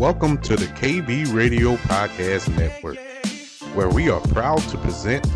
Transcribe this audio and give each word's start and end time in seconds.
Welcome 0.00 0.38
to 0.44 0.56
the 0.56 0.64
KB 0.64 1.30
Radio 1.34 1.76
Podcast 1.76 2.48
Network, 2.56 2.96
where 3.74 3.90
we 3.90 4.08
are 4.08 4.18
proud 4.28 4.60
to 4.70 4.78
present 4.78 5.26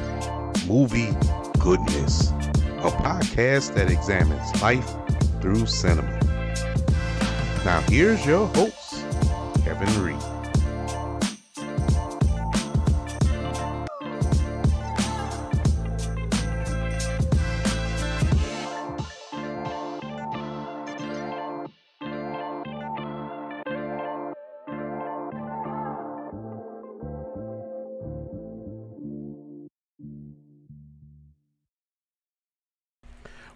Movie 0.66 1.10
Goodness, 1.58 2.30
a 2.78 2.90
podcast 2.90 3.74
that 3.74 3.90
examines 3.90 4.62
life 4.62 4.90
through 5.42 5.66
cinema. 5.66 6.18
Now, 7.62 7.82
here's 7.88 8.24
your 8.24 8.46
host, 8.46 9.04
Kevin 9.64 10.02
Reid. 10.02 10.33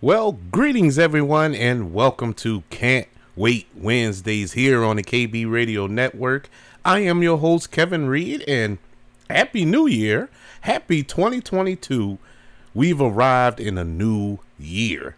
Well, 0.01 0.31
greetings 0.53 0.97
everyone, 0.97 1.57
and 1.57 1.93
welcome 1.93 2.33
to 2.35 2.63
Can't 2.71 3.09
Wait 3.35 3.67
Wednesdays 3.75 4.53
here 4.53 4.85
on 4.85 4.95
the 4.95 5.03
KB 5.03 5.51
Radio 5.51 5.89
Network. 5.89 6.49
I 6.85 7.01
am 7.01 7.21
your 7.21 7.39
host, 7.39 7.73
Kevin 7.73 8.07
Reid, 8.07 8.45
and 8.47 8.79
Happy 9.29 9.65
New 9.65 9.89
Year! 9.89 10.29
Happy 10.61 11.03
2022! 11.03 12.17
We've 12.75 13.01
arrived 13.01 13.59
in 13.59 13.77
a 13.77 13.83
new 13.83 14.39
year. 14.57 15.17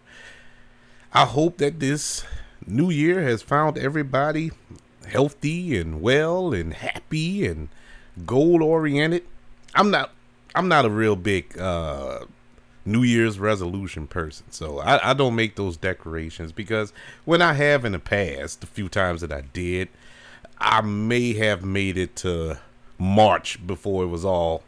I 1.13 1.25
hope 1.25 1.57
that 1.59 1.79
this 1.79 2.25
new 2.65 2.89
year 2.89 3.21
has 3.21 3.43
found 3.43 3.77
everybody 3.77 4.49
healthy 5.07 5.77
and 5.77 6.01
well 6.01 6.55
and 6.55 6.73
happy 6.73 7.45
and 7.45 7.69
goal 8.25 8.63
oriented. 8.63 9.25
I'm 9.75 9.91
not 9.91 10.09
I'm 10.55 10.67
not 10.67 10.85
a 10.85 10.89
real 10.89 11.15
big 11.15 11.55
uh 11.59 12.21
New 12.85 13.03
Year's 13.03 13.39
resolution 13.39 14.07
person. 14.07 14.45
So 14.51 14.79
I, 14.79 15.11
I 15.11 15.13
don't 15.13 15.35
make 15.35 15.55
those 15.55 15.77
declarations 15.77 16.51
because 16.51 16.93
when 17.25 17.41
I 17.41 17.53
have 17.53 17.85
in 17.85 17.91
the 17.91 17.99
past, 17.99 18.61
the 18.61 18.67
few 18.67 18.89
times 18.89 19.21
that 19.21 19.31
I 19.31 19.41
did, 19.41 19.89
I 20.57 20.81
may 20.81 21.33
have 21.33 21.63
made 21.63 21.97
it 21.97 22.15
to 22.17 22.59
March 22.97 23.65
before 23.65 24.03
it 24.03 24.07
was 24.07 24.25
all 24.25 24.63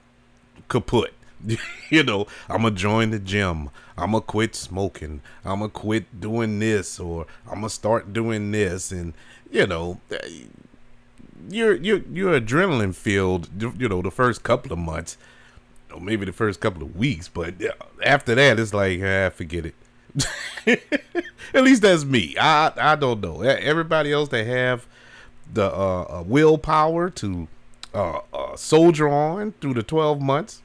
kaput. 0.67 1.13
you 1.89 2.03
know, 2.03 2.25
I'm 2.49 2.63
gonna 2.63 2.71
join 2.71 3.11
the 3.11 3.19
gym. 3.19 3.69
I'm 3.97 4.11
gonna 4.11 4.21
quit 4.21 4.55
smoking. 4.55 5.21
I'm 5.43 5.59
gonna 5.59 5.69
quit 5.69 6.19
doing 6.19 6.59
this, 6.59 6.99
or 6.99 7.25
I'm 7.47 7.55
gonna 7.55 7.69
start 7.69 8.13
doing 8.13 8.51
this, 8.51 8.91
and 8.91 9.13
you 9.51 9.67
know, 9.67 9.99
eh, 10.11 10.45
you're 11.49 11.75
you're 11.75 12.01
you're 12.11 12.39
adrenaline 12.39 12.95
filled. 12.95 13.49
You 13.61 13.89
know, 13.89 14.01
the 14.01 14.11
first 14.11 14.43
couple 14.43 14.71
of 14.71 14.79
months, 14.79 15.17
maybe 15.99 16.25
the 16.25 16.33
first 16.33 16.59
couple 16.59 16.83
of 16.83 16.95
weeks, 16.95 17.27
but 17.27 17.55
after 18.03 18.35
that, 18.35 18.59
it's 18.59 18.73
like, 18.73 18.99
ah, 19.03 19.29
forget 19.29 19.65
it. 19.65 19.75
At 21.53 21.63
least 21.63 21.81
that's 21.81 22.05
me. 22.05 22.35
I 22.39 22.71
I 22.77 22.95
don't 22.95 23.21
know. 23.21 23.41
Everybody 23.41 24.11
else 24.11 24.29
that 24.29 24.45
have 24.45 24.85
the 25.51 25.65
uh, 25.65 26.01
uh, 26.01 26.23
willpower 26.25 27.09
to 27.09 27.47
uh, 27.93 28.19
uh, 28.33 28.55
soldier 28.55 29.07
on 29.07 29.53
through 29.59 29.73
the 29.73 29.83
twelve 29.83 30.21
months, 30.21 30.61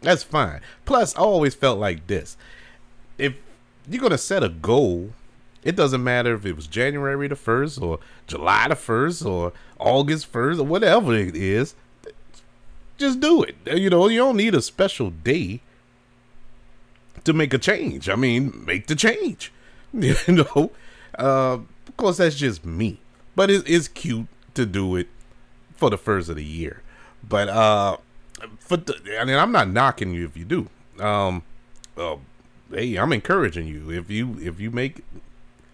that's 0.00 0.22
fine. 0.22 0.60
Plus, 0.84 1.16
I 1.16 1.20
always 1.20 1.54
felt 1.54 1.78
like 1.78 2.06
this: 2.06 2.36
if 3.18 3.34
you're 3.88 4.02
gonna 4.02 4.18
set 4.18 4.42
a 4.42 4.48
goal, 4.48 5.10
it 5.62 5.76
doesn't 5.76 6.02
matter 6.02 6.34
if 6.34 6.44
it 6.44 6.56
was 6.56 6.66
January 6.66 7.28
the 7.28 7.36
first 7.36 7.80
or 7.80 8.00
July 8.26 8.68
the 8.68 8.76
first 8.76 9.24
or 9.24 9.52
August 9.78 10.26
first 10.26 10.60
or 10.60 10.66
whatever 10.66 11.14
it 11.14 11.36
is 11.36 11.74
just 12.98 13.20
do 13.20 13.42
it. 13.42 13.56
You 13.66 13.90
know, 13.90 14.08
you 14.08 14.18
don't 14.18 14.36
need 14.36 14.54
a 14.54 14.62
special 14.62 15.10
day 15.10 15.60
to 17.24 17.32
make 17.32 17.54
a 17.54 17.58
change. 17.58 18.08
I 18.08 18.16
mean, 18.16 18.64
make 18.66 18.86
the 18.86 18.96
change. 18.96 19.52
You 19.90 20.14
know, 20.28 20.70
uh, 21.18 21.58
of 21.88 21.96
course 21.96 22.18
that's 22.18 22.36
just 22.36 22.62
me, 22.62 23.00
but 23.34 23.50
it, 23.50 23.64
it's 23.66 23.88
cute 23.88 24.26
to 24.52 24.66
do 24.66 24.96
it 24.96 25.08
for 25.76 25.88
the 25.88 25.96
first 25.96 26.28
of 26.28 26.36
the 26.36 26.44
year. 26.44 26.82
But 27.26 27.48
uh, 27.48 27.96
for 28.58 28.76
the, 28.76 29.18
I 29.18 29.24
mean, 29.24 29.36
I'm 29.36 29.50
not 29.50 29.70
knocking 29.70 30.12
you 30.12 30.26
if 30.26 30.36
you 30.36 30.44
do. 30.44 30.68
Um, 31.02 31.42
uh, 31.96 32.16
hey, 32.70 32.96
I'm 32.96 33.14
encouraging 33.14 33.66
you 33.66 33.90
if 33.90 34.10
you 34.10 34.38
if 34.40 34.60
you 34.60 34.70
make 34.70 35.04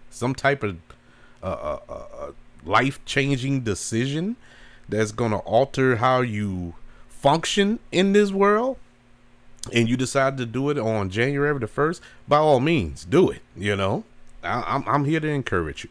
some 0.09 0.33
type 0.33 0.63
of 0.63 0.77
uh, 1.43 1.47
uh, 1.47 1.79
uh, 1.89 1.93
uh 1.93 2.31
life 2.63 3.03
changing 3.05 3.61
decision 3.61 4.37
that's 4.87 5.11
gonna 5.11 5.39
alter 5.39 5.97
how 5.97 6.21
you 6.21 6.73
function 7.25 7.79
in 7.91 8.13
this 8.13 8.31
world 8.31 8.77
and 9.73 9.89
you 9.89 9.97
decide 9.97 10.37
to 10.37 10.45
do 10.45 10.69
it 10.69 10.77
on 10.77 11.09
January 11.09 11.57
the 11.57 11.65
1st, 11.65 11.99
by 12.27 12.37
all 12.37 12.59
means, 12.59 13.03
do 13.03 13.31
it. 13.31 13.41
You 13.57 13.75
know, 13.75 14.03
I, 14.43 14.63
I'm, 14.67 14.87
I'm 14.87 15.05
here 15.05 15.19
to 15.19 15.27
encourage 15.27 15.83
you. 15.83 15.89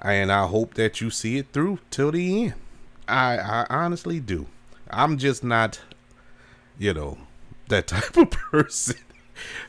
And 0.00 0.30
I 0.30 0.46
hope 0.46 0.74
that 0.74 1.00
you 1.00 1.10
see 1.10 1.36
it 1.36 1.48
through 1.52 1.80
till 1.90 2.12
the 2.12 2.44
end. 2.44 2.54
I, 3.08 3.38
I 3.38 3.66
honestly 3.70 4.20
do. 4.20 4.46
I'm 4.88 5.18
just 5.18 5.42
not, 5.42 5.80
you 6.78 6.94
know, 6.94 7.18
that 7.66 7.86
type 7.88 8.16
of 8.16 8.30
person. 8.30 8.98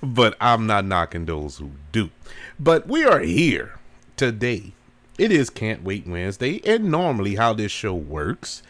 but 0.04 0.38
I'm 0.40 0.68
not 0.68 0.86
knocking 0.86 1.26
those 1.26 1.58
who 1.58 1.72
do. 1.92 2.12
But 2.60 2.86
we 2.86 3.04
are 3.04 3.22
here 3.22 3.80
today. 4.16 4.74
It 5.18 5.32
is 5.32 5.50
Can't 5.50 5.84
Wait 5.84 6.06
Wednesday. 6.06 6.62
And 6.68 6.92
normally, 6.92 7.34
how 7.34 7.54
this 7.54 7.72
show 7.72 7.96
works, 7.96 8.62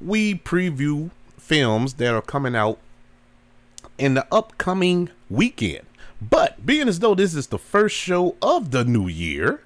we 0.00 0.34
preview 0.34 1.12
films 1.50 1.94
that 1.94 2.14
are 2.14 2.22
coming 2.22 2.54
out 2.54 2.78
in 3.98 4.14
the 4.14 4.24
upcoming 4.30 5.10
weekend. 5.28 5.84
But 6.22 6.64
being 6.64 6.86
as 6.86 7.00
though 7.00 7.16
this 7.16 7.34
is 7.34 7.48
the 7.48 7.58
first 7.58 7.96
show 7.96 8.36
of 8.40 8.70
the 8.70 8.84
new 8.84 9.08
year, 9.08 9.60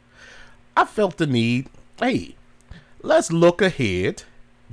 I 0.75 0.87
felt 0.87 1.19
the 1.19 1.27
need, 1.27 1.69
hey, 1.99 2.37
let's 3.03 3.31
look 3.31 3.61
ahead, 3.61 4.22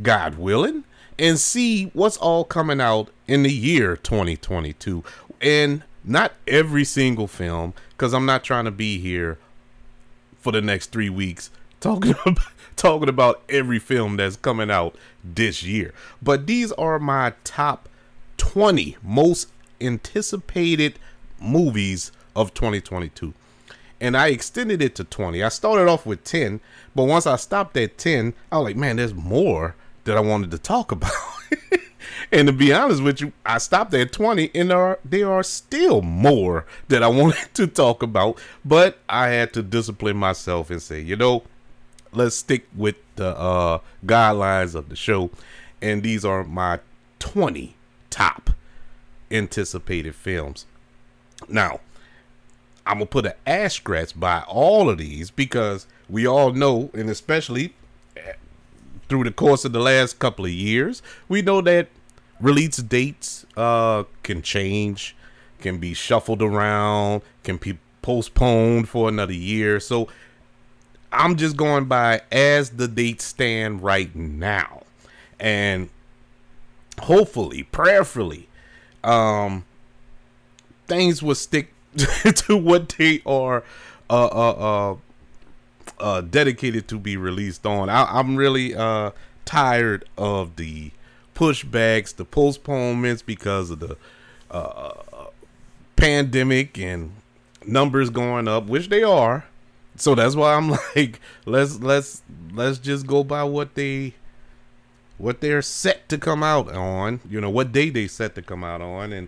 God 0.02 0.36
willing, 0.36 0.86
and 1.20 1.38
see 1.38 1.88
what's 1.88 2.16
all 2.16 2.46
coming 2.46 2.80
out 2.80 3.10
in 3.28 3.44
the 3.44 3.52
year 3.52 3.98
2022. 3.98 5.04
And 5.42 5.84
not 6.06 6.32
every 6.48 6.86
single 6.86 7.28
film, 7.28 7.74
because 7.90 8.14
I'm 8.14 8.26
not 8.26 8.46
trying 8.46 8.66
to 8.66 8.72
be 8.72 9.00
here 9.00 9.38
for 10.40 10.54
the 10.54 10.62
next 10.62 10.94
three 10.94 11.10
weeks 11.10 11.50
talking 11.82 12.16
about, 12.26 12.51
talking 12.76 13.10
about 13.10 13.42
every 13.50 13.80
film 13.80 14.18
that's 14.18 14.36
coming 14.36 14.72
out 14.72 14.96
this 15.24 15.64
year. 15.64 15.94
But 16.22 16.48
these 16.48 16.72
are 16.74 17.00
my 17.00 17.34
top 17.44 17.88
20 18.38 18.98
most 19.04 19.50
anticipated 19.80 20.98
movies 21.40 22.12
of 22.36 22.54
2022. 22.54 23.34
And 24.00 24.18
I 24.18 24.28
extended 24.28 24.82
it 24.82 24.96
to 24.96 25.04
20. 25.04 25.44
I 25.44 25.50
started 25.50 25.88
off 25.88 26.06
with 26.06 26.24
10, 26.24 26.60
but 26.96 27.04
once 27.04 27.28
I 27.28 27.36
stopped 27.36 27.78
at 27.78 27.98
10, 27.98 28.34
I 28.52 28.58
was 28.58 28.66
like, 28.66 28.76
man, 28.76 28.96
there's 28.96 29.14
more 29.14 29.76
that 30.06 30.18
I 30.18 30.22
wanted 30.22 30.52
to 30.52 30.58
talk 30.58 30.92
about. 30.92 31.12
and 32.32 32.48
to 32.48 32.54
be 32.54 32.74
honest 32.74 33.04
with 33.04 33.22
you, 33.22 33.32
I 33.46 33.60
stopped 33.60 33.94
at 33.94 34.12
20 34.12 34.52
and 34.56 34.72
there 34.72 34.78
are, 34.78 35.00
there 35.06 35.32
are 35.32 35.44
still 35.44 36.02
more 36.02 36.66
that 36.88 37.04
I 37.04 37.08
wanted 37.10 37.54
to 37.54 37.68
talk 37.68 38.02
about, 38.02 38.40
but 38.66 38.98
I 39.08 39.28
had 39.28 39.54
to 39.54 39.62
discipline 39.62 40.18
myself 40.18 40.72
and 40.72 40.82
say, 40.82 41.00
you 41.02 41.16
know, 41.16 41.44
let's 42.14 42.36
stick 42.36 42.68
with 42.76 42.96
the 43.16 43.38
uh, 43.38 43.80
guidelines 44.06 44.76
of 44.76 44.90
the 44.90 44.96
show. 44.96 45.30
And 45.82 46.04
these 46.04 46.24
are 46.26 46.44
my 46.44 46.80
20 47.20 47.76
top 48.10 48.52
anticipated 49.30 50.16
films. 50.16 50.66
Now, 51.48 51.80
I'm 52.86 52.98
gonna 52.98 53.06
put 53.06 53.26
an 53.26 53.34
asterisk 53.46 54.20
by 54.20 54.44
all 54.48 54.90
of 54.90 54.98
these 54.98 55.32
because 55.32 55.88
we 56.10 56.28
all 56.28 56.52
know, 56.52 56.90
and 56.94 57.10
especially 57.10 57.74
eh, 58.18 58.34
through 59.08 59.24
the 59.24 59.32
course 59.32 59.66
of 59.66 59.72
the 59.72 59.80
last 59.80 60.20
couple 60.20 60.46
of 60.46 60.52
years, 60.52 61.02
we 61.30 61.42
know 61.42 61.62
that 61.62 61.88
release 62.40 62.78
dates 62.78 63.46
uh, 63.56 64.04
can 64.24 64.42
change, 64.42 65.16
can 65.60 65.78
be 65.78 65.94
shuffled 65.94 66.42
around, 66.42 67.22
can 67.44 67.58
be 67.58 67.78
postponed 68.02 68.90
for 68.90 69.08
another 69.08 69.34
year. 69.34 69.80
So 69.80 70.08
I'm 71.12 71.36
just 71.36 71.58
going 71.58 71.86
by 71.86 72.22
as 72.32 72.72
the 72.72 72.88
dates 72.88 73.26
stand 73.26 73.84
right 73.84 74.16
now. 74.16 74.84
And 75.40 75.90
hopefully, 77.00 77.64
prayerfully, 77.64 78.48
um, 79.04 79.66
things 80.88 81.22
will 81.22 81.36
stick 81.36 81.74
to 82.36 82.56
what 82.56 82.90
they 82.90 83.22
are 83.26 83.64
uh, 84.10 84.26
uh, 84.26 84.52
uh, 84.92 84.96
uh, 86.00 86.22
dedicated 86.22 86.88
to 86.90 87.00
be 87.00 87.18
released 87.18 87.66
on. 87.66 87.90
I, 87.90 88.20
am 88.20 88.36
really 88.36 88.76
uh, 88.76 89.12
tired 89.46 90.06
of 90.18 90.56
the 90.56 90.92
pushbacks, 91.36 92.16
the 92.16 92.26
postponements 92.26 93.22
because 93.22 93.72
of 93.72 93.80
the 93.80 93.98
uh, 94.50 94.92
pandemic 95.96 96.78
and 96.78 97.14
numbers 97.66 98.10
going 98.10 98.48
up, 98.48 98.68
which 98.68 98.90
they 98.90 99.04
are. 99.04 99.46
So 100.02 100.16
that's 100.16 100.36
why 100.36 100.56
I'm 100.56 100.72
like, 100.96 101.20
let's 101.46 101.80
let's 101.80 102.24
let's 102.54 102.80
just 102.80 103.06
go 103.06 103.24
by 103.24 103.44
what 103.44 103.76
they 103.76 104.16
what 105.20 105.42
they're 105.42 105.62
set 105.62 106.10
to 106.10 106.18
come 106.18 106.42
out 106.42 106.74
on, 106.74 107.20
you 107.30 107.40
know, 107.40 107.52
what 107.52 107.72
day 107.72 107.92
they 107.92 108.08
set 108.08 108.34
to 108.34 108.42
come 108.42 108.64
out 108.64 108.82
on, 108.82 109.14
and 109.14 109.28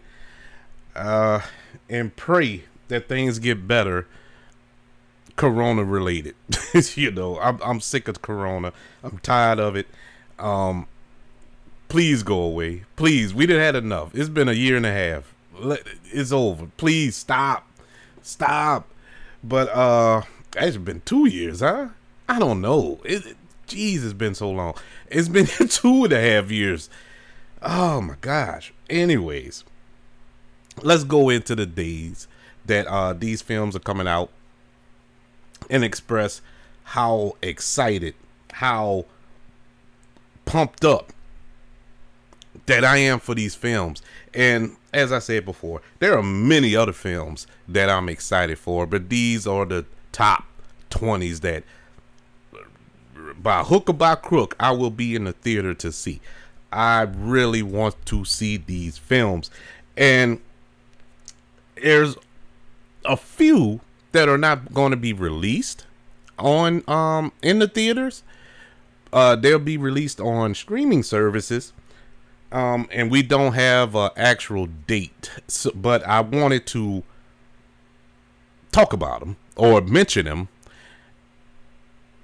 uh, 0.95 1.41
and 1.87 2.15
pray 2.15 2.63
that 2.87 3.07
things 3.07 3.37
get 3.37 3.67
better. 3.67 4.07
Corona 5.35 5.83
related, 5.83 6.35
you 6.95 7.11
know, 7.11 7.39
I'm 7.39 7.59
I'm 7.63 7.79
sick 7.79 8.07
of 8.07 8.23
Corona. 8.23 8.73
I'm 9.03 9.19
tired 9.19 9.59
of 9.59 9.75
it. 9.75 9.87
Um, 10.39 10.87
please 11.87 12.23
go 12.23 12.39
away. 12.39 12.83
Please, 12.95 13.31
we 13.31 13.45
didn't 13.45 13.61
had 13.61 13.75
enough. 13.75 14.15
It's 14.15 14.29
been 14.29 14.49
a 14.49 14.53
year 14.53 14.75
and 14.77 14.87
a 14.87 14.91
half. 14.91 15.35
It's 16.05 16.31
over. 16.31 16.67
Please 16.77 17.15
stop, 17.15 17.67
stop. 18.23 18.87
But 19.43 19.69
uh, 19.69 20.21
it's 20.55 20.77
been 20.77 21.01
two 21.05 21.27
years, 21.27 21.59
huh? 21.59 21.89
I 22.27 22.39
don't 22.39 22.61
know. 22.61 22.99
It, 23.03 23.25
it 23.25 23.37
Jeez, 23.67 24.03
it's 24.03 24.13
been 24.13 24.35
so 24.35 24.49
long. 24.51 24.75
It's 25.07 25.29
been 25.29 25.45
two 25.67 26.03
and 26.03 26.13
a 26.13 26.21
half 26.21 26.51
years. 26.51 26.89
Oh 27.61 28.01
my 28.01 28.15
gosh. 28.19 28.73
Anyways, 28.89 29.63
let's 30.81 31.03
go 31.03 31.29
into 31.29 31.55
the 31.55 31.65
days 31.65 32.27
that 32.65 32.87
uh, 32.87 33.13
these 33.13 33.41
films 33.41 33.75
are 33.75 33.79
coming 33.79 34.07
out 34.07 34.29
and 35.69 35.83
express 35.83 36.41
how 36.83 37.37
excited, 37.41 38.15
how 38.51 39.05
pumped 40.45 40.83
up 40.83 41.13
that 42.65 42.83
I 42.83 42.97
am 42.97 43.19
for 43.19 43.33
these 43.33 43.55
films. 43.55 44.01
And 44.33 44.75
as 44.93 45.11
I 45.11 45.19
said 45.19 45.45
before, 45.45 45.81
there 45.99 46.17
are 46.17 46.23
many 46.23 46.75
other 46.75 46.93
films 46.93 47.47
that 47.67 47.89
I'm 47.89 48.09
excited 48.09 48.59
for, 48.59 48.85
but 48.85 49.09
these 49.09 49.47
are 49.47 49.65
the 49.65 49.85
top 50.13 50.45
20s 50.91 51.41
that 51.41 51.63
by 53.37 53.63
hook 53.63 53.89
or 53.89 53.93
by 53.93 54.15
crook, 54.15 54.55
I 54.59 54.71
will 54.71 54.89
be 54.89 55.15
in 55.15 55.25
the 55.25 55.33
theater 55.33 55.73
to 55.75 55.91
see. 55.91 56.21
I 56.71 57.01
really 57.01 57.61
want 57.61 58.03
to 58.07 58.25
see 58.25 58.57
these 58.57 58.97
films. 58.97 59.51
And 59.95 60.39
there's 61.75 62.15
a 63.05 63.17
few 63.17 63.81
that 64.11 64.29
are 64.29 64.37
not 64.37 64.73
going 64.73 64.91
to 64.91 64.97
be 64.97 65.13
released 65.13 65.85
on 66.39 66.83
um 66.89 67.31
in 67.41 67.59
the 67.59 67.67
theaters. 67.67 68.23
Uh 69.11 69.35
they'll 69.35 69.59
be 69.59 69.77
released 69.77 70.19
on 70.19 70.55
streaming 70.55 71.03
services. 71.03 71.73
Um 72.51 72.87
and 72.91 73.11
we 73.11 73.21
don't 73.21 73.53
have 73.53 73.95
an 73.95 74.09
actual 74.15 74.65
date. 74.65 75.31
So, 75.47 75.71
but 75.75 76.05
I 76.07 76.21
wanted 76.21 76.65
to 76.67 77.03
talk 78.71 78.93
about 78.93 79.19
them 79.19 79.37
or 79.55 79.81
mention 79.81 80.25
them 80.25 80.47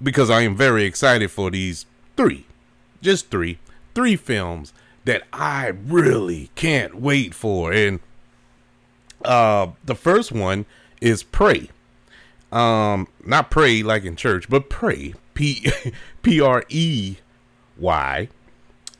because 0.02 0.30
I 0.30 0.42
am 0.42 0.56
very 0.56 0.84
excited 0.84 1.30
for 1.30 1.50
these 1.50 1.86
three, 2.16 2.46
just 3.02 3.30
three, 3.30 3.58
three 3.94 4.16
films 4.16 4.72
that 5.04 5.22
I 5.32 5.68
really 5.68 6.50
can't 6.54 6.96
wait 6.96 7.34
for. 7.34 7.72
And 7.72 8.00
uh, 9.24 9.68
the 9.84 9.94
first 9.94 10.32
one 10.32 10.66
is 11.00 11.22
Prey. 11.22 11.70
Um, 12.52 13.06
not 13.24 13.50
pray 13.50 13.82
like 13.82 14.04
in 14.04 14.16
church, 14.16 14.48
but 14.48 14.68
prey. 14.68 15.14
P 15.34 15.70
P 16.22 16.40
R 16.40 16.64
E 16.68 17.16
Y. 17.78 18.28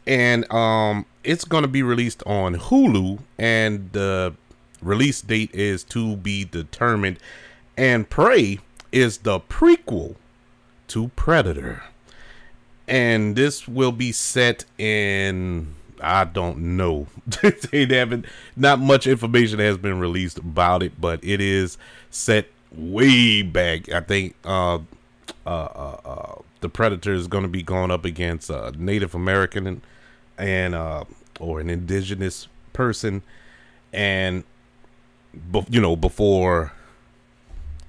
And 0.06 0.50
um, 0.52 1.06
it's 1.24 1.44
going 1.44 1.62
to 1.62 1.68
be 1.68 1.82
released 1.82 2.22
on 2.26 2.56
Hulu, 2.56 3.20
and 3.38 3.92
the 3.92 4.34
release 4.82 5.20
date 5.20 5.54
is 5.54 5.84
to 5.84 6.16
be 6.16 6.44
determined. 6.44 7.18
And 7.76 8.08
Prey 8.08 8.58
is 8.92 9.18
the 9.18 9.40
prequel 9.40 10.16
to 10.88 11.08
Predator. 11.16 11.82
And 12.88 13.36
this 13.36 13.68
will 13.68 13.92
be 13.92 14.12
set 14.12 14.64
in 14.78 15.74
I 16.02 16.24
don't 16.24 16.76
know. 16.76 17.06
they 17.70 17.84
haven't 17.86 18.26
not 18.56 18.80
much 18.80 19.06
information 19.06 19.58
has 19.58 19.76
been 19.76 20.00
released 20.00 20.38
about 20.38 20.82
it, 20.82 21.00
but 21.00 21.22
it 21.22 21.40
is 21.40 21.78
set 22.10 22.46
way 22.72 23.42
back. 23.42 23.88
I 23.90 24.00
think 24.00 24.34
uh 24.44 24.78
uh 25.46 25.48
uh, 25.48 25.96
uh 26.04 26.34
the 26.60 26.68
Predator 26.68 27.12
is 27.12 27.26
going 27.26 27.42
to 27.42 27.48
be 27.48 27.62
going 27.62 27.90
up 27.90 28.04
against 28.04 28.50
a 28.50 28.72
Native 28.76 29.14
American 29.14 29.66
and, 29.66 29.82
and 30.38 30.74
uh 30.74 31.04
or 31.38 31.60
an 31.60 31.70
indigenous 31.70 32.48
person 32.72 33.22
and 33.92 34.44
you 35.68 35.80
know 35.80 35.96
before 35.96 36.72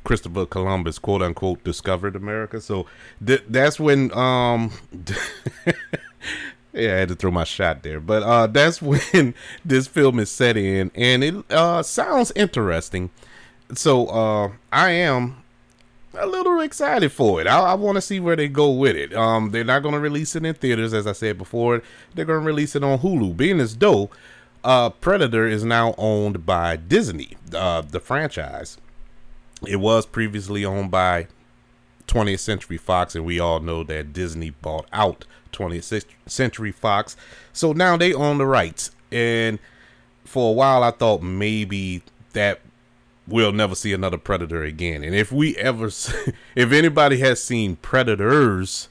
Christopher 0.04 0.46
Columbus, 0.46 1.00
quote 1.00 1.22
unquote, 1.22 1.64
discovered 1.64 2.16
America. 2.16 2.60
So 2.62 2.88
th- 3.26 3.44
that's 3.48 3.80
when, 3.80 4.12
um, 4.18 4.72
yeah, 6.74 6.96
I 6.96 7.00
had 7.00 7.10
to 7.10 7.16
throw 7.16 7.32
my 7.32 7.44
shot 7.44 7.84
there, 7.84 8.00
but 8.00 8.24
uh, 8.24 8.48
that's 8.48 8.82
when 8.82 9.34
this 9.64 9.88
film 9.88 10.20
is 10.20 10.32
set 10.32 10.58
in, 10.58 10.92
and 10.96 11.24
it 11.24 11.52
uh, 11.52 11.84
sounds 11.84 12.32
interesting. 12.36 13.10
So 13.74 14.08
uh, 14.08 14.52
I 14.72 14.92
am 14.92 15.44
a 16.14 16.26
little 16.26 16.60
excited 16.60 17.12
for 17.12 17.40
it. 17.42 17.48
I, 17.48 17.60
I 17.60 17.74
want 17.76 17.96
to 17.96 18.02
see 18.02 18.20
where 18.20 18.36
they 18.36 18.48
go 18.48 18.72
with 18.72 18.96
it. 18.96 19.14
Um, 19.14 19.52
they're 19.52 19.64
not 19.64 19.82
going 19.82 19.94
to 19.94 20.00
release 20.00 20.36
it 20.36 20.46
in 20.46 20.54
theaters, 20.56 20.94
as 20.94 21.08
I 21.08 21.14
said 21.14 21.38
before. 21.38 21.82
They're 22.14 22.26
going 22.26 22.42
to 22.42 22.46
release 22.46 22.76
it 22.76 22.84
on 22.84 23.00
Hulu. 23.00 23.38
Being 23.38 23.60
as 23.60 23.78
though 23.78 24.10
uh, 24.64 24.90
Predator 24.90 25.48
is 25.48 25.64
now 25.64 25.96
owned 25.98 26.46
by 26.46 26.76
Disney, 26.76 27.38
uh, 27.54 27.82
the 27.82 28.00
franchise. 28.00 28.78
It 29.68 29.78
was 29.78 30.06
previously 30.06 30.66
owned 30.66 30.92
by 30.92 31.28
20th 32.08 32.40
Century 32.40 32.78
Fox, 32.78 33.16
and 33.16 33.26
we 33.26 33.40
all 33.40 33.60
know 33.60 33.84
that 33.84 34.14
Disney 34.14 34.50
bought 34.50 34.88
out 34.92 35.26
20th 35.54 36.06
Century 36.26 36.72
Fox. 36.72 37.16
So 37.54 37.72
now 37.72 37.98
they 37.98 38.14
own 38.14 38.38
the 38.38 38.46
rights. 38.46 38.92
And 39.12 39.60
for 40.26 40.50
a 40.50 40.54
while, 40.54 40.84
I 40.84 40.92
thought 40.92 41.22
maybe 41.22 42.02
that 42.34 42.62
we'll 43.28 43.52
never 43.52 43.76
see 43.76 43.94
another 43.94 44.18
Predator 44.18 44.64
again. 44.64 45.04
And 45.04 45.16
if 45.16 45.32
we 45.32 45.56
ever, 45.58 45.86
if 46.56 46.72
anybody 46.72 47.20
has 47.20 47.44
seen 47.44 47.76
Predators 47.78 48.90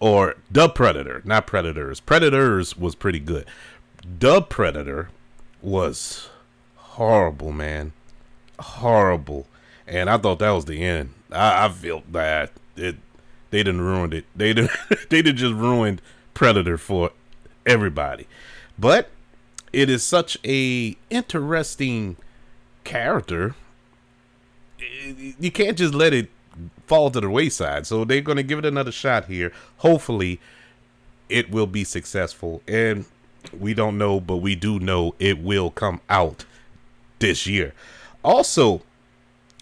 or 0.00 0.36
The 0.50 0.68
Predator, 0.68 1.22
not 1.24 1.46
Predators, 1.46 2.00
Predators 2.00 2.76
was 2.76 2.94
pretty 2.94 3.20
good. 3.20 3.46
The 4.18 4.42
Predator 4.42 5.10
was 5.62 6.28
horrible, 6.76 7.52
man. 7.52 7.92
Horrible 8.58 9.46
and 9.86 10.08
I 10.08 10.18
thought 10.18 10.38
that 10.38 10.50
was 10.50 10.64
the 10.64 10.82
end. 10.82 11.14
I, 11.30 11.66
I 11.66 11.68
felt 11.68 12.10
bad. 12.10 12.50
It 12.76 12.96
they 13.50 13.62
didn't 13.62 13.82
ruined 13.82 14.14
it. 14.14 14.24
They 14.34 14.52
didn't 14.52 14.70
they 15.10 15.22
did 15.22 15.36
just 15.36 15.54
ruined 15.54 16.02
Predator 16.32 16.78
for 16.78 17.10
everybody. 17.66 18.26
But 18.78 19.10
it 19.72 19.90
is 19.90 20.02
such 20.02 20.38
a 20.44 20.96
interesting 21.10 22.16
character. 22.84 23.54
You 25.38 25.50
can't 25.50 25.78
just 25.78 25.94
let 25.94 26.12
it 26.12 26.30
fall 26.86 27.10
to 27.10 27.20
the 27.20 27.30
wayside. 27.30 27.86
So 27.86 28.04
they're 28.04 28.20
going 28.20 28.36
to 28.36 28.42
give 28.42 28.58
it 28.58 28.64
another 28.64 28.92
shot 28.92 29.26
here. 29.26 29.52
Hopefully, 29.78 30.40
it 31.28 31.50
will 31.50 31.66
be 31.66 31.84
successful. 31.84 32.62
And 32.68 33.06
we 33.58 33.74
don't 33.74 33.98
know, 33.98 34.20
but 34.20 34.36
we 34.38 34.54
do 34.54 34.78
know 34.78 35.14
it 35.18 35.38
will 35.38 35.70
come 35.70 36.00
out 36.08 36.44
this 37.18 37.46
year. 37.46 37.74
Also, 38.22 38.82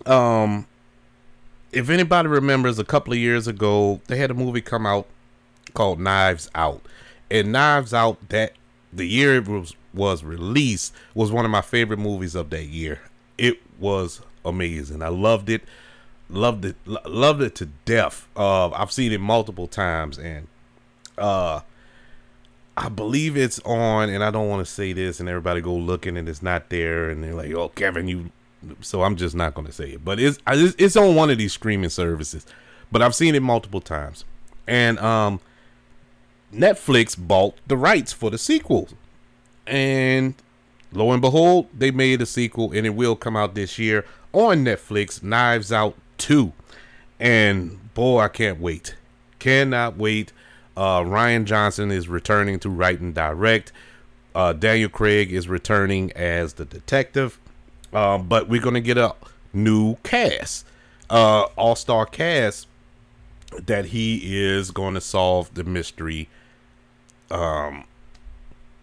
um, 0.06 0.66
if 1.72 1.88
anybody 1.88 2.28
remembers, 2.28 2.78
a 2.78 2.84
couple 2.84 3.12
of 3.12 3.18
years 3.18 3.46
ago, 3.46 4.00
they 4.06 4.16
had 4.16 4.30
a 4.30 4.34
movie 4.34 4.60
come 4.60 4.86
out 4.86 5.06
called 5.74 6.00
Knives 6.00 6.50
Out, 6.54 6.82
and 7.30 7.52
Knives 7.52 7.94
Out 7.94 8.28
that 8.28 8.52
the 8.92 9.06
year 9.06 9.36
it 9.36 9.48
was 9.48 9.74
was 9.94 10.24
released 10.24 10.94
was 11.14 11.30
one 11.30 11.44
of 11.44 11.50
my 11.50 11.60
favorite 11.60 11.98
movies 11.98 12.34
of 12.34 12.50
that 12.50 12.64
year. 12.64 13.00
It 13.36 13.60
was 13.78 14.22
amazing. 14.44 15.02
I 15.02 15.08
loved 15.08 15.48
it, 15.50 15.62
loved 16.28 16.64
it, 16.64 16.76
loved 16.86 17.42
it 17.42 17.54
to 17.56 17.66
death. 17.84 18.28
Uh, 18.36 18.70
I've 18.70 18.92
seen 18.92 19.12
it 19.12 19.20
multiple 19.20 19.66
times, 19.66 20.18
and 20.18 20.46
uh, 21.18 21.60
I 22.76 22.88
believe 22.88 23.36
it's 23.36 23.60
on. 23.60 24.10
And 24.10 24.22
I 24.22 24.30
don't 24.30 24.48
want 24.48 24.66
to 24.66 24.70
say 24.70 24.92
this, 24.92 25.20
and 25.20 25.28
everybody 25.28 25.60
go 25.60 25.74
looking, 25.74 26.16
and 26.16 26.28
it's 26.28 26.42
not 26.42 26.68
there, 26.68 27.08
and 27.10 27.22
they're 27.22 27.34
like, 27.34 27.52
"Oh, 27.52 27.68
Kevin, 27.70 28.08
you 28.08 28.30
so 28.80 29.02
I'm 29.02 29.16
just 29.16 29.34
not 29.34 29.54
going 29.54 29.66
to 29.66 29.72
say 29.72 29.90
it. 29.90 30.04
But 30.04 30.20
it's 30.20 30.38
it's 30.46 30.96
on 30.96 31.14
one 31.14 31.30
of 31.30 31.38
these 31.38 31.52
streaming 31.52 31.90
services. 31.90 32.46
But 32.90 33.02
I've 33.02 33.14
seen 33.14 33.34
it 33.34 33.40
multiple 33.40 33.80
times, 33.80 34.24
and 34.66 34.98
um, 34.98 35.40
Netflix 36.52 37.16
bought 37.18 37.56
the 37.66 37.76
rights 37.76 38.12
for 38.12 38.30
the 38.30 38.38
sequel, 38.38 38.88
and 39.66 40.34
lo 40.92 41.10
and 41.12 41.22
behold, 41.22 41.68
they 41.76 41.90
made 41.90 42.20
a 42.20 42.26
sequel, 42.26 42.72
and 42.72 42.86
it 42.86 42.90
will 42.90 43.16
come 43.16 43.36
out 43.36 43.54
this 43.54 43.78
year 43.78 44.04
on 44.32 44.64
Netflix. 44.64 45.22
Knives 45.22 45.72
Out 45.72 45.96
Two, 46.18 46.52
and 47.18 47.94
boy, 47.94 48.20
I 48.20 48.28
can't 48.28 48.60
wait. 48.60 48.94
Cannot 49.38 49.96
wait. 49.96 50.32
Uh, 50.76 51.00
Rian 51.00 51.44
Johnson 51.44 51.90
is 51.90 52.08
returning 52.08 52.58
to 52.60 52.70
write 52.70 53.00
and 53.00 53.14
direct. 53.14 53.72
Uh, 54.34 54.52
Daniel 54.52 54.88
Craig 54.88 55.32
is 55.32 55.48
returning 55.48 56.12
as 56.12 56.54
the 56.54 56.64
detective. 56.64 57.38
Um, 57.92 58.26
but 58.26 58.48
we're 58.48 58.60
gonna 58.62 58.80
get 58.80 58.98
a 58.98 59.14
new 59.52 59.96
cast, 60.02 60.66
uh, 61.10 61.42
all 61.56 61.76
star 61.76 62.06
cast 62.06 62.66
that 63.66 63.86
he 63.86 64.38
is 64.42 64.70
going 64.70 64.94
to 64.94 65.00
solve 65.00 65.52
the 65.54 65.62
mystery 65.62 66.28
um, 67.30 67.84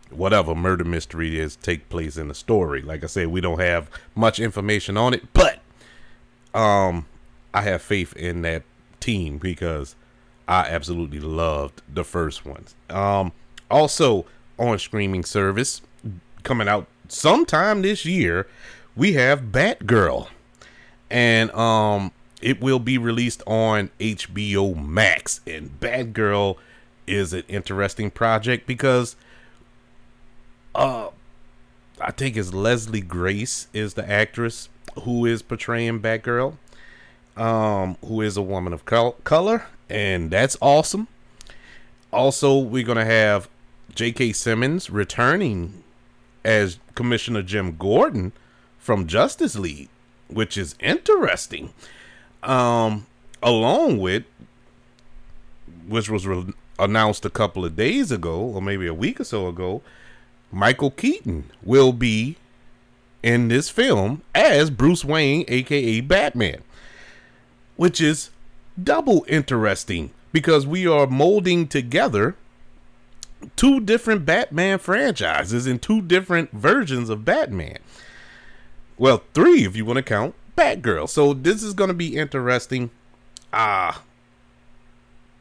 whatever 0.09 0.55
murder 0.55 0.83
mystery 0.83 1.39
is 1.39 1.55
take 1.55 1.87
place 1.89 2.17
in 2.17 2.27
the 2.27 2.33
story. 2.33 2.81
Like 2.81 3.03
I 3.03 3.07
said, 3.07 3.27
we 3.27 3.41
don't 3.41 3.59
have 3.59 3.89
much 4.15 4.39
information 4.39 4.97
on 4.97 5.13
it, 5.13 5.23
but 5.33 5.59
um, 6.53 7.05
I 7.53 7.61
have 7.61 7.81
faith 7.81 8.15
in 8.15 8.41
that 8.41 8.63
team 8.99 9.37
because 9.37 9.95
I 10.47 10.61
absolutely 10.61 11.19
loved 11.19 11.81
the 11.93 12.03
first 12.03 12.45
ones. 12.45 12.75
Um, 12.89 13.31
also 13.69 14.25
on 14.57 14.79
streaming 14.79 15.23
service 15.23 15.81
coming 16.43 16.67
out 16.67 16.87
sometime 17.07 17.83
this 17.83 18.05
year, 18.05 18.47
we 18.99 19.13
have 19.13 19.43
Batgirl, 19.43 20.27
and 21.09 21.49
um, 21.51 22.11
it 22.41 22.59
will 22.59 22.79
be 22.79 22.97
released 22.97 23.41
on 23.47 23.89
HBO 23.97 24.75
Max. 24.75 25.39
And 25.47 25.79
Batgirl 25.79 26.57
is 27.07 27.31
an 27.31 27.43
interesting 27.47 28.11
project 28.11 28.67
because 28.67 29.15
uh 30.75 31.07
I 31.99 32.11
think 32.11 32.37
it's 32.37 32.53
Leslie 32.53 33.01
Grace 33.01 33.67
is 33.73 33.95
the 33.95 34.07
actress 34.09 34.69
who 35.03 35.25
is 35.25 35.41
portraying 35.41 36.01
Batgirl, 36.01 36.55
um, 37.35 37.97
who 38.05 38.21
is 38.21 38.37
a 38.37 38.41
woman 38.41 38.71
of 38.73 38.85
col- 38.85 39.17
color, 39.23 39.65
and 39.89 40.29
that's 40.29 40.55
awesome. 40.61 41.07
Also, 42.13 42.57
we're 42.57 42.85
gonna 42.85 43.05
have 43.05 43.49
J.K. 43.95 44.33
Simmons 44.33 44.89
returning 44.89 45.83
as 46.45 46.79
Commissioner 46.95 47.41
Jim 47.41 47.75
Gordon 47.77 48.33
from 48.89 49.05
Justice 49.05 49.55
League, 49.55 49.87
which 50.29 50.57
is 50.57 50.73
interesting. 50.79 51.71
Um, 52.41 53.05
along 53.43 53.99
with, 53.99 54.23
which 55.87 56.09
was 56.09 56.25
re- 56.25 56.55
announced 56.79 57.23
a 57.23 57.29
couple 57.29 57.63
of 57.63 57.75
days 57.75 58.11
ago, 58.11 58.39
or 58.39 58.63
maybe 58.63 58.87
a 58.87 58.93
week 58.95 59.19
or 59.19 59.25
so 59.25 59.47
ago, 59.47 59.83
Michael 60.51 60.89
Keaton 60.89 61.51
will 61.61 61.93
be 61.93 62.37
in 63.21 63.47
this 63.47 63.69
film 63.69 64.23
as 64.33 64.71
Bruce 64.71 65.05
Wayne, 65.05 65.45
aka 65.47 66.01
Batman, 66.01 66.63
which 67.75 68.01
is 68.01 68.31
double 68.83 69.23
interesting 69.27 70.09
because 70.31 70.65
we 70.65 70.87
are 70.87 71.05
molding 71.05 71.67
together 71.67 72.35
two 73.55 73.81
different 73.81 74.25
Batman 74.25 74.79
franchises 74.79 75.67
and 75.67 75.79
two 75.79 76.01
different 76.01 76.51
versions 76.53 77.11
of 77.11 77.23
Batman. 77.23 77.77
Well, 78.99 79.23
three 79.33 79.63
if 79.63 79.77
you 79.77 79.85
want 79.85 79.97
to 79.97 80.03
count 80.03 80.35
Batgirl. 80.57 81.07
So 81.09 81.33
this 81.33 81.63
is 81.63 81.73
going 81.73 81.87
to 81.87 81.93
be 81.93 82.17
interesting. 82.17 82.91
Ah, 83.51 84.03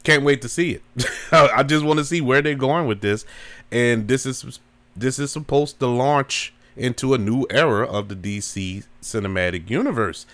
can't 0.05 0.23
wait 0.23 0.41
to 0.43 0.49
see 0.49 0.71
it. 0.71 0.83
I 1.33 1.65
just 1.65 1.85
want 1.85 1.99
to 1.99 2.05
see 2.05 2.21
where 2.21 2.41
they're 2.41 2.55
going 2.55 2.87
with 2.87 3.01
this, 3.01 3.27
and 3.71 4.09
this 4.09 4.25
is 4.25 4.61
this 4.97 5.19
is 5.19 5.31
supposed 5.33 5.81
to 5.81 5.87
launch 5.87 6.55
into 6.77 7.13
a 7.13 7.19
new 7.19 7.47
era 7.51 7.85
of 7.85 8.09
the 8.09 8.15
DC 8.15 8.85
cinematic 9.03 9.69
universe, 9.69 10.25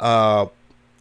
uh, 0.00 0.46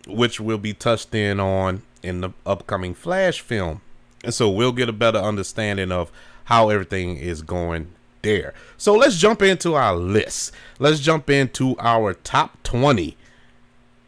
which 0.06 0.40
will 0.40 0.58
be 0.58 0.74
touched 0.74 1.16
in 1.16 1.40
on 1.40 1.82
in 2.04 2.22
the 2.22 2.32
upcoming 2.46 2.94
Flash 2.94 3.40
film. 3.40 3.82
And 4.24 4.34
so 4.34 4.50
we'll 4.50 4.74
get 4.74 4.90
a 4.90 4.94
better 4.94 5.18
understanding 5.18 5.94
of 5.94 6.12
how 6.46 6.70
everything 6.70 7.16
is 7.16 7.42
going 7.42 7.94
there. 8.22 8.54
So 8.78 8.94
let's 8.96 9.18
jump 9.18 9.42
into 9.42 9.76
our 9.76 9.96
list. 9.96 10.52
Let's 10.80 11.00
jump 11.00 11.30
into 11.30 11.76
our 11.80 12.14
top 12.14 12.62
20 12.64 13.18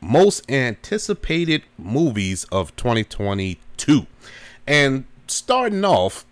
most 0.02 0.50
anticipated 0.52 1.64
movies 1.78 2.46
of 2.46 2.76
2022. 2.76 4.08
And 4.66 5.06
starting 5.28 5.86
off, 5.86 6.26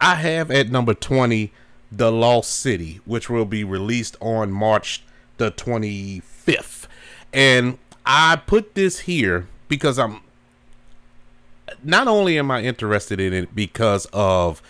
I 0.00 0.16
have 0.16 0.50
at 0.50 0.70
number 0.70 0.94
20 0.94 1.52
The 1.92 2.10
Lost 2.10 2.50
City, 2.50 3.00
which 3.04 3.28
will 3.28 3.44
be 3.44 3.62
released 3.62 4.16
on 4.20 4.50
March 4.50 5.02
the 5.36 5.50
25th. 5.50 6.86
And 7.32 7.78
I 8.06 8.36
put 8.36 8.74
this 8.74 9.00
here 9.00 9.46
because 9.68 9.98
I'm 9.98 10.20
not 11.82 12.08
only 12.08 12.38
am 12.38 12.50
I 12.50 12.62
interested 12.62 13.20
in 13.20 13.32
it 13.32 13.54
because 13.54 14.06
of 14.12 14.62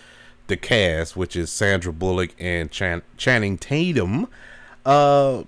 the 0.46 0.56
cast, 0.56 1.16
which 1.16 1.36
is 1.36 1.50
Sandra 1.50 1.92
Bullock 1.92 2.34
and 2.38 2.70
Chan- 2.70 3.02
Channing 3.16 3.58
Tatum, 3.58 4.28
uh, 4.84 5.44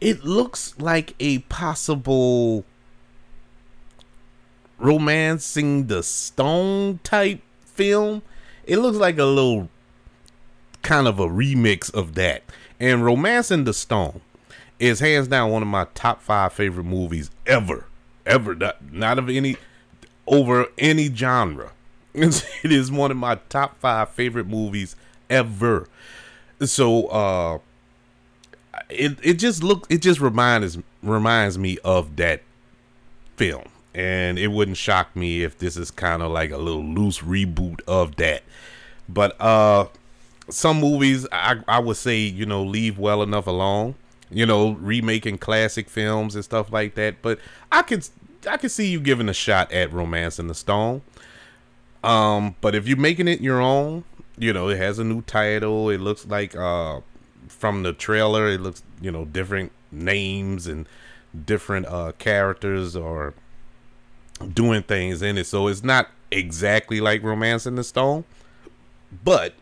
it 0.00 0.24
looks 0.24 0.74
like 0.78 1.14
a 1.20 1.38
possible 1.40 2.64
romancing 4.78 5.88
the 5.88 6.02
stone 6.02 7.00
type 7.02 7.42
film. 7.64 8.22
It 8.64 8.78
looks 8.78 8.96
like 8.96 9.18
a 9.18 9.24
little 9.24 9.68
kind 10.82 11.06
of 11.06 11.18
a 11.18 11.26
remix 11.26 11.92
of 11.92 12.14
that. 12.14 12.42
And 12.78 13.04
Romancing 13.04 13.64
the 13.64 13.74
Stone 13.74 14.20
is 14.78 15.00
hands 15.00 15.28
down 15.28 15.50
one 15.50 15.62
of 15.62 15.68
my 15.68 15.86
top 15.94 16.22
five 16.22 16.52
favorite 16.52 16.84
movies 16.84 17.30
ever. 17.46 17.84
Ever. 18.24 18.54
Not, 18.54 18.92
not 18.92 19.18
of 19.18 19.28
any 19.28 19.56
over 20.26 20.66
any 20.78 21.14
genre. 21.14 21.72
it 22.14 22.72
is 22.72 22.90
one 22.90 23.10
of 23.10 23.16
my 23.16 23.36
top 23.48 23.78
five 23.78 24.10
favorite 24.10 24.46
movies 24.46 24.96
ever. 25.28 25.86
So 26.60 27.06
uh 27.06 27.58
it 28.88 29.18
it 29.22 29.34
just 29.34 29.62
looks 29.62 29.86
it 29.90 30.02
just 30.02 30.20
reminds 30.20 30.78
reminds 31.02 31.58
me 31.58 31.78
of 31.84 32.16
that 32.16 32.42
film. 33.36 33.64
And 33.94 34.38
it 34.38 34.48
wouldn't 34.48 34.76
shock 34.76 35.14
me 35.16 35.42
if 35.42 35.58
this 35.58 35.76
is 35.76 35.90
kind 35.90 36.22
of 36.22 36.30
like 36.30 36.50
a 36.50 36.58
little 36.58 36.84
loose 36.84 37.20
reboot 37.20 37.80
of 37.86 38.16
that. 38.16 38.42
But 39.08 39.40
uh 39.40 39.86
some 40.48 40.80
movies 40.80 41.26
I 41.30 41.60
I 41.68 41.78
would 41.78 41.96
say, 41.96 42.18
you 42.18 42.46
know, 42.46 42.64
leave 42.64 42.98
well 42.98 43.22
enough 43.22 43.46
alone. 43.46 43.94
You 44.32 44.46
know, 44.46 44.72
remaking 44.72 45.38
classic 45.38 45.88
films 45.88 46.36
and 46.36 46.44
stuff 46.44 46.72
like 46.72 46.94
that. 46.94 47.22
But 47.22 47.38
I 47.72 47.82
could 47.82 48.08
I 48.48 48.56
could 48.56 48.70
see 48.70 48.88
you 48.88 49.00
giving 49.00 49.28
a 49.28 49.34
shot 49.34 49.70
at 49.72 49.92
Romance 49.92 50.38
in 50.38 50.46
the 50.46 50.54
Stone. 50.54 51.02
Um, 52.02 52.54
but 52.60 52.74
if 52.74 52.88
you're 52.88 52.96
making 52.96 53.28
it 53.28 53.40
your 53.40 53.60
own, 53.60 54.04
you 54.38 54.52
know, 54.52 54.68
it 54.68 54.78
has 54.78 54.98
a 54.98 55.04
new 55.04 55.22
title. 55.22 55.90
It 55.90 56.00
looks 56.00 56.26
like 56.26 56.56
uh 56.56 57.00
from 57.48 57.82
the 57.82 57.92
trailer, 57.92 58.48
it 58.48 58.60
looks, 58.60 58.82
you 59.00 59.10
know, 59.10 59.24
different 59.24 59.72
names 59.92 60.66
and 60.66 60.88
different 61.46 61.86
uh 61.86 62.12
characters 62.18 62.96
or 62.96 63.34
doing 64.54 64.82
things 64.82 65.20
in 65.22 65.36
it. 65.36 65.46
So 65.46 65.66
it's 65.68 65.84
not 65.84 66.08
exactly 66.30 67.00
like 67.00 67.22
Romancing 67.22 67.74
the 67.74 67.84
Stone, 67.84 68.24
but 69.24 69.54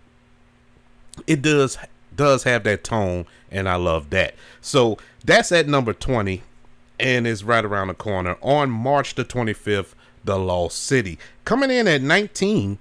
it 1.26 1.42
does 1.42 1.78
does 2.14 2.44
have 2.44 2.64
that 2.64 2.84
tone 2.84 3.26
and 3.50 3.68
I 3.68 3.76
love 3.76 4.10
that. 4.10 4.34
So 4.60 4.98
that's 5.24 5.52
at 5.52 5.68
number 5.68 5.92
20 5.92 6.42
and 7.00 7.26
it's 7.26 7.42
right 7.42 7.64
around 7.64 7.88
the 7.88 7.94
corner 7.94 8.36
on 8.42 8.70
March 8.70 9.14
the 9.14 9.24
25th, 9.24 9.94
The 10.28 10.38
Lost 10.38 10.84
City. 10.84 11.18
Coming 11.46 11.70
in 11.70 11.88
at 11.88 12.02
19 12.02 12.76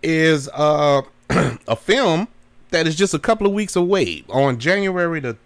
is 0.00 0.48
uh, 0.54 1.02
a 1.30 1.74
film 1.74 2.28
that 2.70 2.86
is 2.86 2.94
just 2.94 3.12
a 3.12 3.18
couple 3.18 3.48
of 3.48 3.52
weeks 3.52 3.74
away. 3.74 4.22
On 4.28 4.60
January 4.60 5.18
the 5.18 5.36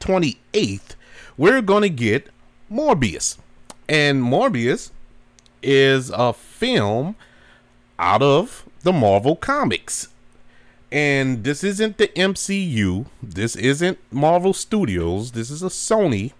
28th, 0.00 0.94
we're 1.38 1.62
going 1.62 1.84
to 1.84 1.88
get 1.88 2.28
Morbius. 2.70 3.38
And 3.88 4.22
Morbius 4.22 4.90
is 5.62 6.10
a 6.10 6.34
film 6.34 7.16
out 7.98 8.20
of 8.20 8.68
the 8.82 8.92
Marvel 8.92 9.36
Comics. 9.36 10.08
And 10.90 11.44
this 11.44 11.64
isn't 11.64 11.96
the 11.96 12.08
MCU. 12.08 13.06
This 13.22 13.56
isn't 13.56 13.96
Marvel 14.10 14.52
Studios. 14.52 15.32
This 15.32 15.50
is 15.50 15.62
a 15.62 15.68
Sony 15.68 16.32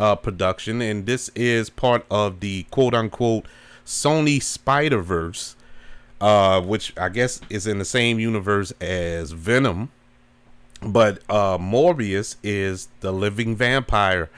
uh, 0.00 0.16
production, 0.16 0.80
and 0.80 1.06
this 1.06 1.28
is 1.36 1.70
part 1.70 2.04
of 2.10 2.40
the 2.40 2.64
quote 2.70 2.94
unquote 2.94 3.44
Sony 3.84 4.42
Spider 4.42 5.02
Verse, 5.02 5.54
uh, 6.20 6.60
which 6.62 6.92
I 6.98 7.10
guess 7.10 7.40
is 7.50 7.66
in 7.66 7.78
the 7.78 7.84
same 7.84 8.18
universe 8.18 8.72
as 8.80 9.32
Venom. 9.32 9.90
But 10.82 11.22
uh, 11.28 11.58
Morbius 11.58 12.36
is 12.42 12.88
the 13.00 13.12
living 13.12 13.54
vampire, 13.54 14.30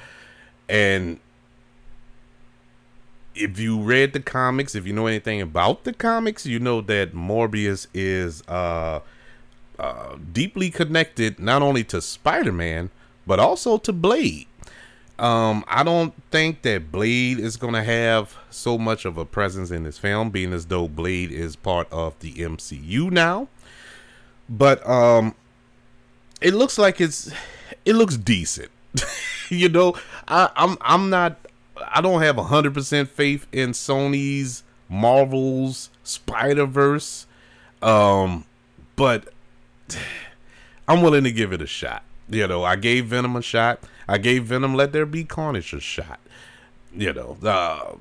and 0.69 1.21
if 3.35 3.59
you 3.59 3.79
read 3.81 4.13
the 4.13 4.21
comics, 4.21 4.75
if 4.75 4.85
you 4.85 4.93
know 4.93 5.07
anything 5.07 5.41
about 5.41 5.85
the 5.85 5.93
comics, 5.93 6.45
you 6.45 6.59
know 6.59 6.81
that 6.81 7.15
Morbius 7.15 7.87
is 7.95 8.43
uh, 8.49 9.01
uh, 9.79 10.17
deeply 10.33 10.71
connected 10.71 11.39
not 11.39 11.63
only 11.63 11.85
to 11.85 12.03
Spider 12.03 12.53
Man 12.53 12.91
but 13.27 13.39
also 13.39 13.79
to 13.79 13.93
Blade. 13.93 14.47
Um, 15.19 15.65
I 15.69 15.83
don't 15.83 16.15
think 16.31 16.63
that 16.63 16.91
Blade 16.91 17.39
is 17.39 17.57
going 17.57 17.75
to 17.75 17.83
have 17.83 18.37
so 18.51 18.79
much 18.79 19.05
of 19.05 19.19
a 19.19 19.25
presence 19.25 19.71
in 19.71 19.85
this 19.85 19.99
film, 19.99 20.31
being 20.31 20.53
as 20.53 20.67
though 20.67 20.89
Blade 20.89 21.31
is 21.31 21.55
part 21.55 21.87
of 21.93 22.19
the 22.21 22.33
MCU 22.35 23.11
now. 23.11 23.49
But 24.49 24.87
um, 24.89 25.35
it 26.41 26.55
looks 26.55 26.79
like 26.79 27.01
it's 27.01 27.33
it 27.85 27.95
looks 27.95 28.17
decent. 28.17 28.71
you 29.49 29.69
know, 29.69 29.95
I, 30.29 30.51
I'm 30.57 30.77
I'm 30.81 31.11
not 31.11 31.37
I 31.89 32.01
don't 32.01 32.23
have 32.23 32.37
hundred 32.37 32.75
percent 32.75 33.09
faith 33.09 33.47
in 33.53 33.71
Sony's 33.71 34.63
Marvel's 34.89 35.91
Spider 36.05 36.67
Verse. 36.67 37.27
Um, 37.81 38.45
but 38.97 39.29
I'm 40.89 41.03
willing 41.03 41.25
to 41.25 41.33
give 41.33 41.53
it 41.53 41.63
a 41.63 41.67
shot. 41.67 42.03
You 42.29 42.47
know, 42.47 42.65
I 42.65 42.77
gave 42.77 43.07
Venom 43.07 43.37
a 43.37 43.43
shot. 43.43 43.81
I 44.09 44.19
gave 44.19 44.45
Venom 44.45 44.75
Let 44.75 44.93
There 44.93 45.07
Be 45.07 45.25
Carnage 45.25 45.73
a 45.73 45.81
shot. 45.81 46.21
You 46.95 47.13
know, 47.13 47.37
uh, 47.43 47.95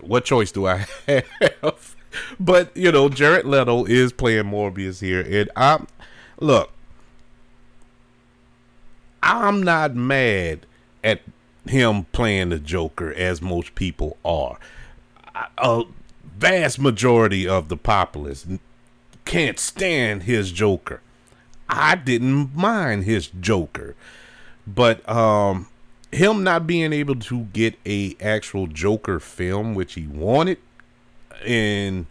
what 0.00 0.24
choice 0.24 0.52
do 0.52 0.66
I 0.66 0.86
have? 1.06 1.96
but 2.40 2.76
you 2.76 2.90
know, 2.92 3.08
Jared 3.08 3.46
Leto 3.46 3.84
is 3.84 4.12
playing 4.12 4.44
Morbius 4.44 5.00
here, 5.00 5.20
and 5.20 5.50
I'm 5.56 5.86
look. 6.40 6.70
I'm 9.22 9.62
not 9.62 9.94
mad 9.94 10.66
at 11.04 11.20
him 11.66 12.06
playing 12.12 12.48
the 12.48 12.58
Joker 12.58 13.12
as 13.12 13.40
most 13.40 13.74
people 13.74 14.16
are. 14.24 14.58
A 15.58 15.84
vast 16.24 16.80
majority 16.80 17.46
of 17.46 17.68
the 17.68 17.76
populace 17.76 18.46
can't 19.24 19.58
stand 19.58 20.24
his 20.24 20.50
Joker. 20.50 21.00
I 21.72 21.94
didn't 21.94 22.54
mind 22.54 23.04
his 23.04 23.28
Joker, 23.28 23.96
but 24.66 25.08
um, 25.08 25.68
him 26.12 26.44
not 26.44 26.66
being 26.66 26.92
able 26.92 27.16
to 27.16 27.44
get 27.44 27.78
a 27.86 28.14
actual 28.20 28.66
Joker 28.66 29.18
film, 29.18 29.74
which 29.74 29.94
he 29.94 30.06
wanted, 30.06 30.58
and 31.46 32.04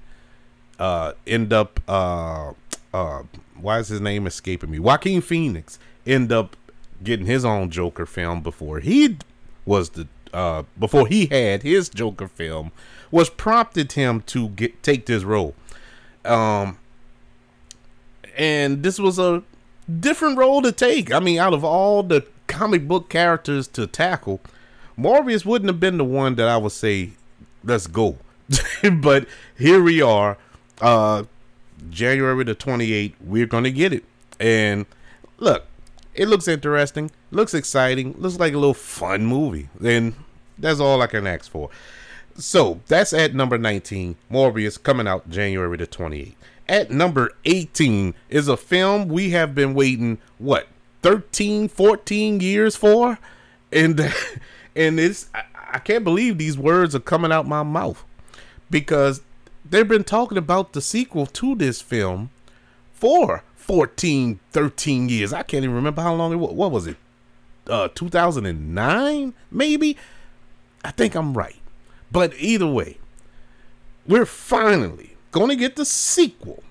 uh, 0.80 1.13
end 1.27 1.53
up 1.53 1.80
uh, 1.88 2.53
uh, 2.91 3.22
why 3.56 3.77
is 3.77 3.89
his 3.89 4.01
name 4.01 4.25
escaping 4.25 4.72
me? 4.72 4.80
Joaquin 4.80 5.22
Phoenix 5.22 5.77
end 6.08 6.32
up 6.32 6.58
getting 7.03 7.27
his 7.27 7.46
own 7.46 7.70
Joker 7.70 8.08
film 8.08 8.41
before 8.41 8.80
he 8.80 9.18
was 9.63 9.91
the 9.91 10.08
uh, 10.34 10.63
before 10.80 11.08
he 11.08 11.27
had 11.27 11.62
his 11.62 11.88
Joker 11.88 12.27
film 12.27 12.72
was 13.12 13.30
prompted 13.30 13.91
him 13.91 14.22
to 14.22 14.50
get 14.50 14.82
take 14.82 15.06
this 15.06 15.24
role. 15.24 15.53
Um, 16.25 16.80
and 18.36 18.82
this 18.82 18.98
was 18.98 19.20
a 19.20 19.44
different 20.00 20.38
role 20.38 20.62
to 20.62 20.71
take. 20.71 21.13
I 21.13 21.19
mean, 21.19 21.39
out 21.39 21.53
of 21.53 21.63
all 21.63 22.03
the 22.03 22.25
comic 22.48 22.88
book 22.88 23.10
characters 23.10 23.67
to 23.69 23.88
tackle, 23.88 24.41
Morbius 24.98 25.45
wouldn't 25.45 25.69
have 25.69 25.79
been 25.79 25.98
the 25.98 26.05
one 26.05 26.36
that 26.36 26.48
I 26.48 26.57
would 26.57 26.71
say, 26.71 27.12
let's 27.63 27.88
go. 27.88 28.17
but 29.01 29.27
here 29.57 29.81
we 29.81 30.01
are, 30.01 30.38
uh, 30.81 31.24
January 31.89 32.43
the 32.43 32.55
28th, 32.55 33.13
we're 33.21 33.45
going 33.45 33.63
to 33.63 33.71
get 33.71 33.93
it. 33.93 34.03
And 34.39 34.86
look, 35.38 35.65
it 36.13 36.27
looks 36.27 36.48
interesting, 36.48 37.12
looks 37.31 37.53
exciting, 37.53 38.15
looks 38.17 38.39
like 38.39 38.53
a 38.53 38.57
little 38.57 38.74
fun 38.74 39.25
movie. 39.25 39.69
And 39.83 40.13
that's 40.57 40.79
all 40.79 41.01
I 41.01 41.07
can 41.07 41.25
ask 41.25 41.50
for. 41.50 41.69
So 42.36 42.81
that's 42.88 43.13
at 43.13 43.33
number 43.33 43.57
19, 43.57 44.15
Morbius 44.31 44.81
coming 44.81 45.07
out 45.07 45.29
January 45.29 45.77
the 45.77 45.88
28th. 45.88 46.36
At 46.68 46.91
number 46.91 47.32
18 47.46 48.13
is 48.30 48.48
a 48.48 48.56
film 48.58 49.08
we 49.08 49.32
have 49.32 49.53
been 49.53 49.74
waiting, 49.74 50.20
what, 50.38 50.68
13, 51.01 51.68
14 51.68 52.39
years 52.39 52.75
for? 52.75 53.20
And 53.72 54.00
and 54.75 55.00
it's 55.00 55.30
I, 55.34 55.44
I 55.74 55.80
can't 55.80 56.03
believe 56.03 56.38
these 56.38 56.58
words 56.58 56.96
are 56.96 57.00
coming 57.00 57.32
out 57.32 57.48
my 57.48 57.63
mouth 57.63 58.03
because 58.70 59.22
they've 59.70 59.88
been 59.88 60.03
talking 60.03 60.38
about 60.38 60.74
the 60.74 60.82
sequel 60.82 61.25
to 61.27 61.56
this 61.56 61.82
film 61.82 62.30
for 62.94 63.44
14, 63.56 64.39
13 64.51 65.10
years. 65.10 65.34
I 65.34 65.44
can't 65.44 65.63
even 65.63 65.75
remember 65.75 66.01
how 66.01 66.13
long 66.13 66.34
it 66.34 66.38
was. 66.38 66.51
What 66.51 66.72
was 66.72 66.88
it? 66.88 66.98
Uh 67.68 67.88
2009 67.94 69.34
maybe? 69.52 69.97
I 70.84 70.91
think 70.91 71.15
I'm 71.15 71.34
right. 71.34 71.58
But 72.12 72.34
either 72.38 72.67
way, 72.67 72.97
we're 74.06 74.26
finally 74.26 75.15
going 75.32 75.50
to 75.50 75.56
get 75.56 75.76
the 75.76 75.86
sequel 75.86 76.63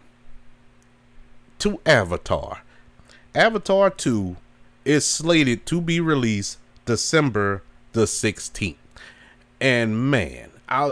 to 1.59 1.81
Avatar. 1.87 2.63
Avatar 3.35 3.91
2 3.91 4.37
is 4.85 5.07
slated 5.07 5.67
to 5.67 5.81
be 5.81 6.01
released 6.01 6.59
December 6.85 7.63
the 7.93 8.05
16th. 8.05 8.77
And 9.61 10.11
man, 10.11 10.51
I 10.69 10.91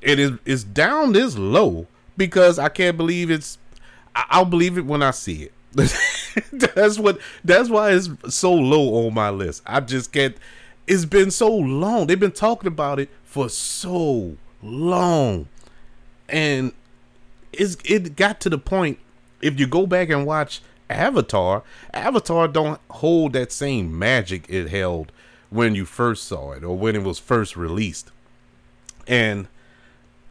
it 0.00 0.18
is 0.18 0.32
it's 0.44 0.64
down 0.64 1.12
this 1.12 1.38
low 1.38 1.86
because 2.16 2.58
I 2.58 2.68
can't 2.68 2.96
believe 2.96 3.30
it's 3.30 3.58
I'll 4.14 4.44
believe 4.44 4.76
it 4.76 4.86
when 4.86 5.02
I 5.02 5.12
see 5.12 5.44
it. 5.44 5.52
that's 6.52 6.98
what 6.98 7.18
that's 7.44 7.68
why 7.68 7.92
it's 7.92 8.08
so 8.28 8.52
low 8.52 9.06
on 9.06 9.14
my 9.14 9.30
list. 9.30 9.62
I 9.66 9.80
just 9.80 10.12
can't 10.12 10.36
it's 10.86 11.04
been 11.04 11.30
so 11.30 11.54
long. 11.54 12.06
They've 12.06 12.18
been 12.18 12.32
talking 12.32 12.68
about 12.68 12.98
it 12.98 13.08
for 13.24 13.48
so 13.48 14.36
long. 14.62 15.48
And 16.34 16.72
it's 17.52 17.76
it 17.84 18.16
got 18.16 18.40
to 18.40 18.50
the 18.50 18.58
point 18.58 18.98
if 19.40 19.60
you 19.60 19.66
go 19.66 19.86
back 19.86 20.08
and 20.08 20.26
watch 20.26 20.60
Avatar, 20.90 21.62
Avatar 21.92 22.48
don't 22.48 22.80
hold 22.90 23.34
that 23.34 23.52
same 23.52 23.96
magic 23.96 24.46
it 24.48 24.68
held 24.68 25.12
when 25.50 25.74
you 25.74 25.84
first 25.84 26.24
saw 26.24 26.52
it 26.52 26.64
or 26.64 26.76
when 26.76 26.96
it 26.96 27.02
was 27.02 27.18
first 27.18 27.56
released. 27.56 28.10
And 29.06 29.46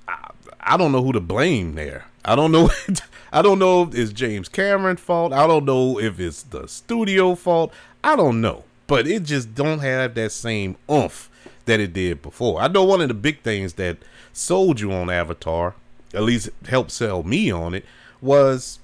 I, 0.08 0.32
I 0.60 0.78
don't 0.78 0.92
know 0.92 1.04
who 1.04 1.14
to 1.14 1.22
blame 1.22 1.76
there. 1.76 2.06
I 2.26 2.36
don't 2.36 2.52
know. 2.52 2.70
I 3.32 3.42
don't 3.42 3.60
know 3.60 3.84
if 3.84 3.96
it's 3.96 4.12
James 4.12 4.50
Cameron 4.50 4.98
fault. 4.98 5.32
I 5.32 5.48
don't 5.48 5.66
know 5.66 6.00
if 6.00 6.20
it's 6.20 6.44
the 6.44 6.68
studio 6.68 7.36
fault. 7.36 7.74
I 8.04 8.16
don't 8.16 8.42
know 8.42 8.66
but 8.88 9.08
it 9.08 9.24
just 9.24 9.56
don't 9.56 9.80
have 9.80 10.14
that 10.16 10.32
same 10.32 10.78
oomph 10.90 11.30
that 11.66 11.80
it 11.80 11.94
did 11.94 12.22
before. 12.22 12.62
I 12.62 12.68
know 12.68 12.84
one 12.84 13.02
of 13.02 13.08
the 13.08 13.14
big 13.14 13.42
things 13.42 13.74
that 13.74 13.98
sold 14.34 14.80
you 14.80 14.92
on 14.92 15.10
Avatar, 15.10 15.76
at 16.14 16.24
least 16.24 16.50
helped 16.68 16.92
sell 16.92 17.24
me 17.24 17.52
on 17.52 17.74
it, 17.74 17.86
was 18.22 18.80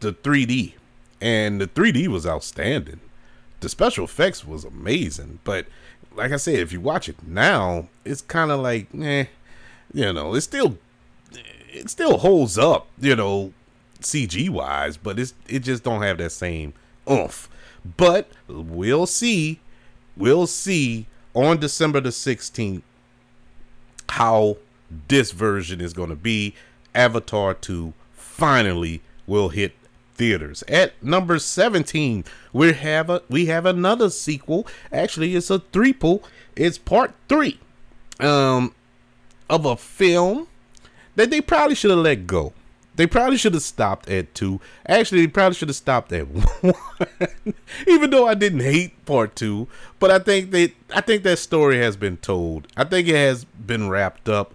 the 0.00 0.12
3D. 0.12 0.74
And 1.20 1.60
the 1.60 1.66
3D 1.66 2.08
was 2.08 2.26
outstanding. 2.26 3.00
The 3.60 3.68
special 3.68 4.04
effects 4.04 4.46
was 4.46 4.64
amazing. 4.64 5.40
But 5.44 5.66
like 6.14 6.32
I 6.32 6.36
said, 6.36 6.56
if 6.56 6.72
you 6.72 6.80
watch 6.80 7.08
it 7.08 7.26
now, 7.26 7.88
it's 8.04 8.20
kind 8.20 8.50
of 8.50 8.60
like, 8.60 8.88
eh, 9.00 9.26
you 9.92 10.12
know, 10.12 10.34
it 10.34 10.42
still 10.42 10.78
it 11.72 11.90
still 11.90 12.18
holds 12.18 12.56
up, 12.58 12.86
you 12.98 13.16
know, 13.16 13.52
CG 14.00 14.48
wise, 14.50 14.96
but 14.96 15.18
it's 15.18 15.34
it 15.48 15.60
just 15.60 15.82
don't 15.82 16.02
have 16.02 16.18
that 16.18 16.32
same 16.32 16.74
oomph 17.10 17.48
but 17.96 18.28
we'll 18.48 19.06
see. 19.06 19.60
We'll 20.16 20.46
see 20.46 21.06
on 21.34 21.58
December 21.58 22.00
the 22.00 22.08
16th 22.08 22.82
how 24.08 24.56
this 25.08 25.32
version 25.32 25.80
is 25.80 25.92
going 25.92 26.10
to 26.10 26.16
be. 26.16 26.54
Avatar 26.94 27.54
2 27.54 27.92
finally 28.12 29.02
will 29.26 29.50
hit 29.50 29.74
theaters. 30.14 30.64
At 30.66 31.02
number 31.02 31.38
17, 31.38 32.24
we 32.52 32.72
have 32.72 33.10
a 33.10 33.22
we 33.28 33.46
have 33.46 33.66
another 33.66 34.10
sequel. 34.10 34.66
Actually, 34.92 35.34
it's 35.34 35.50
a 35.50 35.58
threeple. 35.58 36.22
It's 36.54 36.78
part 36.78 37.14
3 37.28 37.58
um 38.18 38.74
of 39.50 39.66
a 39.66 39.76
film 39.76 40.48
that 41.16 41.30
they 41.30 41.40
probably 41.40 41.74
should 41.74 41.90
have 41.90 42.00
let 42.00 42.26
go. 42.26 42.52
They 42.96 43.06
probably 43.06 43.36
should 43.36 43.52
have 43.52 43.62
stopped 43.62 44.08
at 44.08 44.34
two. 44.34 44.60
Actually, 44.88 45.22
they 45.22 45.30
probably 45.30 45.54
should 45.54 45.68
have 45.68 45.76
stopped 45.76 46.12
at 46.12 46.26
one. 46.62 46.74
Even 47.86 48.10
though 48.10 48.26
I 48.26 48.34
didn't 48.34 48.60
hate 48.60 49.04
part 49.04 49.36
two, 49.36 49.68
but 49.98 50.10
I 50.10 50.18
think 50.18 50.50
they, 50.50 50.72
I 50.94 51.02
think 51.02 51.22
that 51.22 51.38
story 51.38 51.78
has 51.78 51.96
been 51.96 52.16
told. 52.16 52.68
I 52.76 52.84
think 52.84 53.06
it 53.08 53.14
has 53.14 53.44
been 53.44 53.90
wrapped 53.90 54.30
up, 54.30 54.54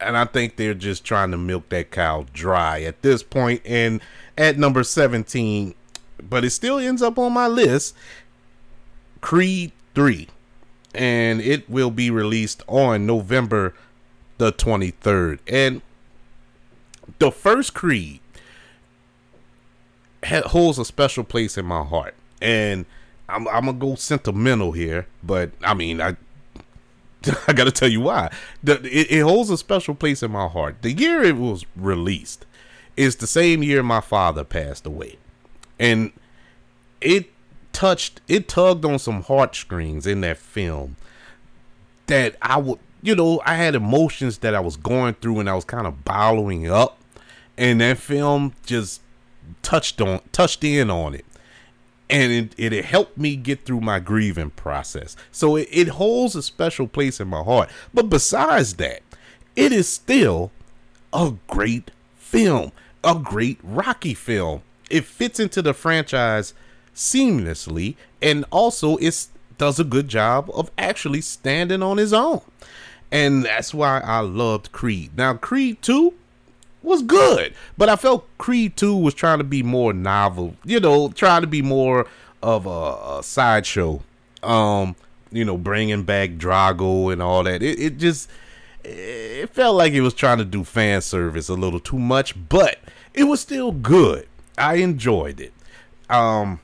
and 0.00 0.16
I 0.16 0.24
think 0.24 0.56
they're 0.56 0.74
just 0.74 1.04
trying 1.04 1.30
to 1.30 1.36
milk 1.36 1.68
that 1.70 1.90
cow 1.90 2.26
dry 2.32 2.82
at 2.82 3.02
this 3.02 3.22
point. 3.22 3.62
And 3.64 4.00
at 4.36 4.58
number 4.58 4.82
seventeen, 4.82 5.74
but 6.22 6.44
it 6.44 6.50
still 6.50 6.78
ends 6.78 7.02
up 7.02 7.18
on 7.18 7.32
my 7.32 7.46
list. 7.46 7.94
Creed 9.20 9.72
three, 9.94 10.28
and 10.94 11.40
it 11.40 11.68
will 11.70 11.90
be 11.90 12.10
released 12.10 12.62
on 12.66 13.06
November 13.06 13.74
the 14.38 14.52
twenty 14.52 14.90
third. 14.90 15.40
And 15.46 15.82
the 17.18 17.30
first 17.30 17.74
Creed 17.74 18.20
holds 20.26 20.78
a 20.78 20.84
special 20.84 21.24
place 21.24 21.56
in 21.56 21.66
my 21.66 21.84
heart, 21.84 22.14
and 22.42 22.86
I'm, 23.28 23.46
I'm 23.48 23.66
gonna 23.66 23.78
go 23.78 23.94
sentimental 23.94 24.72
here, 24.72 25.06
but 25.22 25.52
I 25.62 25.74
mean, 25.74 26.00
I 26.00 26.16
I 27.48 27.52
gotta 27.52 27.70
tell 27.70 27.88
you 27.88 28.00
why. 28.00 28.30
The, 28.62 28.80
it, 28.84 29.10
it, 29.10 29.20
holds 29.20 29.50
a 29.50 29.58
special 29.58 29.94
place 29.94 30.22
in 30.22 30.30
my 30.30 30.48
heart. 30.48 30.76
The 30.82 30.92
year 30.92 31.22
it 31.22 31.36
was 31.36 31.64
released 31.76 32.46
is 32.96 33.16
the 33.16 33.26
same 33.26 33.62
year 33.62 33.82
my 33.82 34.00
father 34.00 34.44
passed 34.44 34.86
away, 34.86 35.16
and 35.78 36.12
it 37.00 37.30
touched, 37.72 38.20
it 38.28 38.48
tugged 38.48 38.84
on 38.84 38.98
some 38.98 39.22
heartstrings 39.22 40.06
in 40.06 40.20
that 40.22 40.38
film 40.38 40.96
that 42.06 42.36
I 42.42 42.58
would 42.58 42.78
you 43.04 43.14
know, 43.14 43.42
I 43.44 43.56
had 43.56 43.74
emotions 43.74 44.38
that 44.38 44.54
I 44.54 44.60
was 44.60 44.78
going 44.78 45.12
through 45.14 45.38
and 45.38 45.50
I 45.50 45.54
was 45.54 45.66
kind 45.66 45.86
of 45.86 46.06
ballowing 46.06 46.70
up. 46.70 46.96
And 47.58 47.82
that 47.82 47.98
film 47.98 48.54
just 48.64 49.02
touched 49.60 50.00
on 50.00 50.20
touched 50.32 50.64
in 50.64 50.90
on 50.90 51.14
it. 51.14 51.26
And 52.10 52.52
it, 52.58 52.72
it, 52.72 52.84
helped 52.84 53.16
me 53.16 53.34
get 53.34 53.64
through 53.64 53.80
my 53.80 53.98
grieving 53.98 54.50
process. 54.50 55.16
So 55.32 55.56
it, 55.56 55.68
it 55.70 55.88
holds 55.88 56.36
a 56.36 56.42
special 56.42 56.86
place 56.86 57.18
in 57.18 57.28
my 57.28 57.42
heart. 57.42 57.70
But 57.94 58.10
besides 58.10 58.74
that, 58.74 59.00
it 59.56 59.72
is 59.72 59.88
still 59.88 60.50
a 61.12 61.34
great 61.46 61.90
film, 62.16 62.72
a 63.02 63.14
great 63.14 63.58
Rocky 63.62 64.14
film. 64.14 64.62
It 64.90 65.04
fits 65.04 65.40
into 65.40 65.62
the 65.62 65.72
franchise 65.72 66.52
seamlessly, 66.94 67.96
and 68.20 68.44
also 68.50 68.96
it 68.98 69.26
does 69.56 69.80
a 69.80 69.84
good 69.84 70.08
job 70.08 70.50
of 70.54 70.70
actually 70.76 71.20
standing 71.20 71.82
on 71.82 71.96
his 71.96 72.12
own. 72.12 72.42
And 73.10 73.44
that's 73.44 73.72
why 73.72 74.00
I 74.00 74.20
loved 74.20 74.72
Creed. 74.72 75.16
Now, 75.16 75.34
Creed 75.34 75.80
2 75.82 76.14
was 76.84 77.02
good, 77.02 77.54
but 77.76 77.88
I 77.88 77.96
felt 77.96 78.28
Creed 78.38 78.76
2 78.76 78.96
was 78.96 79.14
trying 79.14 79.38
to 79.38 79.44
be 79.44 79.62
more 79.62 79.92
novel, 79.92 80.56
you 80.64 80.80
know, 80.80 81.08
trying 81.08 81.40
to 81.40 81.46
be 81.46 81.62
more 81.62 82.06
of 82.42 82.66
a, 82.66 83.18
a 83.18 83.22
sideshow. 83.22 84.02
Um, 84.42 84.94
you 85.34 85.44
know, 85.44 85.58
bringing 85.58 86.04
back 86.04 86.30
Drago 86.30 87.12
and 87.12 87.20
all 87.20 87.42
that. 87.42 87.62
It, 87.62 87.80
it 87.80 87.98
just 87.98 88.30
it 88.84 89.50
felt 89.50 89.76
like 89.76 89.92
it 89.92 90.00
was 90.00 90.14
trying 90.14 90.38
to 90.38 90.44
do 90.44 90.62
fan 90.62 91.00
service 91.00 91.48
a 91.48 91.54
little 91.54 91.80
too 91.80 91.98
much, 91.98 92.34
but 92.48 92.78
it 93.12 93.24
was 93.24 93.40
still 93.40 93.72
good. 93.72 94.28
I 94.56 94.76
enjoyed 94.76 95.40
it. 95.40 95.52
Um, 96.08 96.60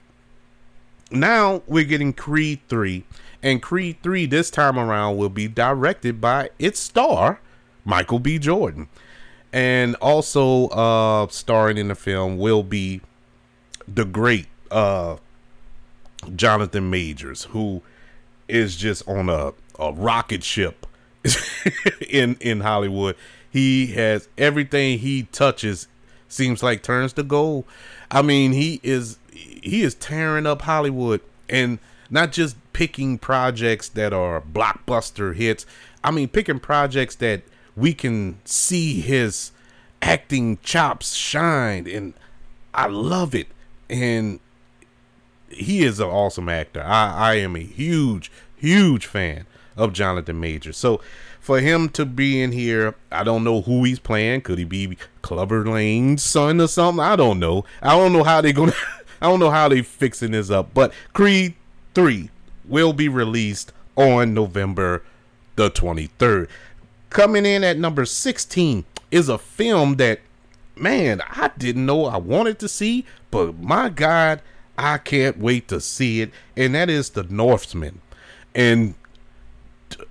now 1.11 1.63
we're 1.67 1.85
getting 1.85 2.13
Creed 2.13 2.61
3, 2.69 3.05
and 3.43 3.61
Creed 3.61 3.97
3 4.03 4.27
this 4.27 4.51
time 4.51 4.79
around 4.79 5.17
will 5.17 5.31
be 5.31 5.49
directed 5.49 6.21
by 6.21 6.51
its 6.59 6.79
star, 6.79 7.41
Michael 7.85 8.21
B. 8.21 8.39
Jordan. 8.39 8.89
And 9.53 9.97
also 9.97 10.69
uh 10.69 11.27
starring 11.29 11.79
in 11.79 11.89
the 11.89 11.95
film 11.95 12.39
will 12.39 12.63
be 12.63 13.01
the 13.89 14.05
great 14.05 14.47
uh 14.71 15.17
Jonathan 16.37 16.91
Majors, 16.91 17.45
who 17.45 17.83
is 18.49 18.77
just 18.77 19.07
on 19.09 19.29
a, 19.29 19.53
a 19.79 19.93
rocket 19.93 20.45
ship 20.45 20.87
in 22.09 22.37
in 22.41 22.61
Hollywood. 22.61 23.17
He 23.51 23.89
has 23.89 24.29
everything 24.39 24.99
he 24.99 25.25
touches 25.25 25.89
seems 26.29 26.63
like 26.63 26.83
turns 26.83 27.13
to 27.15 27.23
gold. 27.23 27.65
I 28.11 28.23
mean, 28.23 28.53
he 28.53 28.81
is 28.83 29.19
he 29.33 29.83
is 29.83 29.95
tearing 29.95 30.47
up 30.47 30.63
Hollywood 30.63 31.21
and 31.49 31.79
not 32.09 32.33
just 32.33 32.57
picking 32.73 33.19
projects 33.19 33.89
that 33.91 34.13
are 34.13 34.41
blockbuster 34.41 35.35
hits. 35.35 35.67
I 36.03 36.11
mean, 36.11 36.29
picking 36.29 36.61
projects 36.61 37.17
that 37.17 37.43
we 37.81 37.95
can 37.95 38.39
see 38.45 39.01
his 39.01 39.53
acting 40.03 40.59
chops 40.63 41.15
shine 41.15 41.87
and 41.87 42.15
I 42.73 42.87
love 42.87 43.35
it. 43.35 43.49
And 43.89 44.41
he 45.49 45.83
is 45.83 45.99
an 45.99 46.09
awesome 46.09 46.49
actor. 46.49 46.83
I, 46.83 47.33
I 47.33 47.35
am 47.35 47.57
a 47.57 47.61
huge, 47.61 48.31
huge 48.57 49.07
fan 49.07 49.47
of 49.77 49.93
Jonathan 49.93 50.39
Major. 50.39 50.73
So 50.73 51.01
for 51.41 51.61
him 51.61 51.89
to 51.91 52.05
be 52.05 52.41
in 52.41 52.53
here, 52.53 52.95
I 53.11 53.25
don't 53.25 53.45
know 53.45 53.63
who 53.63 53.85
he's 53.85 53.99
playing. 53.99 54.43
Could 54.43 54.59
he 54.59 54.65
be 54.65 54.97
Clubber 55.23 55.65
Lang's 55.65 56.23
son 56.23 56.61
or 56.61 56.69
something? 56.69 57.03
I 57.03 57.17
don't 57.17 57.41
know. 57.41 57.65
I 57.83 57.97
don't 57.97 58.13
know 58.13 58.23
how 58.23 58.41
they're 58.41 58.53
gonna. 58.53 58.75
I 59.23 59.27
don't 59.27 59.41
know 59.41 59.51
how 59.51 59.69
they 59.69 59.83
fixing 59.83 60.33
this 60.33 60.51
up. 60.51 60.73
But 60.73 60.93
Creed 61.13 61.55
three 61.95 62.31
will 62.65 62.93
be 62.93 63.09
released 63.09 63.73
on 63.97 64.33
November 64.35 65.03
the 65.57 65.71
twenty 65.71 66.07
third. 66.19 66.49
Coming 67.11 67.45
in 67.45 67.65
at 67.65 67.79
number 67.79 68.05
sixteen 68.05 68.85
is 69.11 69.29
a 69.29 69.39
film 69.39 69.97
that, 69.97 70.21
man, 70.77 71.21
I 71.29 71.51
didn't 71.59 71.85
know 71.85 72.07
I 72.07 72.17
wanted 72.17 72.59
to 72.61 72.69
see, 72.69 73.05
but 73.31 73.59
my 73.59 73.89
God, 73.89 74.41
I 74.79 74.99
can't 74.99 75.39
wait 75.39 75.69
to 75.69 75.81
see 75.81 76.21
it, 76.23 76.31
and 76.57 76.75
that 76.75 76.89
is 76.89 77.11
The 77.11 77.25
Northman. 77.25 78.01
And 78.55 78.95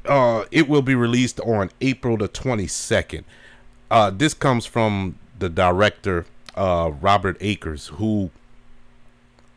uh, 0.05 0.45
it 0.51 0.67
will 0.67 0.81
be 0.81 0.95
released 0.95 1.39
on 1.41 1.71
April 1.81 2.17
the 2.17 2.27
22nd. 2.27 3.23
Uh, 3.89 4.11
this 4.11 4.33
comes 4.33 4.65
from 4.65 5.17
the 5.39 5.49
director, 5.49 6.25
uh, 6.55 6.91
Robert 7.01 7.37
Eggers, 7.41 7.87
who 7.87 8.29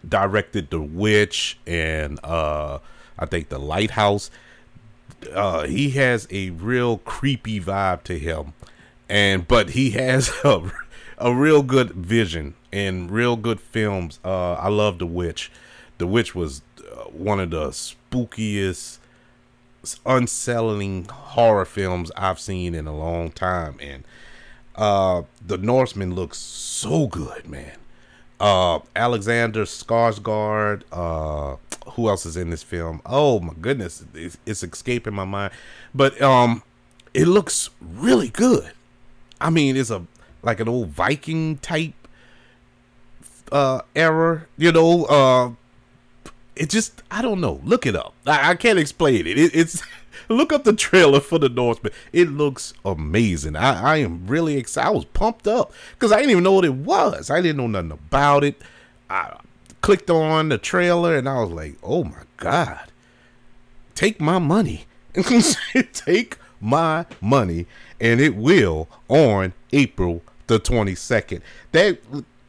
directed 0.09 0.71
The 0.71 0.81
Witch 0.81 1.59
and 1.67 2.19
uh, 2.25 2.79
I 3.19 3.27
think 3.27 3.49
The 3.49 3.59
Lighthouse. 3.59 4.31
Uh, 5.29 5.65
he 5.65 5.91
has 5.91 6.27
a 6.31 6.51
real 6.51 6.99
creepy 6.99 7.61
vibe 7.61 8.03
to 8.05 8.19
him, 8.19 8.53
and 9.09 9.47
but 9.47 9.71
he 9.71 9.91
has 9.91 10.31
a, 10.45 10.71
a 11.19 11.35
real 11.35 11.63
good 11.63 11.91
vision 11.93 12.55
and 12.73 13.11
real 13.11 13.37
good 13.37 13.61
films. 13.61 14.19
Uh, 14.25 14.55
I 14.55 14.69
love 14.69 14.99
The 14.99 15.07
Witch. 15.07 15.51
The 15.99 16.07
Witch 16.07 16.35
was 16.35 16.63
uh, 16.81 17.05
one 17.05 17.41
of 17.41 17.51
the 17.51 17.69
spookiest 17.69 18.99
unsettling 20.07 21.07
horror 21.07 21.65
films 21.65 22.11
I've 22.17 22.41
seen 22.41 22.75
in 22.75 22.87
a 22.87 22.97
long 22.97 23.31
time, 23.31 23.77
and 23.81 24.05
uh, 24.77 25.23
the 25.45 25.59
Norseman 25.59 26.15
looks 26.15 26.39
so 26.39 27.07
good, 27.07 27.49
man. 27.49 27.73
Uh, 28.43 28.81
Alexander 28.97 29.63
Skarsgård. 29.65 30.83
Uh, 30.91 31.57
who 31.93 32.09
else 32.09 32.27
is 32.27 32.37
in 32.37 32.51
this 32.51 32.63
film? 32.63 33.01
Oh 33.07 33.39
my 33.39 33.53
goodness, 33.61 34.05
it's, 34.15 34.37
it's 34.45 34.63
escaping 34.63 35.15
my 35.15 35.25
mind, 35.25 35.53
but 35.95 36.21
um, 36.21 36.63
it 37.15 37.27
looks 37.27 37.71
really 37.81 38.29
good. 38.29 38.73
I 39.41 39.51
mean, 39.51 39.77
it's 39.77 39.91
a 39.91 40.05
like 40.43 40.59
an 40.59 40.69
old 40.69 40.89
Viking 40.89 41.59
type 41.59 41.95
uh 43.53 43.83
era, 43.95 44.47
you 44.57 44.73
know, 44.73 45.05
uh 45.05 45.51
it 46.57 46.69
just 46.69 47.03
I 47.11 47.23
don't 47.23 47.41
know. 47.41 47.61
Look 47.65 47.87
it 47.87 47.95
up. 47.95 48.15
I, 48.27 48.51
I 48.51 48.55
can't 48.57 48.79
explain 48.79 49.27
it. 49.27 49.39
it. 49.39 49.55
It's 49.55 49.83
look 50.37 50.53
up 50.53 50.65
the 50.65 50.73
trailer 50.73 51.21
for 51.21 51.39
the 51.39 51.49
Northman. 51.49 51.93
It 52.13 52.31
looks 52.31 52.75
amazing. 52.85 53.57
I, 53.57 53.95
I 53.95 53.97
am 53.99 54.27
really 54.27 54.57
excited. 54.57 54.89
I 54.89 54.91
was 54.91 55.05
pumped 55.07 55.47
up 55.47 55.73
because 55.95 56.13
I 56.13 56.17
didn't 56.17 56.33
even 56.33 56.45
know 56.45 56.53
what 56.53 56.65
it 56.65 56.75
was. 56.75 57.31
I 57.31 57.41
didn't 57.41 57.59
know 57.59 57.67
nothing 57.67 57.93
about 57.93 58.45
it. 58.45 58.61
I 59.09 59.37
clicked 59.81 60.11
on 60.11 60.49
the 60.49 60.59
trailer 60.59 61.17
and 61.17 61.29
I 61.29 61.41
was 61.41 61.51
like, 61.51 61.77
oh 61.83 62.05
my 62.05 62.23
god, 62.37 62.91
take 63.95 64.21
my 64.21 64.39
money. 64.39 64.87
take 65.93 66.39
my 66.61 67.05
money, 67.21 67.67
and 68.01 68.21
it 68.21 68.35
will 68.35 68.89
on 69.09 69.53
April 69.73 70.23
the 70.47 70.59
twenty 70.59 70.95
second. 70.95 71.43
That 71.73 71.99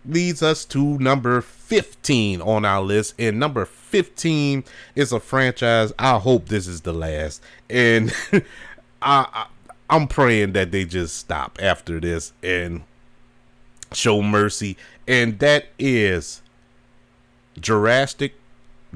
leads 0.06 0.42
us 0.44 0.66
to 0.66 0.98
number 1.00 1.42
15 1.42 2.42
on 2.42 2.66
our 2.66 2.82
list. 2.82 3.16
And 3.18 3.40
number 3.40 3.66
15 3.66 4.64
is 4.96 5.12
a 5.12 5.20
franchise. 5.20 5.94
I 5.98 6.18
hope 6.20 6.48
this 6.48 6.68
is 6.68 6.82
the 6.82 6.94
last. 6.94 7.42
And 7.70 8.14
I, 9.02 9.48
I 9.90 9.96
am 9.96 10.08
praying 10.08 10.54
that 10.54 10.72
they 10.72 10.86
just 10.86 11.18
stop 11.18 11.58
after 11.62 12.00
this 12.00 12.34
and 12.42 12.84
show 13.92 14.22
mercy. 14.22 14.78
And 15.08 15.40
that 15.40 15.68
is 15.78 16.42
Jurassic 17.60 18.34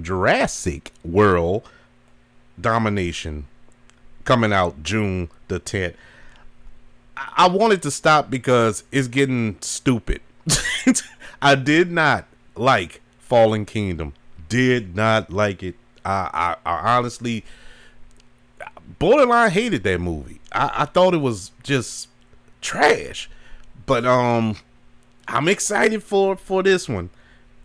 Jurassic 0.02 0.92
World 1.04 1.68
Domination 2.60 3.48
coming 4.26 4.54
out 4.54 4.84
June 4.84 5.30
the 5.48 5.60
10th. 5.60 5.96
I 7.16 7.48
wanted 7.48 7.82
to 7.84 7.92
stop 7.92 8.30
because 8.30 8.84
it's 8.92 9.08
getting 9.08 9.58
stupid. 9.62 10.22
I 11.42 11.56
did 11.56 11.92
not 11.92 12.26
like 12.56 13.02
Fallen 13.20 13.66
Kingdom. 13.66 14.14
Did 14.50 14.96
not 14.96 15.32
like 15.32 15.62
it. 15.64 15.76
I, 16.06 16.56
I, 16.66 16.70
I 16.70 16.98
honestly, 16.98 17.44
borderline 19.00 19.52
hated 19.52 19.84
that 19.84 20.00
movie. 20.00 20.40
I, 20.52 20.72
I 20.78 20.86
thought 20.86 21.14
it 21.14 21.18
was 21.18 21.52
just 21.64 22.08
trash. 22.62 23.30
But 23.86 24.06
um, 24.06 24.58
I'm 25.28 25.48
excited 25.48 26.04
for 26.04 26.36
for 26.36 26.64
this 26.64 26.88
one. 26.90 27.10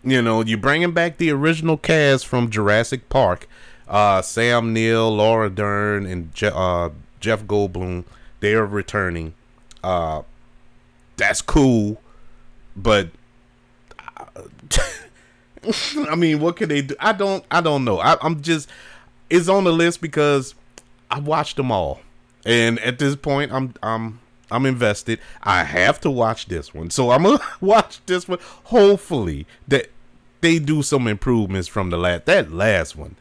You 0.05 0.21
know, 0.21 0.42
you're 0.42 0.59
bringing 0.59 0.92
back 0.92 1.18
the 1.18 1.31
original 1.31 1.77
cast 1.77 2.27
from 2.27 2.51
Jurassic 2.51 3.09
Park. 3.09 3.49
Uh, 3.87 4.23
Sam 4.23 4.73
Neill, 4.73 5.14
Laura 5.14 5.51
Dern, 5.51 6.07
and 6.07 6.35
Je- 6.35 6.51
uh, 6.53 6.90
Jeff 7.21 7.45
Goldblum. 7.45 8.05
They 8.40 8.55
are 8.55 8.66
returning. 8.66 9.35
Uh, 9.85 10.23
that's 11.16 11.42
cool, 11.42 12.01
but 12.77 13.11
I 16.11 16.15
mean, 16.17 16.41
what 16.41 16.57
can 16.57 16.69
they 16.69 16.83
do? 16.83 16.95
I 16.99 17.13
don't. 17.13 17.45
I 17.51 17.61
don't 17.61 17.85
know. 17.85 18.01
I, 18.01 18.17
I'm 18.23 18.43
just. 18.43 18.69
It's 19.31 19.49
on 19.49 19.65
the 19.65 19.73
list 19.73 20.01
because 20.01 20.55
I 21.11 21.21
watched 21.21 21.57
them 21.57 21.71
all, 21.71 22.01
and 22.45 22.79
at 22.81 22.99
this 22.99 23.17
point, 23.17 23.53
I'm 23.53 23.75
I'm 23.83 24.21
I'm 24.51 24.67
invested. 24.67 25.21
I 25.43 25.65
have 25.65 26.01
to 26.01 26.11
watch 26.11 26.47
this 26.47 26.75
one, 26.75 26.91
so 26.91 27.11
I'm 27.11 27.23
gonna 27.23 27.41
watch 27.61 28.05
this 28.07 28.27
one. 28.27 28.39
Hopefully, 28.65 29.47
that 29.69 29.91
they 30.41 30.59
do 30.59 30.83
some 30.83 31.07
improvements 31.07 31.69
from 31.69 31.91
the 31.91 31.97
last. 31.97 32.27
That 32.27 32.53
last 32.53 32.97
one, 32.97 33.17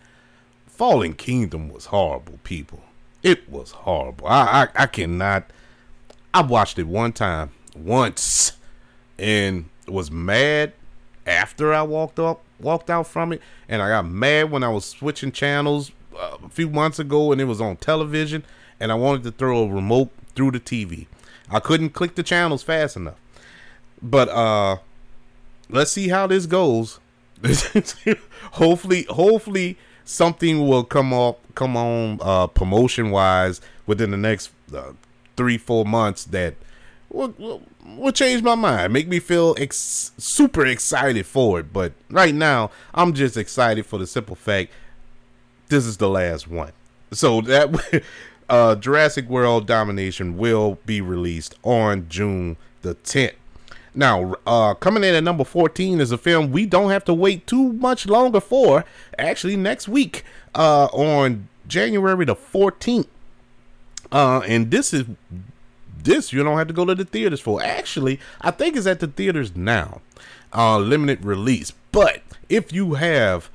Fallen 0.67 1.13
Kingdom, 1.13 1.69
was 1.69 1.85
horrible. 1.87 2.39
People, 2.43 2.81
it 3.21 3.49
was 3.49 3.71
horrible. 3.71 4.27
I 4.27 4.63
I, 4.75 4.83
I 4.83 4.85
cannot. 4.87 5.51
I 6.33 6.41
watched 6.41 6.79
it 6.79 6.87
one 6.87 7.11
time, 7.11 7.51
once, 7.75 8.53
and 9.21 9.65
was 9.87 10.11
mad 10.11 10.73
after 11.25 11.73
I 11.73 11.83
walked 11.83 12.19
up, 12.19 12.41
walked 12.59 12.89
out 12.89 13.07
from 13.07 13.31
it, 13.31 13.41
and 13.69 13.81
I 13.81 13.89
got 13.89 14.05
mad 14.07 14.51
when 14.51 14.63
I 14.63 14.69
was 14.69 14.83
switching 14.83 15.31
channels 15.31 15.91
uh, 16.19 16.37
a 16.43 16.49
few 16.49 16.69
months 16.69 16.99
ago, 16.99 17.31
and 17.31 17.39
it 17.39 17.45
was 17.45 17.61
on 17.61 17.77
television, 17.77 18.43
and 18.79 18.91
I 18.91 18.95
wanted 18.95 19.23
to 19.23 19.31
throw 19.31 19.63
a 19.63 19.67
remote 19.67 20.09
through 20.35 20.51
the 20.51 20.59
TV. 20.59 21.05
I 21.49 21.59
couldn't 21.59 21.91
click 21.91 22.15
the 22.15 22.23
channels 22.23 22.63
fast 22.63 22.97
enough. 22.97 23.19
But 24.01 24.29
uh 24.29 24.77
let's 25.69 25.91
see 25.91 26.09
how 26.09 26.27
this 26.27 26.45
goes. 26.45 26.99
hopefully, 28.53 29.05
hopefully 29.09 29.77
something 30.05 30.67
will 30.67 30.83
come 30.83 31.13
up, 31.13 31.39
come 31.55 31.75
on, 31.75 32.19
uh, 32.21 32.47
promotion 32.47 33.11
wise 33.11 33.61
within 33.87 34.11
the 34.11 34.17
next 34.17 34.51
uh, 34.75 34.93
three, 35.35 35.57
four 35.57 35.85
months 35.85 36.25
that 36.25 36.55
will, 37.11 37.61
will, 37.97 38.11
change 38.11 38.41
my 38.41 38.55
mind, 38.55 38.93
make 38.93 39.07
me 39.07 39.19
feel 39.19 39.55
ex- 39.57 40.11
super 40.17 40.65
excited 40.65 41.25
for 41.25 41.59
it. 41.59 41.73
But 41.73 41.93
right 42.09 42.33
now, 42.33 42.71
I'm 42.93 43.13
just 43.13 43.37
excited 43.37 43.85
for 43.85 43.99
the 43.99 44.07
simple 44.07 44.35
fact 44.35 44.71
this 45.71 45.85
is 45.85 45.97
the 45.97 46.09
last 46.09 46.47
one. 46.47 46.73
So 47.11 47.41
that 47.41 48.03
uh, 48.49 48.75
Jurassic 48.75 49.27
World 49.29 49.65
Domination 49.65 50.37
will 50.37 50.77
be 50.85 51.01
released 51.01 51.55
on 51.63 52.07
June 52.09 52.57
the 52.81 52.95
10th. 52.95 53.33
Now, 53.93 54.35
uh, 54.47 54.73
coming 54.75 55.03
in 55.03 55.15
at 55.15 55.23
number 55.23 55.43
14 55.43 55.99
is 55.99 56.11
a 56.11 56.17
film 56.17 56.51
we 56.51 56.65
don't 56.65 56.91
have 56.91 57.03
to 57.05 57.13
wait 57.13 57.45
too 57.47 57.73
much 57.73 58.05
longer 58.05 58.39
for. 58.39 58.85
Actually, 59.17 59.57
next 59.57 59.87
week 59.87 60.23
uh, 60.55 60.85
on 60.85 61.49
January 61.67 62.25
the 62.25 62.35
14th. 62.35 63.07
Uh, 64.11 64.41
and 64.45 64.71
this 64.71 64.93
is 64.93 65.05
this 66.03 66.33
you 66.33 66.43
don't 66.43 66.57
have 66.57 66.67
to 66.67 66.73
go 66.73 66.85
to 66.85 66.95
the 66.95 67.05
theaters 67.05 67.39
for. 67.39 67.61
Actually, 67.61 68.19
I 68.41 68.51
think 68.51 68.75
it's 68.75 68.87
at 68.87 68.99
the 68.99 69.07
theaters 69.07 69.55
now, 69.55 70.01
uh, 70.53 70.77
limited 70.77 71.25
release. 71.25 71.71
But 71.91 72.21
if 72.49 72.71
you 72.73 72.95
have 72.95 73.49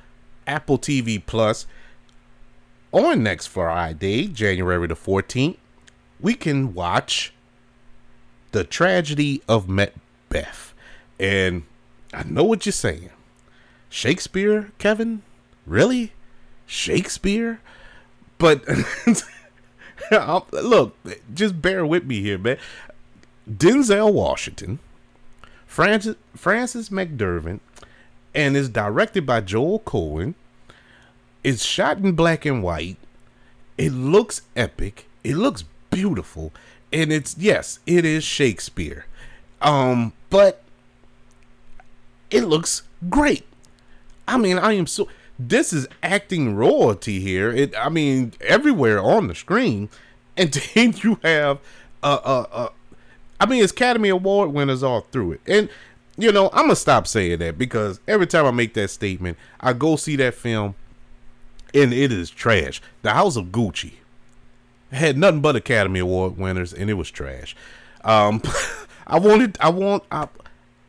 Apple 0.45 0.77
TV 0.77 1.23
Plus 1.23 1.65
on 2.91 3.23
next 3.23 3.47
Friday, 3.47 4.27
January 4.27 4.87
the 4.87 4.95
14th, 4.95 5.57
we 6.19 6.33
can 6.33 6.73
watch 6.73 7.33
The 8.51 8.63
Tragedy 8.63 9.41
of 9.47 9.67
Macbeth. 9.69 10.73
And 11.19 11.63
I 12.13 12.23
know 12.23 12.43
what 12.43 12.65
you're 12.65 12.73
saying. 12.73 13.09
Shakespeare, 13.89 14.71
Kevin? 14.79 15.21
Really? 15.65 16.13
Shakespeare? 16.65 17.59
But 18.37 18.63
look, 20.51 20.95
just 21.33 21.61
bear 21.61 21.85
with 21.85 22.05
me 22.05 22.21
here, 22.21 22.37
man. 22.37 22.57
Denzel 23.49 24.13
Washington, 24.13 24.79
Francis 25.65 26.15
Frances 26.35 26.89
McDormand, 26.89 27.59
and 28.35 28.57
is 28.57 28.69
directed 28.69 29.25
by 29.25 29.41
Joel 29.41 29.79
Coen. 29.81 30.35
It's 31.43 31.63
shot 31.63 31.97
in 31.99 32.13
black 32.13 32.45
and 32.45 32.61
white. 32.61 32.97
It 33.77 33.91
looks 33.91 34.41
epic. 34.55 35.07
It 35.23 35.35
looks 35.35 35.63
beautiful, 35.89 36.51
and 36.91 37.11
it's 37.11 37.37
yes, 37.37 37.79
it 37.85 38.05
is 38.05 38.23
Shakespeare. 38.23 39.05
Um, 39.61 40.13
but 40.29 40.63
it 42.29 42.41
looks 42.41 42.83
great. 43.09 43.45
I 44.27 44.37
mean, 44.37 44.57
I 44.59 44.73
am 44.73 44.87
so 44.87 45.07
this 45.39 45.73
is 45.73 45.87
acting 46.01 46.55
royalty 46.55 47.19
here. 47.19 47.51
It, 47.51 47.73
I 47.77 47.89
mean, 47.89 48.33
everywhere 48.41 49.01
on 49.01 49.27
the 49.27 49.35
screen, 49.35 49.89
and 50.37 50.51
then 50.53 50.93
you 51.03 51.19
have, 51.23 51.59
uh, 52.03 52.19
uh, 52.23 52.45
uh, 52.51 52.69
I 53.39 53.45
mean, 53.45 53.63
it's 53.63 53.71
Academy 53.71 54.09
Award 54.09 54.51
winners 54.51 54.83
all 54.83 55.01
through 55.01 55.33
it, 55.33 55.41
and 55.47 55.69
you 56.17 56.31
know, 56.31 56.49
I'm 56.51 56.63
gonna 56.63 56.75
stop 56.75 57.05
saying 57.07 57.39
that 57.39 57.57
because 57.57 57.99
every 58.07 58.25
time 58.25 58.45
I 58.45 58.51
make 58.51 58.73
that 58.73 58.89
statement, 58.89 59.37
I 59.59 59.73
go 59.73 59.95
see 59.95 60.15
that 60.15 60.33
film, 60.33 60.75
and 61.73 61.93
it 61.93 62.11
is 62.11 62.29
trash. 62.29 62.81
The 63.03 63.13
House 63.13 63.35
of 63.35 63.47
Gucci 63.47 63.93
had 64.91 65.17
nothing 65.17 65.41
but 65.41 65.55
Academy 65.55 65.99
Award 65.99 66.37
winners, 66.37 66.73
and 66.73 66.89
it 66.89 66.95
was 66.95 67.11
trash. 67.11 67.55
Um, 68.03 68.41
I 69.07 69.19
wanted, 69.19 69.57
I 69.61 69.69
want, 69.69 70.03
I. 70.11 70.27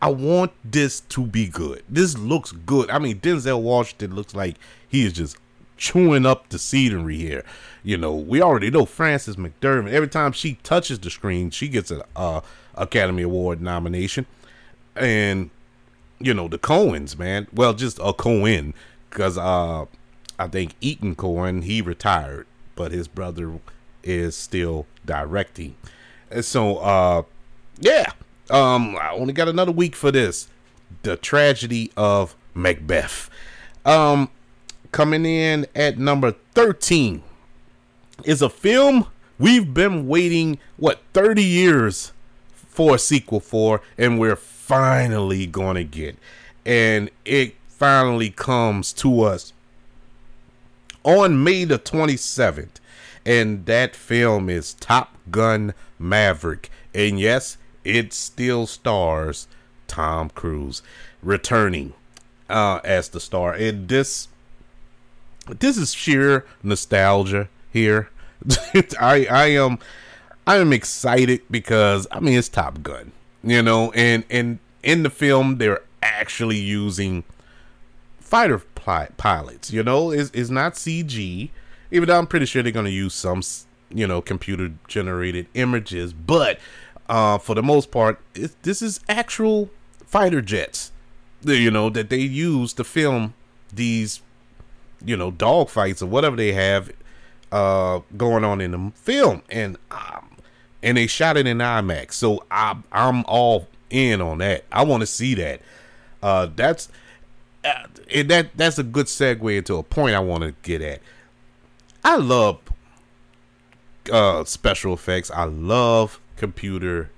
I 0.00 0.10
want 0.10 0.52
this 0.64 1.00
to 1.00 1.26
be 1.26 1.48
good. 1.48 1.82
This 1.88 2.16
looks 2.16 2.52
good. 2.52 2.90
I 2.90 2.98
mean, 2.98 3.20
Denzel 3.20 3.60
Washington 3.60 4.14
looks 4.14 4.34
like 4.34 4.56
he 4.88 5.04
is 5.04 5.12
just 5.12 5.36
chewing 5.76 6.26
up 6.26 6.48
the 6.48 6.58
scenery 6.58 7.16
here. 7.16 7.44
You 7.82 7.96
know, 7.96 8.14
we 8.14 8.42
already 8.42 8.70
know 8.70 8.84
Frances 8.84 9.36
McDormand. 9.36 9.90
Every 9.90 10.08
time 10.08 10.32
she 10.32 10.54
touches 10.62 10.98
the 10.98 11.10
screen, 11.10 11.50
she 11.50 11.68
gets 11.68 11.90
an 11.90 12.02
uh, 12.14 12.42
Academy 12.74 13.22
Award 13.22 13.60
nomination. 13.60 14.26
And 14.94 15.50
you 16.20 16.34
know 16.34 16.48
the 16.48 16.58
Coens, 16.58 17.18
man. 17.18 17.46
Well, 17.52 17.74
just 17.74 17.98
a 17.98 18.12
Coen, 18.12 18.74
because 19.10 19.38
uh, 19.38 19.86
I 20.38 20.46
think 20.48 20.74
Ethan 20.80 21.16
Coen 21.16 21.64
he 21.64 21.80
retired, 21.80 22.46
but 22.74 22.92
his 22.92 23.08
brother 23.08 23.60
is 24.02 24.36
still 24.36 24.86
directing. 25.04 25.76
And 26.30 26.44
so, 26.44 26.78
uh, 26.78 27.22
yeah, 27.78 28.12
um, 28.50 28.96
I 28.96 29.10
only 29.12 29.32
got 29.32 29.48
another 29.48 29.72
week 29.72 29.96
for 29.96 30.10
this. 30.10 30.48
The 31.02 31.16
tragedy 31.16 31.92
of 31.96 32.34
Macbeth. 32.54 33.30
Um, 33.84 34.30
coming 34.92 35.24
in 35.26 35.66
at 35.74 35.98
number 35.98 36.34
13 36.54 37.22
is 38.24 38.42
a 38.42 38.48
film 38.48 39.06
we've 39.38 39.72
been 39.72 40.08
waiting, 40.08 40.58
what, 40.76 41.00
30 41.12 41.42
years 41.42 42.12
for 42.52 42.94
a 42.94 42.98
sequel 42.98 43.40
for, 43.40 43.80
and 43.96 44.18
we're 44.18 44.36
finally 44.36 45.46
going 45.46 45.76
to 45.76 45.84
get. 45.84 46.16
And 46.64 47.10
it 47.24 47.54
finally 47.68 48.30
comes 48.30 48.92
to 48.94 49.22
us 49.22 49.52
on 51.04 51.42
May 51.42 51.64
the 51.64 51.78
27th. 51.78 52.80
And 53.24 53.66
that 53.66 53.94
film 53.94 54.48
is 54.48 54.74
Top 54.74 55.16
Gun 55.30 55.74
Maverick. 55.98 56.70
And 56.94 57.20
yes, 57.20 57.56
it 57.84 58.12
still 58.12 58.66
stars 58.66 59.48
Tom 59.86 60.30
Cruise 60.30 60.82
returning 61.22 61.94
uh, 62.48 62.80
as 62.84 63.08
the 63.08 63.20
star. 63.20 63.52
And 63.52 63.88
this 63.88 64.28
this 65.48 65.76
is 65.76 65.94
sheer 65.94 66.44
nostalgia 66.62 67.48
here. 67.72 68.10
I 69.00 69.26
I 69.30 69.46
am 69.46 69.78
I 70.46 70.56
am 70.56 70.72
excited 70.72 71.42
because 71.50 72.06
I 72.10 72.20
mean 72.20 72.38
it's 72.38 72.48
Top 72.48 72.82
Gun, 72.82 73.12
you 73.42 73.62
know, 73.62 73.90
and 73.92 74.24
and 74.30 74.58
in 74.82 75.02
the 75.02 75.10
film 75.10 75.58
they're 75.58 75.82
actually 76.02 76.58
using 76.58 77.24
fighter 78.20 78.58
pilots. 78.58 79.70
You 79.72 79.82
know, 79.82 80.10
is 80.10 80.30
is 80.30 80.50
not 80.50 80.74
CG. 80.74 81.50
Even 81.90 82.08
though 82.08 82.18
I'm 82.18 82.26
pretty 82.26 82.46
sure 82.46 82.62
they're 82.62 82.70
gonna 82.70 82.90
use 82.90 83.14
some, 83.14 83.42
you 83.88 84.06
know, 84.06 84.20
computer 84.20 84.72
generated 84.86 85.46
images, 85.54 86.12
but 86.12 86.58
uh, 87.08 87.38
for 87.38 87.54
the 87.54 87.62
most 87.62 87.90
part, 87.90 88.20
this 88.62 88.82
is 88.82 89.00
actual 89.08 89.70
fighter 90.06 90.42
jets, 90.42 90.92
you 91.42 91.70
know, 91.70 91.90
that 91.90 92.10
they 92.10 92.18
use 92.20 92.72
to 92.74 92.84
film 92.84 93.34
these, 93.72 94.20
you 95.04 95.16
know, 95.16 95.30
dog 95.30 95.68
fights 95.68 96.02
or 96.02 96.06
whatever 96.06 96.36
they 96.36 96.52
have 96.52 96.90
uh, 97.52 98.00
going 98.16 98.44
on 98.44 98.60
in 98.60 98.72
the 98.72 98.92
film, 98.94 99.42
and 99.50 99.76
um, 99.90 100.36
and 100.82 100.96
they 100.96 101.06
shot 101.06 101.36
it 101.36 101.46
in 101.46 101.58
IMAX. 101.58 102.12
So 102.12 102.44
I'm 102.50 102.84
I'm 102.92 103.24
all 103.26 103.68
in 103.90 104.20
on 104.20 104.38
that. 104.38 104.64
I 104.70 104.84
want 104.84 105.00
to 105.00 105.06
see 105.06 105.34
that. 105.34 105.62
Uh, 106.22 106.48
that's 106.54 106.88
uh, 107.64 107.86
that 108.24 108.50
that's 108.56 108.78
a 108.78 108.82
good 108.82 109.06
segue 109.06 109.56
into 109.56 109.76
a 109.76 109.82
point 109.82 110.14
I 110.14 110.20
want 110.20 110.42
to 110.44 110.54
get 110.62 110.82
at. 110.82 111.00
I 112.04 112.16
love 112.16 112.60
uh, 114.12 114.44
special 114.44 114.94
effects. 114.94 115.30
I 115.30 115.44
love 115.44 116.20
computer 116.38 117.10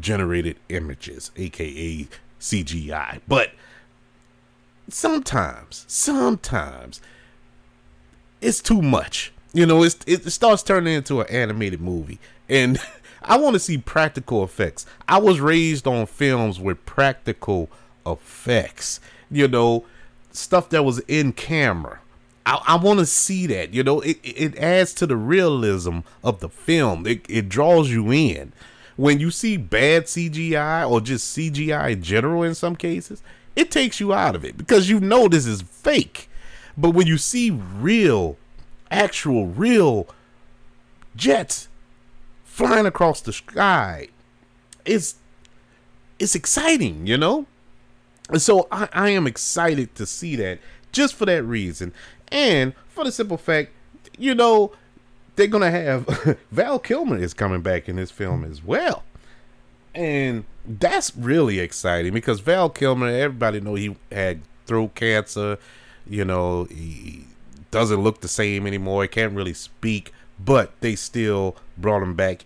generated 0.00 0.56
images, 0.68 1.30
aka 1.36 2.06
CGI. 2.40 3.20
But 3.26 3.50
sometimes, 4.88 5.84
sometimes 5.88 7.00
it's 8.40 8.60
too 8.60 8.80
much. 8.80 9.32
You 9.52 9.66
know, 9.66 9.82
it's, 9.82 9.98
it 10.06 10.30
starts 10.30 10.62
turning 10.62 10.94
into 10.94 11.20
an 11.20 11.26
animated 11.28 11.80
movie. 11.80 12.18
And 12.48 12.78
I 13.22 13.36
want 13.36 13.54
to 13.54 13.60
see 13.60 13.78
practical 13.78 14.44
effects. 14.44 14.86
I 15.08 15.18
was 15.18 15.40
raised 15.40 15.86
on 15.86 16.06
films 16.06 16.60
with 16.60 16.84
practical 16.86 17.68
effects. 18.06 19.00
You 19.30 19.48
know, 19.48 19.84
stuff 20.32 20.70
that 20.70 20.84
was 20.84 21.00
in 21.00 21.32
camera. 21.32 22.00
I, 22.48 22.62
I 22.66 22.76
want 22.76 22.98
to 23.00 23.06
see 23.06 23.46
that. 23.48 23.74
You 23.74 23.82
know, 23.82 24.00
it, 24.00 24.18
it 24.22 24.56
adds 24.56 24.94
to 24.94 25.06
the 25.06 25.16
realism 25.16 25.98
of 26.24 26.40
the 26.40 26.48
film. 26.48 27.06
It, 27.06 27.26
it 27.28 27.50
draws 27.50 27.90
you 27.90 28.10
in. 28.10 28.54
When 28.96 29.20
you 29.20 29.30
see 29.30 29.58
bad 29.58 30.04
CGI 30.04 30.88
or 30.90 31.02
just 31.02 31.36
CGI 31.36 31.92
in 31.92 32.02
general 32.02 32.42
in 32.42 32.54
some 32.54 32.74
cases, 32.74 33.22
it 33.54 33.70
takes 33.70 34.00
you 34.00 34.14
out 34.14 34.34
of 34.34 34.46
it 34.46 34.56
because 34.56 34.88
you 34.88 34.98
know 34.98 35.28
this 35.28 35.44
is 35.44 35.60
fake. 35.60 36.30
But 36.76 36.90
when 36.90 37.06
you 37.06 37.18
see 37.18 37.50
real, 37.50 38.38
actual, 38.90 39.46
real 39.46 40.08
jets 41.14 41.68
flying 42.44 42.86
across 42.86 43.20
the 43.20 43.32
sky, 43.32 44.08
it's 44.86 45.16
it's 46.18 46.34
exciting, 46.34 47.06
you 47.06 47.18
know? 47.18 47.46
And 48.30 48.40
so 48.40 48.66
I, 48.72 48.88
I 48.92 49.10
am 49.10 49.26
excited 49.26 49.94
to 49.96 50.06
see 50.06 50.34
that 50.36 50.60
just 50.92 51.14
for 51.14 51.26
that 51.26 51.44
reason. 51.44 51.92
And 52.30 52.74
for 52.88 53.04
the 53.04 53.12
simple 53.12 53.36
fact, 53.36 53.72
you 54.18 54.34
know, 54.34 54.72
they're 55.36 55.46
gonna 55.46 55.70
have 55.70 56.38
Val 56.50 56.78
Kilmer 56.78 57.16
is 57.18 57.34
coming 57.34 57.60
back 57.60 57.88
in 57.88 57.96
this 57.96 58.10
film 58.10 58.44
as 58.44 58.62
well. 58.62 59.04
and 59.94 60.44
that's 60.66 61.16
really 61.16 61.60
exciting 61.60 62.12
because 62.12 62.40
Val 62.40 62.68
Kilmer, 62.68 63.08
everybody 63.08 63.60
know 63.60 63.74
he 63.74 63.96
had 64.12 64.42
throat 64.66 64.94
cancer. 64.94 65.58
You 66.06 66.24
know, 66.24 66.64
he 66.64 67.24
doesn't 67.70 68.00
look 68.00 68.20
the 68.20 68.28
same 68.28 68.66
anymore. 68.66 69.02
He 69.02 69.08
can't 69.08 69.34
really 69.34 69.54
speak, 69.54 70.12
but 70.38 70.72
they 70.80 70.94
still 70.94 71.56
brought 71.78 72.02
him 72.02 72.14
back 72.14 72.44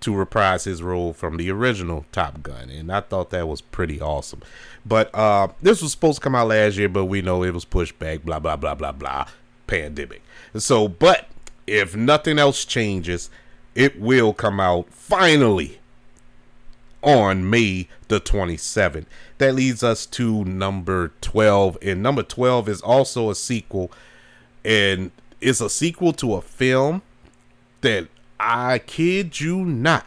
to 0.00 0.14
reprise 0.14 0.64
his 0.64 0.82
role 0.82 1.12
from 1.12 1.36
the 1.36 1.50
original 1.50 2.04
Top 2.12 2.42
Gun, 2.42 2.70
and 2.70 2.92
I 2.92 3.00
thought 3.00 3.30
that 3.30 3.48
was 3.48 3.60
pretty 3.60 4.00
awesome. 4.00 4.42
But 4.84 5.14
uh, 5.14 5.48
this 5.62 5.82
was 5.82 5.92
supposed 5.92 6.18
to 6.18 6.22
come 6.22 6.34
out 6.34 6.48
last 6.48 6.76
year, 6.76 6.88
but 6.88 7.06
we 7.06 7.22
know 7.22 7.42
it 7.42 7.54
was 7.54 7.64
pushed 7.64 7.98
back. 7.98 8.22
Blah 8.24 8.40
blah 8.40 8.56
blah 8.56 8.74
blah 8.74 8.92
blah. 8.92 9.26
Pandemic. 9.66 10.22
So, 10.56 10.86
but 10.86 11.28
if 11.66 11.96
nothing 11.96 12.38
else 12.38 12.64
changes, 12.64 13.30
it 13.74 14.00
will 14.00 14.32
come 14.32 14.60
out 14.60 14.92
finally 14.92 15.80
on 17.02 17.48
May 17.48 17.88
the 18.08 18.20
27th. 18.20 19.06
That 19.38 19.54
leads 19.54 19.82
us 19.82 20.06
to 20.06 20.44
number 20.44 21.12
12. 21.20 21.78
And 21.82 22.02
number 22.02 22.22
12 22.22 22.68
is 22.68 22.80
also 22.80 23.30
a 23.30 23.34
sequel. 23.34 23.90
And 24.64 25.10
it's 25.40 25.60
a 25.60 25.70
sequel 25.70 26.12
to 26.14 26.34
a 26.34 26.42
film 26.42 27.02
that 27.82 28.08
I 28.38 28.78
kid 28.78 29.40
you 29.40 29.64
not, 29.64 30.06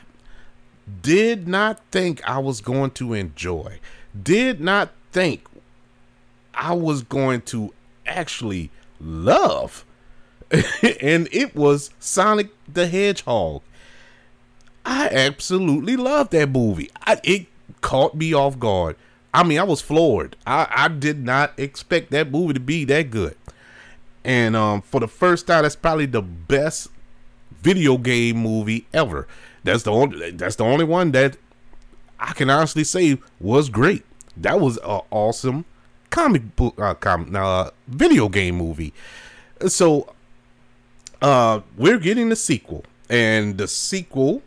did 1.01 1.47
not 1.47 1.81
think 1.91 2.27
I 2.27 2.39
was 2.39 2.61
going 2.61 2.91
to 2.91 3.13
enjoy. 3.13 3.79
Did 4.21 4.59
not 4.59 4.91
think 5.11 5.45
I 6.53 6.73
was 6.73 7.03
going 7.03 7.41
to 7.41 7.73
actually 8.05 8.71
love. 8.99 9.85
and 10.51 11.27
it 11.31 11.55
was 11.55 11.91
Sonic 11.99 12.49
the 12.71 12.87
Hedgehog. 12.87 13.61
I 14.85 15.07
absolutely 15.09 15.95
loved 15.95 16.31
that 16.31 16.49
movie. 16.49 16.89
I, 17.05 17.19
it 17.23 17.47
caught 17.81 18.15
me 18.15 18.33
off 18.33 18.59
guard. 18.59 18.95
I 19.33 19.43
mean, 19.43 19.59
I 19.59 19.63
was 19.63 19.81
floored. 19.81 20.35
I, 20.47 20.67
I 20.69 20.87
did 20.87 21.23
not 21.23 21.53
expect 21.57 22.09
that 22.11 22.31
movie 22.31 22.53
to 22.53 22.59
be 22.59 22.85
that 22.85 23.11
good. 23.11 23.35
And 24.23 24.55
um, 24.55 24.81
for 24.81 24.99
the 24.99 25.07
first 25.07 25.47
time, 25.47 25.63
that's 25.63 25.75
probably 25.75 26.07
the 26.07 26.21
best 26.21 26.89
video 27.61 27.97
game 27.97 28.37
movie 28.37 28.87
ever. 28.93 29.27
That's 29.63 29.83
the 29.83 29.91
only 29.91 30.31
that's 30.31 30.55
the 30.55 30.63
only 30.63 30.85
one 30.85 31.11
that 31.11 31.37
I 32.19 32.33
can 32.33 32.49
honestly 32.49 32.83
say 32.83 33.17
was 33.39 33.69
great. 33.69 34.03
That 34.37 34.59
was 34.59 34.77
an 34.77 35.01
awesome 35.11 35.65
comic 36.09 36.55
book 36.55 36.79
uh, 36.79 36.93
com- 36.95 37.35
uh, 37.35 37.69
video 37.87 38.29
game 38.29 38.55
movie. 38.55 38.93
So 39.67 40.13
uh, 41.21 41.61
we're 41.77 41.99
getting 41.99 42.29
the 42.29 42.35
sequel, 42.35 42.85
and 43.09 43.57
the 43.57 43.67
sequel 43.67 44.41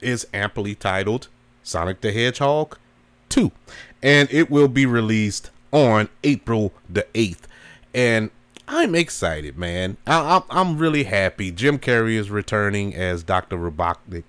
is 0.00 0.26
amply 0.32 0.74
titled 0.74 1.28
Sonic 1.62 2.00
the 2.00 2.12
Hedgehog 2.12 2.78
2, 3.30 3.50
and 4.02 4.28
it 4.30 4.50
will 4.50 4.68
be 4.68 4.86
released 4.86 5.50
on 5.72 6.08
April 6.24 6.72
the 6.88 7.06
8th. 7.14 7.42
And 7.94 8.30
I'm 8.72 8.94
excited, 8.94 9.58
man. 9.58 9.96
I, 10.06 10.44
am 10.48 10.78
really 10.78 11.02
happy. 11.02 11.50
Jim 11.50 11.76
Carrey 11.76 12.14
is 12.14 12.30
returning 12.30 12.94
as 12.94 13.24
Dr. 13.24 13.56
Robotnik, 13.56 14.22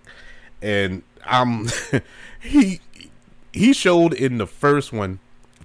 and 0.64 1.04
I'm 1.24 1.68
he 2.42 2.82
he 3.54 3.72
showed 3.72 4.16
in 4.16 4.40
the 4.40 4.48
first 4.48 4.92
one 4.92 5.20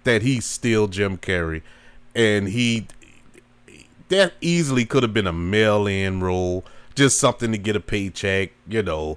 that 0.05 0.21
he's 0.21 0.45
still 0.45 0.89
Jim 0.89 1.17
Carrey, 1.17 1.63
and 2.15 2.49
he 2.49 2.87
that 4.11 4.35
easily 4.43 4.85
could 4.85 5.03
have 5.03 5.15
been 5.15 5.27
a 5.27 5.33
mail-in 5.33 6.21
role, 6.21 6.63
just 6.95 7.19
something 7.19 7.53
to 7.53 7.59
get 7.59 7.77
a 7.77 7.81
paycheck, 7.81 8.51
you 8.69 8.83
know, 8.83 9.17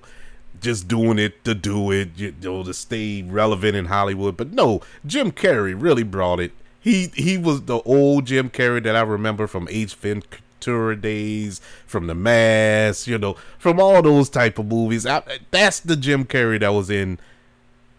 just 0.61 0.87
doing 0.87 1.19
it 1.19 1.43
to 1.43 1.53
do 1.53 1.91
it, 1.91 2.11
you 2.15 2.33
know, 2.41 2.63
to 2.63 2.73
stay 2.73 3.23
relevant 3.23 3.75
in 3.75 3.85
Hollywood. 3.87 4.37
But 4.37 4.53
no, 4.53 4.79
Jim 5.05 5.33
Carrey 5.33 5.75
really 5.77 6.03
brought 6.03 6.39
it 6.39 6.53
he 6.79 7.11
he 7.15 7.37
was 7.37 7.63
the 7.63 7.81
old 7.81 8.25
Jim 8.25 8.49
Carrey 8.49 8.83
that 8.83 8.95
I 8.95 9.01
remember 9.01 9.47
from 9.47 9.67
Ace 9.69 9.93
Ventura 9.93 10.95
days, 10.95 11.59
from 11.85 12.07
The 12.07 12.15
Mask, 12.15 13.07
you 13.07 13.17
know, 13.17 13.35
from 13.57 13.79
all 13.79 14.01
those 14.01 14.29
type 14.29 14.59
of 14.59 14.67
movies. 14.67 15.05
I, 15.05 15.21
that's 15.51 15.79
the 15.79 15.95
Jim 15.95 16.25
Carrey 16.25 16.59
that 16.59 16.69
was 16.69 16.89
in 16.89 17.19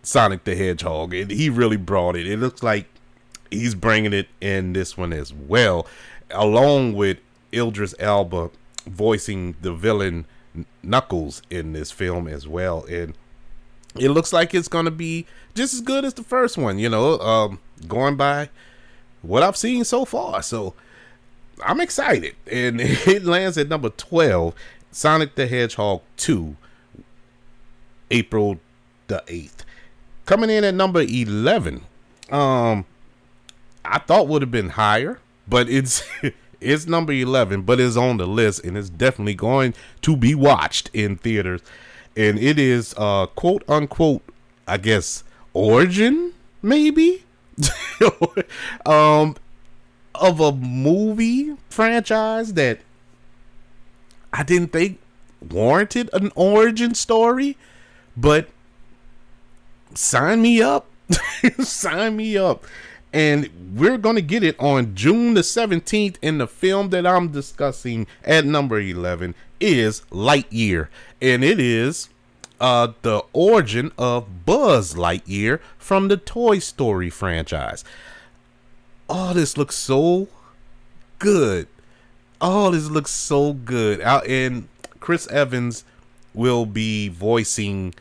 Sonic 0.02 0.44
the 0.44 0.56
Hedgehog, 0.56 1.14
and 1.14 1.30
he 1.30 1.50
really 1.50 1.76
brought 1.76 2.16
it. 2.16 2.26
It 2.26 2.38
looks 2.38 2.62
like 2.62 2.86
he's 3.50 3.74
bringing 3.74 4.12
it 4.12 4.28
in 4.40 4.72
this 4.72 4.96
one 4.96 5.12
as 5.12 5.32
well, 5.32 5.86
along 6.30 6.94
with 6.94 7.18
Idris 7.52 7.94
Elba 7.98 8.50
voicing 8.86 9.56
the 9.60 9.72
villain 9.72 10.24
Knuckles 10.82 11.42
in 11.50 11.74
this 11.74 11.90
film 11.90 12.26
as 12.26 12.48
well, 12.48 12.84
and 12.88 13.14
it 13.96 14.10
looks 14.10 14.32
like 14.32 14.54
it's 14.54 14.68
gonna 14.68 14.90
be 14.90 15.26
just 15.54 15.74
as 15.74 15.80
good 15.80 16.04
as 16.04 16.14
the 16.14 16.22
first 16.22 16.56
one. 16.56 16.78
You 16.78 16.88
know, 16.88 17.18
um, 17.20 17.58
going 17.86 18.16
by 18.16 18.48
what 19.22 19.42
I've 19.42 19.56
seen 19.56 19.85
so 19.85 20.04
far. 20.04 20.42
So 20.42 20.74
I'm 21.64 21.80
excited. 21.80 22.35
And 22.50 22.80
it 22.83 23.24
lands 23.24 23.59
at 23.59 23.68
number 23.68 23.90
12, 23.90 24.54
Sonic 24.92 25.35
the 25.35 25.46
Hedgehog 25.46 26.02
2, 26.16 26.56
April 28.11 28.61
the 29.06 29.22
8th. 29.26 29.64
Coming 30.26 30.50
in 30.50 30.64
at 30.64 30.74
number 30.74 31.02
11, 31.02 31.83
um, 32.30 32.85
I 33.85 33.98
thought 33.98 34.28
would 34.28 34.42
have 34.42 34.50
been 34.50 34.70
higher, 34.70 35.18
but 35.48 35.68
it's 35.68 36.04
it's 36.61 36.87
number 36.87 37.12
11, 37.12 37.62
but 37.62 37.80
it's 37.80 37.96
on 37.96 38.18
the 38.18 38.26
list 38.26 38.64
and 38.64 38.76
it's 38.76 38.90
definitely 38.90 39.35
going 39.35 39.74
to 40.02 40.16
be 40.16 40.35
watched 40.35 40.90
in 40.92 41.16
theaters. 41.16 41.62
And 42.16 42.38
it 42.38 42.59
is 42.59 42.94
uh 42.96 43.26
quote 43.26 43.64
unquote, 43.68 44.22
I 44.68 44.76
guess, 44.76 45.24
origin 45.52 46.33
maybe 46.62 47.24
um, 48.87 49.37
of 50.14 50.40
a 50.40 50.53
movie 50.53 51.57
franchise 51.68 52.55
that 52.55 52.81
I 54.33 54.42
didn't 54.42 54.73
think 54.73 55.01
warranted 55.49 56.11
an 56.12 56.31
origin 56.35 56.94
story, 56.94 57.57
but 58.16 58.49
sign 59.94 60.42
me 60.42 60.62
up. 60.62 60.87
sign 61.61 62.16
me 62.16 62.37
up. 62.37 62.64
And 63.12 63.75
we're 63.75 63.99
going 63.99 64.14
to 64.14 64.23
get 64.23 64.44
it 64.44 64.55
on 64.61 64.94
June 64.94 65.35
the 65.35 65.40
17th. 65.40 66.16
And 66.23 66.40
the 66.40 66.46
film 66.46 66.90
that 66.90 67.07
I'm 67.07 67.29
discussing 67.29 68.07
at 68.25 68.44
number 68.44 68.79
11 68.79 69.35
is 69.59 70.03
Lightyear. 70.11 70.88
And 71.20 71.42
it 71.42 71.59
is 71.59 72.09
uh, 72.61 72.92
the 73.03 73.23
origin 73.33 73.90
of 73.99 74.44
Buzz 74.44 74.94
Lightyear 74.94 75.61
from 75.79 76.09
the 76.09 76.16
Toy 76.16 76.59
Story 76.59 77.11
franchise. 77.11 77.85
Oh, 79.09 79.33
this 79.33 79.57
looks 79.57 79.75
so 79.75 80.29
good. 81.18 81.66
Oh, 82.40 82.70
this 82.70 82.88
looks 82.88 83.11
so 83.11 83.53
good. 83.53 84.01
Out 84.01 84.27
and 84.27 84.68
Chris 85.01 85.27
Evans 85.29 85.85
will 86.35 86.66
be 86.66 87.09
voicing 87.09 87.94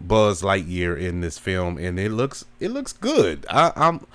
Buzz 0.00 0.42
Lightyear 0.42 0.98
in 0.98 1.20
this 1.20 1.38
film, 1.38 1.76
and 1.78 1.98
it 1.98 2.10
looks 2.10 2.44
it 2.58 2.70
looks 2.70 2.92
good. 2.92 3.44
I, 3.50 3.72
I'm 3.76 4.06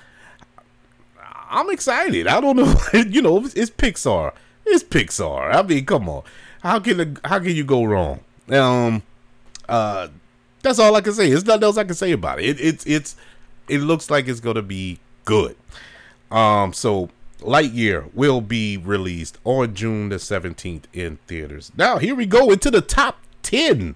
I'm 1.49 1.69
excited. 1.69 2.27
I 2.27 2.41
don't 2.41 2.55
know, 2.55 2.75
you 3.07 3.21
know, 3.21 3.37
it's 3.37 3.69
Pixar. 3.69 4.33
It's 4.65 4.83
Pixar. 4.83 5.53
I 5.53 5.61
mean, 5.61 5.85
come 5.85 6.09
on, 6.09 6.23
how 6.61 6.79
can 6.79 7.19
how 7.23 7.39
can 7.39 7.55
you 7.55 7.63
go 7.63 7.83
wrong? 7.83 8.21
Um, 8.49 9.03
uh, 9.69 10.09
that's 10.61 10.79
all 10.79 10.95
I 10.95 11.01
can 11.01 11.13
say. 11.13 11.29
There's 11.29 11.45
nothing 11.45 11.63
else 11.63 11.77
I 11.77 11.83
can 11.83 11.95
say 11.95 12.11
about 12.11 12.39
it. 12.39 12.45
it 12.45 12.61
it's 12.61 12.85
it's 12.85 13.15
it 13.67 13.79
looks 13.79 14.09
like 14.09 14.27
it's 14.27 14.39
gonna 14.39 14.61
be 14.61 14.99
good. 15.25 15.55
Um, 16.31 16.73
so 16.73 17.09
Lightyear 17.39 18.13
will 18.13 18.41
be 18.41 18.77
released 18.77 19.37
on 19.43 19.75
June 19.75 20.09
the 20.09 20.15
17th 20.15 20.83
in 20.93 21.17
theaters. 21.27 21.71
Now 21.77 21.97
here 21.97 22.15
we 22.15 22.25
go 22.25 22.51
into 22.51 22.71
the 22.71 22.81
top 22.81 23.19
10 23.43 23.95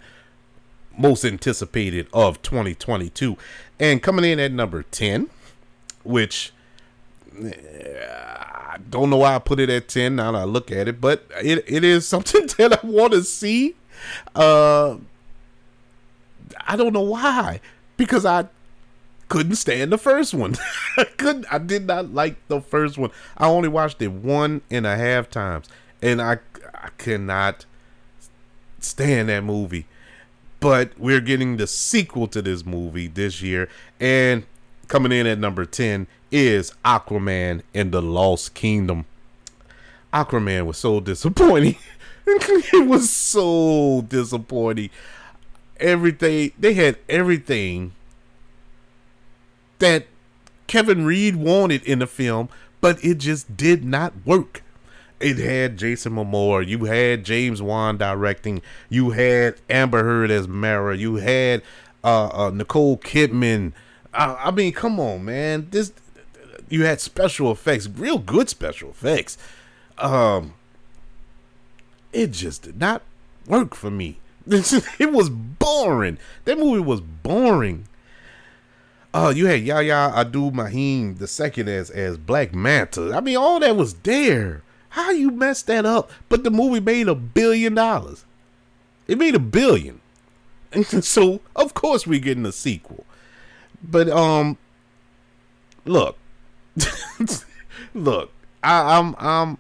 most 1.00 1.24
anticipated 1.24 2.08
of 2.14 2.42
2022, 2.42 3.38
and 3.80 4.04
coming 4.04 4.26
in 4.26 4.40
at 4.40 4.52
number 4.52 4.84
10, 4.84 5.30
which 6.04 6.52
I 7.42 8.78
don't 8.90 9.10
know 9.10 9.18
why 9.18 9.36
I 9.36 9.40
put 9.40 9.60
it 9.60 9.70
at 9.70 9.88
10 9.88 10.18
now 10.18 10.34
that 10.34 10.40
I 10.40 10.44
look 10.44 10.72
at 10.72 10.88
it, 10.88 11.00
but 11.00 11.24
it, 11.42 11.64
it 11.68 11.84
is 11.84 12.08
something 12.14 12.48
that 12.58 12.84
I 12.84 12.88
want 12.88 13.14
to 13.14 13.24
see. 13.24 13.76
Uh, 14.36 14.98
I 16.68 16.76
don't 16.76 16.94
know 16.94 17.02
why. 17.02 17.62
Because 17.98 18.26
I 18.26 18.48
couldn't 19.28 19.56
stand 19.56 19.92
the 19.92 19.98
first 19.98 20.34
one. 20.34 20.56
I 20.98 21.04
couldn't 21.06 21.46
I 21.52 21.60
did 21.60 21.86
not 21.86 22.14
like 22.14 22.36
the 22.48 22.62
first 22.62 22.98
one. 22.98 23.12
I 23.38 23.48
only 23.48 23.70
watched 23.70 24.02
it 24.02 24.12
one 24.12 24.62
and 24.70 24.86
a 24.86 24.98
half 24.98 25.30
times. 25.30 25.70
And 26.02 26.22
I 26.22 26.40
I 26.74 26.90
cannot 26.98 27.66
stand 28.80 29.30
that 29.30 29.44
movie. 29.44 29.86
But 30.60 30.92
we're 30.98 31.22
getting 31.22 31.58
the 31.58 31.68
sequel 31.68 32.28
to 32.28 32.42
this 32.42 32.66
movie 32.66 33.08
this 33.08 33.42
year. 33.42 33.70
And 34.00 34.46
coming 34.88 35.12
in 35.12 35.26
at 35.26 35.40
number 35.40 35.66
10 35.66 36.08
is 36.32 36.74
Aquaman 36.84 37.62
and 37.74 37.92
the 37.92 38.02
Lost 38.02 38.54
Kingdom. 38.56 39.06
Aquaman 40.14 40.66
was 40.66 40.78
so 40.78 41.00
disappointing. 41.00 41.78
it 42.26 42.88
was 42.88 43.10
so 43.10 44.02
disappointing 44.08 44.90
everything. 45.80 46.52
They 46.60 46.74
had 46.74 46.98
everything 47.08 47.94
that 49.80 50.06
Kevin 50.68 51.06
Reid 51.06 51.36
wanted 51.36 51.84
in 51.84 52.00
the 52.00 52.08
film, 52.08 52.50
but 52.82 53.04
it 53.04 53.18
just 53.18 53.58
did 53.58 53.84
not 53.84 54.14
work. 54.26 54.62
It 55.20 55.38
had 55.38 55.78
Jason 55.78 56.14
Momoa, 56.14 56.66
you 56.66 56.86
had 56.86 57.26
James 57.26 57.62
Wan 57.62 57.98
directing, 57.98 58.62
you 58.88 59.10
had 59.10 59.56
Amber 59.70 60.04
Heard 60.04 60.32
as 60.32 60.48
Mara, 60.48 60.96
you 60.96 61.16
had 61.16 61.62
uh, 62.04 62.28
uh, 62.28 62.52
Nicole 62.52 62.98
Kidman. 62.98 63.74
I, 64.14 64.36
I 64.46 64.52
mean, 64.52 64.72
come 64.72 64.98
on, 65.00 65.26
man. 65.26 65.68
This 65.72 65.92
you 66.70 66.86
had 66.86 67.02
special 67.02 67.52
effects, 67.52 67.90
real 67.90 68.18
good 68.18 68.48
special 68.48 68.92
effects. 68.92 69.38
Um, 69.98 70.54
it 72.14 72.32
just 72.32 72.64
did 72.64 72.80
not 72.80 73.02
work 73.46 73.76
for 73.76 73.92
me. 73.92 74.20
it 74.48 75.12
was 75.12 75.30
boring. 75.30 76.18
That 76.46 76.58
movie 76.58 76.82
was 76.82 77.02
boring. 77.02 77.86
Oh, 79.14 79.30
you 79.30 79.48
had 79.48 79.62
Yahya 79.62 80.14
Abdul-Mateen 80.16 81.18
the 81.18 81.28
second 81.28 81.68
as 81.68 81.90
as 81.90 82.18
Black 82.18 82.54
Manta. 82.54 83.14
I 83.16 83.22
mean, 83.22 83.38
all 83.38 83.60
that 83.60 83.76
was 83.76 83.94
there. 83.96 84.62
How 84.90 85.12
you 85.12 85.32
messed 85.32 85.68
that 85.68 85.86
up? 85.86 86.12
But 86.30 86.44
the 86.44 86.52
movie 86.52 86.80
made 86.80 87.08
a 87.08 87.16
billion 87.16 87.76
dollars. 87.76 88.26
It 89.08 89.18
made 89.18 89.36
a 89.36 89.40
billion. 89.40 90.02
So 91.02 91.42
of 91.56 91.74
course 91.74 92.06
we're 92.06 92.20
getting 92.20 92.46
a 92.46 92.52
sequel. 92.52 93.04
But 93.82 94.08
um 94.10 94.58
look. 95.86 96.16
look, 97.96 98.32
I, 98.64 98.98
I'm 98.98 99.16
I'm 99.18 99.58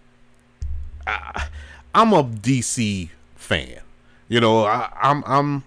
I, 1.07 1.47
I'm 1.95 2.13
a 2.13 2.23
DC 2.23 3.09
fan. 3.35 3.81
You 4.29 4.39
know, 4.39 4.63
I, 4.63 4.89
I'm 5.01 5.23
I'm 5.25 5.63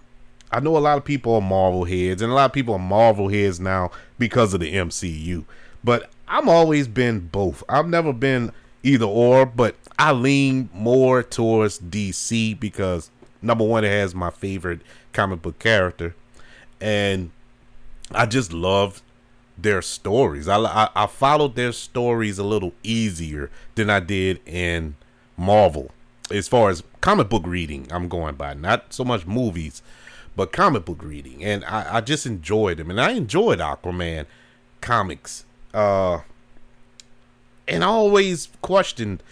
I 0.51 0.59
know 0.59 0.77
a 0.77 0.79
lot 0.79 0.97
of 0.97 1.05
people 1.05 1.35
are 1.35 1.41
Marvel 1.41 1.83
heads, 1.83 2.21
and 2.21 2.31
a 2.31 2.35
lot 2.35 2.45
of 2.45 2.53
people 2.53 2.73
are 2.73 2.79
Marvel 2.79 3.29
heads 3.29 3.59
now 3.59 3.91
because 4.17 4.53
of 4.53 4.61
the 4.61 4.73
MCU. 4.73 5.45
But 5.83 6.09
I'm 6.27 6.47
always 6.47 6.87
been 6.87 7.19
both. 7.19 7.63
I've 7.67 7.87
never 7.87 8.13
been 8.13 8.51
either 8.81 9.05
or, 9.05 9.45
but 9.45 9.75
I 9.99 10.11
lean 10.13 10.69
more 10.73 11.21
towards 11.23 11.79
DC 11.79 12.59
because 12.59 13.11
number 13.41 13.65
one, 13.65 13.83
it 13.83 13.89
has 13.89 14.15
my 14.15 14.29
favorite 14.29 14.79
comic 15.11 15.41
book 15.41 15.59
character, 15.59 16.15
and 16.79 17.31
I 18.11 18.25
just 18.25 18.53
love 18.53 19.01
their 19.57 19.81
stories. 19.81 20.47
I, 20.47 20.57
I, 20.57 20.89
I 20.95 21.05
followed 21.07 21.55
their 21.55 21.71
stories 21.71 22.39
a 22.39 22.43
little 22.43 22.73
easier 22.83 23.49
than 23.75 23.89
I 23.89 23.99
did 23.99 24.39
in 24.47 24.95
Marvel, 25.37 25.91
as 26.31 26.47
far 26.47 26.69
as 26.69 26.83
comic 27.01 27.29
book 27.29 27.43
reading. 27.45 27.87
I'm 27.91 28.07
going 28.07 28.35
by 28.35 28.53
not 28.53 28.93
so 28.93 29.03
much 29.03 29.25
movies, 29.25 29.81
but 30.35 30.51
comic 30.51 30.85
book 30.85 31.03
reading, 31.03 31.43
and 31.43 31.63
I, 31.65 31.97
I 31.97 32.01
just 32.01 32.25
enjoyed 32.25 32.77
them, 32.77 32.89
and 32.89 32.99
I 32.99 33.11
enjoyed 33.11 33.59
Aquaman 33.59 34.25
comics. 34.81 35.45
Uh, 35.73 36.21
and 37.67 37.83
I 37.83 37.87
always 37.87 38.49
questioned 38.61 39.23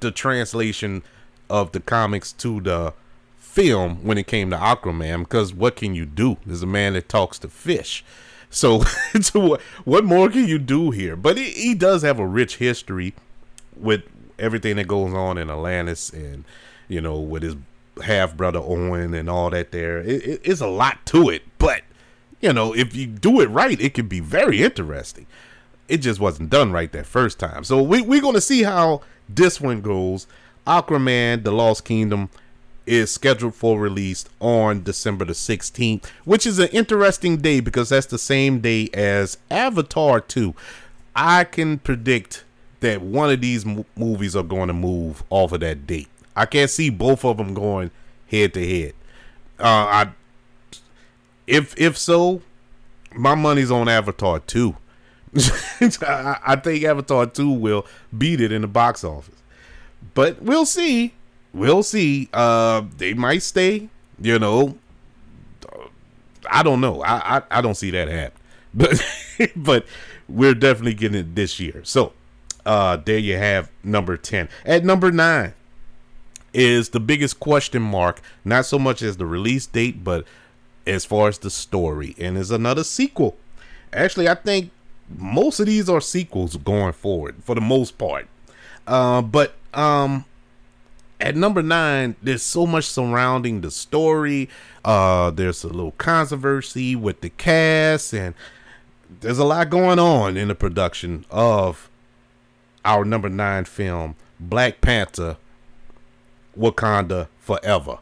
the 0.00 0.10
translation 0.10 1.02
of 1.48 1.72
the 1.72 1.80
comics 1.80 2.32
to 2.32 2.60
the 2.60 2.92
film 3.38 4.04
when 4.04 4.18
it 4.18 4.26
came 4.26 4.50
to 4.50 4.56
Aquaman 4.56 5.20
because 5.20 5.52
what 5.52 5.76
can 5.76 5.94
you 5.94 6.06
do? 6.06 6.36
There's 6.46 6.62
a 6.62 6.66
man 6.66 6.92
that 6.92 7.08
talks 7.08 7.38
to 7.40 7.48
fish. 7.48 8.04
So, 8.50 8.82
so 9.20 9.58
what 9.84 10.04
more 10.04 10.28
can 10.30 10.46
you 10.46 10.58
do 10.58 10.90
here? 10.90 11.16
But 11.16 11.38
he, 11.38 11.50
he 11.50 11.74
does 11.74 12.02
have 12.02 12.18
a 12.18 12.26
rich 12.26 12.56
history 12.56 13.14
with 13.76 14.02
everything 14.38 14.76
that 14.76 14.88
goes 14.88 15.12
on 15.14 15.38
in 15.38 15.50
Atlantis 15.50 16.10
and, 16.10 16.44
you 16.88 17.00
know, 17.00 17.18
with 17.18 17.42
his 17.42 17.56
half 18.02 18.36
brother 18.36 18.60
Owen 18.60 19.14
and 19.14 19.28
all 19.28 19.50
that 19.50 19.72
there. 19.72 19.98
It, 19.98 20.22
it, 20.24 20.40
it's 20.44 20.60
a 20.60 20.68
lot 20.68 21.04
to 21.06 21.28
it, 21.30 21.42
but, 21.58 21.82
you 22.40 22.52
know, 22.52 22.74
if 22.74 22.94
you 22.94 23.06
do 23.06 23.40
it 23.40 23.46
right, 23.46 23.80
it 23.80 23.94
can 23.94 24.06
be 24.06 24.20
very 24.20 24.62
interesting 24.62 25.26
it 25.88 25.98
just 25.98 26.20
wasn't 26.20 26.50
done 26.50 26.70
right 26.70 26.92
that 26.92 27.06
first 27.06 27.38
time. 27.38 27.64
So 27.64 27.82
we, 27.82 28.02
we're 28.02 28.20
to 28.34 28.40
see 28.40 28.62
how 28.62 29.00
this 29.28 29.60
one 29.60 29.80
goes. 29.80 30.26
Aquaman, 30.66 31.44
The 31.44 31.50
Lost 31.50 31.84
Kingdom 31.84 32.28
is 32.86 33.10
scheduled 33.10 33.54
for 33.54 33.78
release 33.78 34.26
on 34.40 34.82
December 34.82 35.24
the 35.24 35.32
16th, 35.32 36.06
which 36.24 36.46
is 36.46 36.58
an 36.58 36.68
interesting 36.68 37.38
day 37.38 37.60
because 37.60 37.88
that's 37.88 38.06
the 38.06 38.18
same 38.18 38.60
day 38.60 38.88
as 38.94 39.38
Avatar 39.50 40.20
2. 40.20 40.54
I 41.16 41.44
can 41.44 41.78
predict 41.78 42.44
that 42.80 43.02
one 43.02 43.30
of 43.30 43.40
these 43.40 43.64
movies 43.96 44.36
are 44.36 44.42
going 44.42 44.68
to 44.68 44.74
move 44.74 45.22
off 45.30 45.52
of 45.52 45.60
that 45.60 45.86
date. 45.86 46.08
I 46.36 46.46
can't 46.46 46.70
see 46.70 46.90
both 46.90 47.24
of 47.24 47.36
them 47.36 47.54
going 47.54 47.90
head 48.28 48.54
to 48.54 48.66
head. 48.66 48.94
Uh, 49.58 49.62
I, 49.64 50.08
if 51.46 51.78
if 51.78 51.98
so, 51.98 52.42
my 53.14 53.34
money's 53.34 53.70
on 53.70 53.88
Avatar 53.88 54.38
2 54.40 54.76
I, 56.02 56.56
think 56.62 56.84
Avatar 56.84 57.26
2 57.26 57.50
will 57.50 57.86
beat 58.16 58.40
it 58.40 58.52
in 58.52 58.62
the 58.62 58.68
box 58.68 59.04
office. 59.04 59.42
But 60.14 60.42
we'll 60.42 60.66
see. 60.66 61.14
We'll 61.52 61.82
see. 61.82 62.28
Uh, 62.32 62.82
they 62.96 63.14
might 63.14 63.42
stay, 63.42 63.88
you 64.20 64.38
know. 64.38 64.78
I 66.50 66.62
don't 66.62 66.80
know. 66.80 67.02
I, 67.02 67.38
I, 67.38 67.42
I 67.50 67.60
don't 67.60 67.74
see 67.74 67.90
that 67.90 68.08
happen. 68.08 68.34
But 68.74 69.02
but 69.56 69.86
we're 70.28 70.54
definitely 70.54 70.92
getting 70.92 71.20
it 71.20 71.34
this 71.34 71.58
year. 71.58 71.80
So 71.84 72.12
uh 72.68 72.96
there 72.96 73.18
you 73.18 73.36
have 73.36 73.70
number 73.82 74.16
10. 74.16 74.48
At 74.64 74.84
number 74.84 75.10
9 75.10 75.54
is 76.52 76.90
the 76.90 77.00
biggest 77.00 77.40
question 77.40 77.82
mark, 77.82 78.20
not 78.44 78.66
so 78.66 78.78
much 78.78 79.02
as 79.02 79.16
the 79.16 79.26
release 79.26 79.66
date, 79.66 80.04
but 80.04 80.24
as 80.86 81.04
far 81.04 81.28
as 81.28 81.38
the 81.38 81.50
story. 81.50 82.14
And 82.18 82.36
is 82.36 82.50
another 82.50 82.84
sequel. 82.84 83.36
Actually, 83.92 84.28
I 84.28 84.34
think 84.34 84.70
most 85.16 85.60
of 85.60 85.66
these 85.66 85.88
are 85.88 86.00
sequels 86.00 86.56
going 86.56 86.92
forward 86.92 87.36
for 87.42 87.54
the 87.54 87.60
most 87.60 87.98
part. 87.98 88.28
Uh, 88.86 89.22
but 89.22 89.54
um, 89.74 90.24
at 91.20 91.36
number 91.36 91.62
nine, 91.62 92.16
there's 92.22 92.42
so 92.42 92.66
much 92.66 92.84
surrounding 92.84 93.60
the 93.60 93.70
story. 93.70 94.48
Uh, 94.84 95.30
there's 95.30 95.64
a 95.64 95.68
little 95.68 95.92
controversy 95.92 96.94
with 96.96 97.20
the 97.20 97.30
cast, 97.30 98.14
and 98.14 98.34
there's 99.20 99.38
a 99.38 99.44
lot 99.44 99.70
going 99.70 99.98
on 99.98 100.36
in 100.36 100.48
the 100.48 100.54
production 100.54 101.24
of 101.30 101.90
our 102.88 103.04
number 103.04 103.28
nine 103.28 103.64
film, 103.64 104.16
Black 104.40 104.80
Panther 104.80 105.36
Wakanda 106.58 107.28
Forever, 107.38 107.98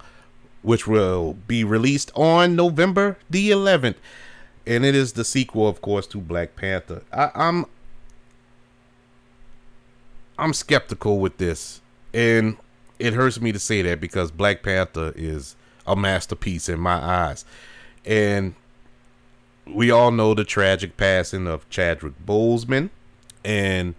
which 0.62 0.86
will 0.86 1.34
be 1.34 1.64
released 1.64 2.10
on 2.14 2.54
November 2.56 3.18
the 3.28 3.50
11th 3.50 3.96
and 4.66 4.84
it 4.84 4.94
is 4.94 5.12
the 5.12 5.24
sequel, 5.24 5.68
of 5.68 5.80
course, 5.80 6.06
to 6.08 6.18
Black 6.18 6.56
Panther. 6.56 7.02
I, 7.12 7.30
I'm 7.34 7.66
I'm 10.38 10.52
skeptical 10.52 11.18
with 11.18 11.38
this, 11.38 11.80
and 12.12 12.56
it 12.98 13.14
hurts 13.14 13.40
me 13.40 13.52
to 13.52 13.58
say 13.58 13.82
that 13.82 14.00
because 14.00 14.30
Black 14.30 14.62
Panther 14.62 15.12
is 15.14 15.56
a 15.86 15.96
masterpiece 15.96 16.68
in 16.68 16.80
my 16.80 16.96
eyes, 16.96 17.44
and 18.04 18.54
we 19.66 19.90
all 19.90 20.10
know 20.10 20.34
the 20.34 20.44
tragic 20.44 20.96
passing 20.96 21.46
of 21.46 21.68
Chadwick 21.70 22.14
Boseman, 22.26 22.90
and 23.44 23.94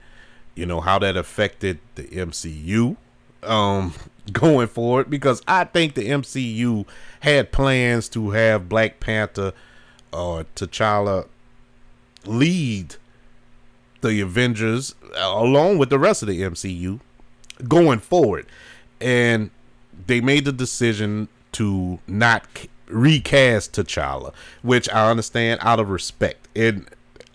you 0.58 0.66
know 0.66 0.82
how 0.82 0.98
that 1.00 1.16
affected 1.16 1.80
the 1.96 2.04
MCU 2.04 2.98
um, 3.44 3.94
going 4.32 4.68
forward. 4.68 5.10
Because 5.10 5.42
I 5.48 5.66
think 5.66 5.94
the 5.94 6.10
MCU 6.10 6.86
had 7.22 7.52
plans 7.52 8.10
to 8.10 8.32
have 8.32 8.68
Black 8.68 9.00
Panther 9.00 9.54
or 10.12 10.46
T'Challa 10.56 11.28
lead 12.26 12.96
the 14.02 14.22
Avengers 14.22 14.96
along 15.16 15.78
with 15.78 15.90
the 15.90 16.00
rest 16.00 16.22
of 16.22 16.28
the 16.28 16.42
MCU 16.42 17.00
going 17.68 18.00
forward. 18.00 18.46
And 19.00 19.52
they 20.08 20.22
made 20.22 20.46
the 20.46 20.52
decision 20.52 21.28
to 21.54 22.00
not 22.08 22.46
recast 22.88 23.74
T'Challa, 23.74 24.34
which 24.62 24.90
I 24.90 25.10
understand 25.10 25.60
out 25.62 25.80
of 25.80 25.90
respect. 25.90 26.48
And 26.56 26.88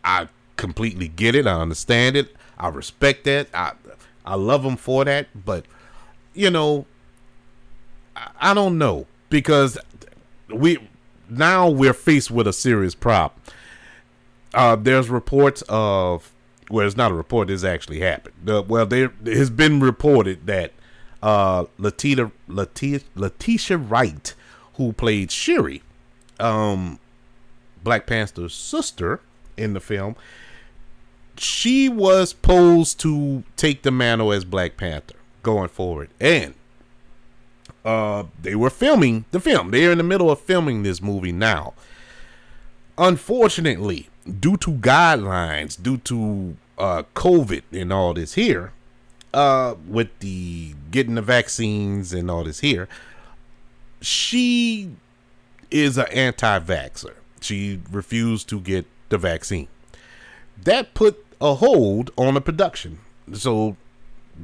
I 0.05 0.29
completely 0.57 1.09
get 1.09 1.35
it. 1.35 1.47
I 1.47 1.61
understand 1.61 2.17
it. 2.17 2.35
I 2.63 2.69
respect 2.69 3.25
that. 3.25 3.49
I 3.53 3.73
I 4.25 4.37
love 4.37 4.65
him 4.65 4.77
for 4.77 5.05
that, 5.05 5.27
but 5.45 5.65
you 6.33 6.49
know, 6.49 6.87
I, 8.15 8.31
I 8.41 8.55
don't 8.55 8.79
know 8.79 9.07
because 9.31 9.77
we 10.49 10.79
now 11.29 11.69
we're 11.69 11.93
faced 11.93 12.31
with 12.31 12.47
a 12.47 12.53
serious 12.53 12.95
problem. 12.95 13.41
Uh, 14.55 14.77
there's 14.77 15.11
reports 15.11 15.65
of 15.69 16.31
well, 16.71 16.87
it's 16.87 16.97
not 16.97 17.11
a 17.11 17.15
report. 17.15 17.49
This 17.49 17.65
actually 17.65 17.99
happened. 17.99 18.49
Uh, 18.49 18.63
well, 18.67 18.87
there 18.87 19.13
has 19.25 19.51
been 19.51 19.81
reported 19.81 20.47
that 20.47 20.73
uh, 21.21 21.65
Letitia, 21.79 22.31
Wright, 23.77 24.35
who 24.75 24.93
played 24.93 25.33
Shuri, 25.33 25.83
um, 26.39 27.01
Black 27.83 28.07
Panther's 28.07 28.55
sister 28.55 29.21
in 29.57 29.75
the 29.75 29.81
film, 29.81 30.15
she 31.37 31.89
was 31.89 32.33
posed 32.33 33.01
to 33.01 33.45
take 33.57 33.83
the 33.83 33.91
mantle 33.91 34.33
as 34.33 34.45
Black 34.45 34.77
Panther 34.77 35.17
going 35.43 35.69
forward, 35.69 36.11
and 36.21 36.55
uh, 37.85 38.25
they 38.41 38.55
were 38.55 38.71
filming 38.71 39.25
the 39.31 39.41
film. 39.41 39.71
They're 39.71 39.93
in 39.93 39.99
the 39.99 40.05
middle 40.05 40.31
of 40.31 40.41
filming 40.41 40.83
this 40.83 41.03
movie 41.03 41.33
now. 41.33 41.75
Unfortunately, 42.99 44.09
due 44.41 44.57
to 44.59 44.71
guidelines, 44.71 45.83
due 45.83 45.99
to 45.99 46.57
uh, 46.79 47.03
COVID 47.15 47.63
and 47.73 47.93
all 47.93 48.15
this 48.15 48.35
here, 48.35 48.73
uh, 49.35 49.75
with 49.89 50.17
the 50.21 50.75
getting 50.91 51.15
the 51.15 51.23
vaccines 51.23 52.13
and 52.13 52.31
all 52.31 52.45
this 52.45 52.61
here, 52.61 52.89
she 54.01 54.91
is 55.71 55.97
an 55.97 56.07
anti-vaxxer. 56.13 57.15
She 57.41 57.81
refused 57.91 58.49
to 58.51 58.61
get 58.61 58.87
the 59.09 59.19
vaccine. 59.19 59.69
That 60.57 60.95
put 60.95 61.25
a 61.41 61.55
hold 61.55 62.11
on 62.17 62.35
the 62.35 62.41
production. 62.41 62.99
So, 63.33 63.77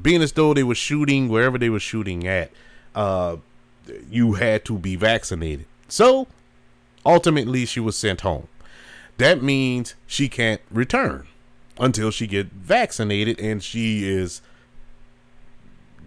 being 0.02 0.22
as 0.22 0.32
though 0.32 0.54
they 0.54 0.62
were 0.62 0.74
shooting 0.74 1.28
wherever 1.28 1.58
they 1.58 1.70
were 1.70 1.80
shooting 1.80 2.26
at, 2.26 2.50
uh, 2.94 3.36
you 4.10 4.34
had 4.34 4.64
to 4.66 4.78
be 4.78 4.96
vaccinated. 4.96 5.66
So, 5.88 6.26
ultimately, 7.06 7.64
she 7.66 7.80
was 7.80 7.96
sent 7.96 8.22
home. 8.22 8.48
That 9.18 9.42
means 9.42 9.94
she 10.06 10.28
can't 10.28 10.60
return 10.70 11.26
until 11.80 12.10
she 12.10 12.26
get 12.26 12.46
vaccinated, 12.52 13.40
and 13.40 13.62
she 13.62 14.08
is 14.08 14.40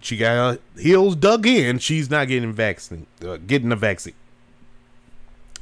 she 0.00 0.16
got 0.16 0.58
heels 0.78 1.16
dug 1.16 1.46
in. 1.46 1.78
She's 1.78 2.10
not 2.10 2.28
getting 2.28 2.52
vaccine, 2.52 3.06
uh, 3.24 3.36
getting 3.36 3.68
the 3.68 3.76
vaccine. 3.76 4.14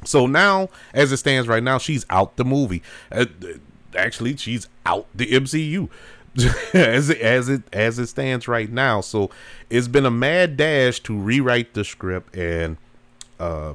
So 0.03 0.25
now, 0.25 0.69
as 0.93 1.11
it 1.11 1.17
stands 1.17 1.47
right 1.47 1.61
now, 1.61 1.77
she's 1.77 2.05
out 2.09 2.37
the 2.37 2.45
movie. 2.45 2.81
Uh, 3.11 3.25
actually, 3.95 4.37
she's 4.37 4.67
out 4.85 5.07
the 5.13 5.27
MCU. 5.27 5.89
as 6.73 7.09
it 7.09 7.19
as 7.19 7.49
it 7.49 7.61
as 7.73 7.99
it 7.99 8.07
stands 8.07 8.47
right 8.47 8.71
now. 8.71 9.01
So 9.01 9.29
it's 9.69 9.89
been 9.89 10.05
a 10.05 10.11
mad 10.11 10.55
dash 10.55 11.01
to 11.01 11.17
rewrite 11.17 11.73
the 11.73 11.83
script 11.83 12.35
and 12.37 12.77
uh 13.37 13.73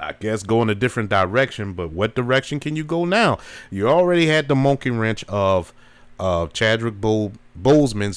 I 0.00 0.12
guess 0.12 0.42
go 0.42 0.62
in 0.62 0.70
a 0.70 0.74
different 0.74 1.10
direction, 1.10 1.74
but 1.74 1.90
what 1.90 2.14
direction 2.14 2.60
can 2.60 2.76
you 2.76 2.84
go 2.84 3.04
now? 3.04 3.38
You 3.70 3.88
already 3.88 4.26
had 4.26 4.48
the 4.48 4.54
monkey 4.54 4.90
wrench 4.90 5.22
of 5.28 5.74
uh 6.18 6.46
Chadwick 6.46 6.94
Bo- 6.94 7.32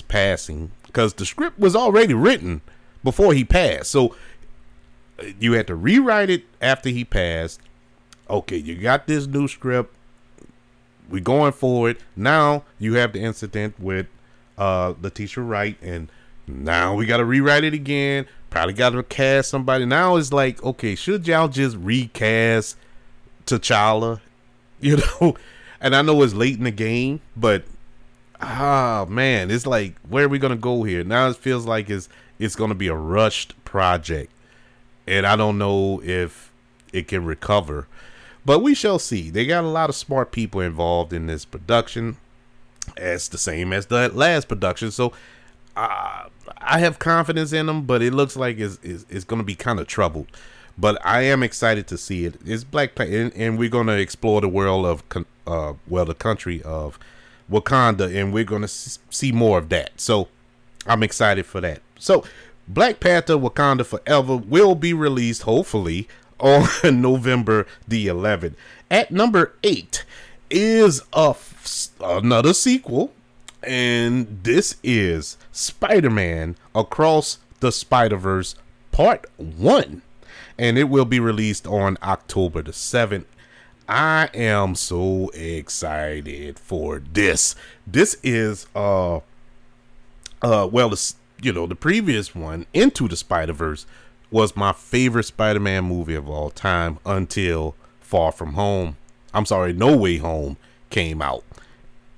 passing 0.07 0.71
because 0.85 1.13
the 1.15 1.25
script 1.25 1.59
was 1.59 1.75
already 1.75 2.13
written 2.13 2.61
before 3.03 3.33
he 3.33 3.43
passed. 3.43 3.91
So 3.91 4.15
you 5.39 5.53
had 5.53 5.67
to 5.67 5.75
rewrite 5.75 6.29
it 6.29 6.45
after 6.61 6.89
he 6.89 7.03
passed. 7.03 7.59
Okay, 8.29 8.57
you 8.57 8.75
got 8.75 9.07
this 9.07 9.27
new 9.27 9.47
script. 9.47 9.93
We're 11.09 11.21
going 11.21 11.53
for 11.53 11.89
it. 11.89 11.99
Now 12.15 12.63
you 12.77 12.95
have 12.95 13.13
the 13.13 13.19
incident 13.19 13.79
with 13.79 14.07
uh 14.57 14.93
Letitia 15.01 15.43
Wright, 15.43 15.77
and 15.81 16.09
now 16.47 16.95
we 16.95 17.05
got 17.05 17.17
to 17.17 17.25
rewrite 17.25 17.63
it 17.63 17.73
again. 17.73 18.27
Probably 18.49 18.73
got 18.73 18.91
to 18.91 19.03
cast 19.03 19.49
somebody. 19.49 19.85
Now 19.85 20.15
it's 20.15 20.33
like, 20.33 20.63
okay, 20.63 20.95
should 20.95 21.27
y'all 21.27 21.47
just 21.47 21.77
recast 21.77 22.77
T'Challa? 23.45 24.19
You 24.81 24.95
know, 24.95 25.35
and 25.81 25.93
I 25.93 26.01
know 26.01 26.21
it's 26.23 26.33
late 26.33 26.57
in 26.57 26.63
the 26.63 26.71
game, 26.71 27.19
but 27.35 27.63
ah 28.39 29.05
man, 29.09 29.51
it's 29.51 29.67
like 29.67 29.95
where 30.07 30.23
are 30.23 30.29
we 30.29 30.39
gonna 30.39 30.55
go 30.55 30.83
here? 30.83 31.03
Now 31.03 31.27
it 31.27 31.35
feels 31.35 31.65
like 31.65 31.89
it's 31.89 32.07
it's 32.37 32.55
gonna 32.55 32.75
be 32.75 32.87
a 32.87 32.95
rushed 32.95 33.61
project, 33.65 34.31
and 35.05 35.27
I 35.27 35.35
don't 35.35 35.57
know 35.57 36.01
if 36.01 36.53
it 36.93 37.09
can 37.09 37.25
recover, 37.25 37.87
but 38.49 38.63
we 38.63 38.73
shall 38.73 38.97
see. 38.97 39.29
They 39.29 39.45
got 39.45 39.63
a 39.63 39.67
lot 39.67 39.89
of 39.89 39.95
smart 39.95 40.31
people 40.31 40.59
involved 40.59 41.13
in 41.13 41.27
this 41.27 41.45
production, 41.45 42.17
as 42.97 43.29
the 43.29 43.37
same 43.37 43.71
as 43.71 43.85
the 43.85 44.09
last 44.09 44.47
production. 44.47 44.89
So 44.89 45.13
uh, 45.77 46.29
I 46.57 46.79
have 46.79 46.97
confidence 46.97 47.53
in 47.53 47.67
them, 47.67 47.83
but 47.83 48.01
it 48.01 48.11
looks 48.11 48.35
like 48.35 48.57
it's 48.57 48.79
it's, 48.81 49.05
it's 49.07 49.23
gonna 49.23 49.43
be 49.43 49.53
kind 49.53 49.79
of 49.79 49.85
troubled. 49.85 50.25
But 50.79 50.97
I 51.05 51.21
am 51.21 51.43
excited 51.43 51.85
to 51.89 51.97
see 51.99 52.25
it. 52.25 52.41
It's 52.43 52.63
Black 52.63 52.95
Panther, 52.95 53.15
and, 53.15 53.33
and, 53.35 53.59
we're 53.59 53.69
gonna 53.69 53.97
explore 53.97 54.41
the 54.41 54.49
world 54.49 54.83
of, 54.83 55.03
uh, 55.45 55.73
well, 55.87 56.05
the 56.05 56.15
country 56.15 56.63
of 56.63 56.97
Wakanda, 57.51 58.11
and 58.19 58.33
we're 58.33 58.45
going 58.45 58.63
to 58.63 58.67
see 58.67 59.31
more 59.31 59.59
of 59.59 59.69
that. 59.69 59.91
So 60.01 60.27
I'm 60.87 61.03
excited 61.03 61.45
for 61.45 61.61
that. 61.61 61.83
So 61.99 62.23
Black 62.67 62.99
Panther 62.99 63.35
Wakanda 63.35 63.85
Forever 63.85 64.37
will 64.37 64.73
be 64.73 64.91
released, 64.91 65.43
hopefully, 65.43 66.07
on 66.39 66.67
November 67.01 67.67
the 67.87 68.07
11th. 68.07 68.55
At 68.89 69.11
number 69.11 69.53
eight 69.63 70.05
is 70.49 71.01
a 71.13 71.29
f- 71.29 71.89
another 72.01 72.53
sequel, 72.53 73.13
and 73.63 74.43
this 74.43 74.77
is 74.83 75.37
Spider 75.51 76.09
Man 76.09 76.55
Across 76.73 77.39
the 77.59 77.71
Spider 77.71 78.17
Verse 78.17 78.55
Part 78.91 79.27
1. 79.37 80.01
And 80.57 80.77
it 80.77 80.85
will 80.85 81.05
be 81.05 81.19
released 81.19 81.67
on 81.67 81.97
October 82.01 82.61
the 82.61 82.71
7th. 82.71 83.25
I 83.87 84.29
am 84.35 84.75
so 84.75 85.29
excited 85.33 86.59
for 86.59 86.99
this. 86.99 87.55
This 87.87 88.17
is 88.21 88.67
uh 88.75 89.17
uh 90.41 90.69
well 90.71 90.93
you 91.41 91.51
know 91.51 91.65
the 91.65 91.75
previous 91.75 92.35
one 92.35 92.67
into 92.73 93.07
the 93.07 93.15
Spider 93.15 93.53
Verse 93.53 93.87
was 94.31 94.55
my 94.55 94.73
favorite 94.73 95.23
Spider 95.23 95.59
Man 95.59 95.85
movie 95.85 96.15
of 96.15 96.29
all 96.29 96.49
time 96.49 96.99
until 97.05 97.75
Far 97.99 98.31
From 98.31 98.53
Home. 98.53 98.97
I'm 99.33 99.45
sorry, 99.45 99.73
No 99.73 99.95
Way 99.95 100.17
Home 100.17 100.57
came 100.89 101.21
out, 101.21 101.43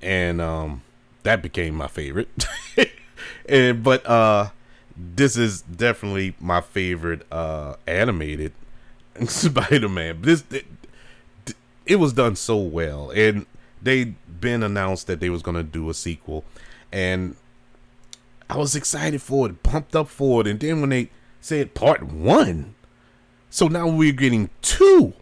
and 0.02 0.42
um 0.42 0.82
that 1.24 1.42
became 1.42 1.76
my 1.76 1.88
favorite. 1.88 2.30
and 3.48 3.84
but 3.84 4.06
uh 4.06 4.50
this 4.98 5.38
is 5.38 5.62
definitely 5.62 6.36
my 6.40 6.62
favorite 6.62 7.26
uh 7.32 7.76
animated 7.88 8.54
Spider 9.28 9.90
Man. 9.90 10.22
This 10.22 10.44
it 11.86 11.96
was 11.96 12.14
done 12.14 12.36
so 12.36 12.58
well, 12.58 13.12
and 13.12 13.46
they'd 13.82 14.16
been 14.40 14.64
announced 14.64 15.08
that 15.08 15.20
they 15.20 15.30
was 15.30 15.42
gonna 15.42 15.64
do 15.64 15.90
a 15.90 15.94
sequel, 15.94 16.44
and 16.92 17.36
I 18.50 18.58
was 18.58 18.76
excited 18.76 19.22
for 19.22 19.48
it, 19.48 19.64
pumped 19.64 19.96
up 19.96 20.08
for 20.08 20.42
it, 20.42 20.48
and 20.48 20.60
then 20.60 20.82
when 20.82 20.90
they 20.90 21.10
said 21.42 21.74
part 21.74 22.04
one, 22.04 22.76
so 23.50 23.68
now 23.68 23.88
we're 23.88 24.14
getting 24.14 24.50
two. 24.62 25.14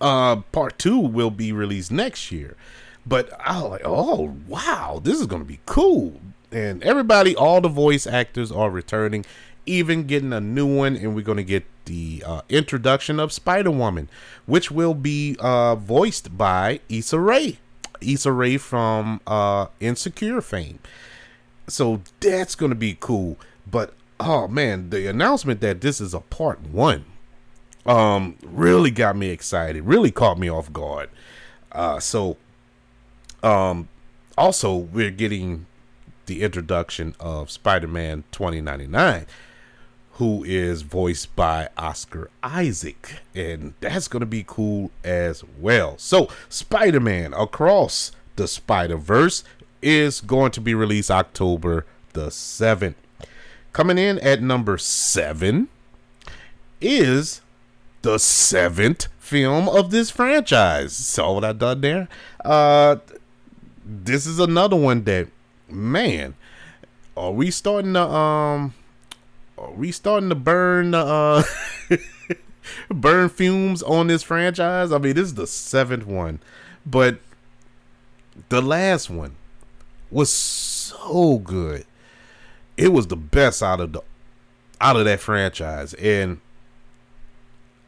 Uh, 0.00 0.36
part 0.36 0.78
two 0.78 0.98
will 0.98 1.30
be 1.30 1.52
released 1.52 1.92
next 1.92 2.32
year, 2.32 2.56
but 3.04 3.30
I 3.44 3.60
was 3.60 3.70
like, 3.72 3.82
oh 3.84 4.36
wow, 4.48 5.00
this 5.02 5.20
is 5.20 5.26
gonna 5.26 5.44
be 5.44 5.60
cool, 5.66 6.20
and 6.50 6.82
everybody, 6.82 7.36
all 7.36 7.60
the 7.60 7.68
voice 7.68 8.06
actors 8.06 8.50
are 8.50 8.70
returning, 8.70 9.26
even 9.66 10.06
getting 10.06 10.32
a 10.32 10.40
new 10.40 10.66
one, 10.66 10.96
and 10.96 11.14
we're 11.14 11.22
gonna 11.22 11.42
get 11.42 11.64
the 11.84 12.22
uh, 12.26 12.40
introduction 12.48 13.20
of 13.20 13.32
Spider 13.32 13.70
Woman, 13.70 14.08
which 14.46 14.70
will 14.70 14.94
be 14.94 15.36
uh, 15.40 15.74
voiced 15.74 16.36
by 16.36 16.80
Issa 16.88 17.18
Rae. 17.18 17.58
Issa 18.00 18.32
Rae 18.32 18.56
from 18.56 19.20
uh, 19.26 19.66
Insecure 19.80 20.40
fame. 20.40 20.78
So 21.68 22.02
that's 22.20 22.54
to 22.54 22.74
be 22.74 22.96
cool. 22.98 23.38
But 23.70 23.94
oh 24.20 24.48
man, 24.48 24.90
the 24.90 25.06
announcement 25.08 25.60
that 25.60 25.80
this 25.80 26.00
is 26.00 26.14
a 26.14 26.20
part 26.20 26.60
one 26.62 27.04
um 27.86 28.36
really 28.42 28.90
got 28.90 29.14
me 29.14 29.28
excited 29.28 29.84
really 29.84 30.10
caught 30.10 30.38
me 30.38 30.48
off 30.50 30.72
guard 30.72 31.10
uh 31.72 32.00
so 32.00 32.36
um 33.42 33.88
also 34.38 34.74
we're 34.74 35.10
getting 35.10 35.66
the 36.24 36.42
introduction 36.42 37.14
of 37.20 37.50
spider-man 37.50 38.24
2099 38.32 39.26
who 40.18 40.44
is 40.44 40.82
voiced 40.82 41.34
by 41.34 41.68
Oscar 41.76 42.30
Isaac. 42.40 43.20
And 43.34 43.74
that's 43.80 44.06
going 44.06 44.20
to 44.20 44.26
be 44.26 44.44
cool 44.46 44.92
as 45.02 45.42
well. 45.58 45.98
So, 45.98 46.28
Spider 46.48 47.00
Man 47.00 47.34
Across 47.34 48.12
the 48.36 48.46
Spider 48.46 48.96
Verse 48.96 49.42
is 49.82 50.20
going 50.20 50.52
to 50.52 50.60
be 50.60 50.72
released 50.72 51.10
October 51.10 51.84
the 52.12 52.28
7th. 52.28 52.94
Coming 53.74 53.98
in 53.98 54.20
at 54.20 54.40
number 54.40 54.78
seven 54.78 55.68
is 56.80 57.40
the 58.02 58.18
seventh 58.18 59.08
film 59.18 59.68
of 59.68 59.90
this 59.90 60.10
franchise. 60.10 60.94
Saw 60.94 61.32
what 61.34 61.44
I 61.44 61.52
done 61.52 61.80
there? 61.80 62.08
Uh, 62.44 62.98
this 63.84 64.26
is 64.26 64.38
another 64.38 64.76
one 64.76 65.02
that, 65.04 65.26
man, 65.68 66.36
are 67.16 67.32
we 67.32 67.50
starting 67.50 67.94
to 67.94 68.02
um 68.02 68.74
are 69.58 69.72
we 69.72 69.90
starting 69.90 70.28
to 70.28 70.36
burn 70.36 70.94
uh 70.94 71.42
burn 72.88 73.28
fumes 73.28 73.82
on 73.82 74.06
this 74.06 74.22
franchise? 74.22 74.92
I 74.92 74.98
mean, 74.98 75.16
this 75.16 75.26
is 75.26 75.34
the 75.34 75.48
seventh 75.48 76.06
one, 76.06 76.38
but 76.86 77.18
the 78.50 78.62
last 78.62 79.10
one 79.10 79.34
was 80.12 80.32
so 80.32 81.38
good. 81.38 81.86
It 82.76 82.92
was 82.92 83.06
the 83.06 83.16
best 83.16 83.62
out 83.62 83.80
of 83.80 83.92
the 83.92 84.02
out 84.80 84.96
of 84.96 85.04
that 85.04 85.20
franchise, 85.20 85.94
and 85.94 86.40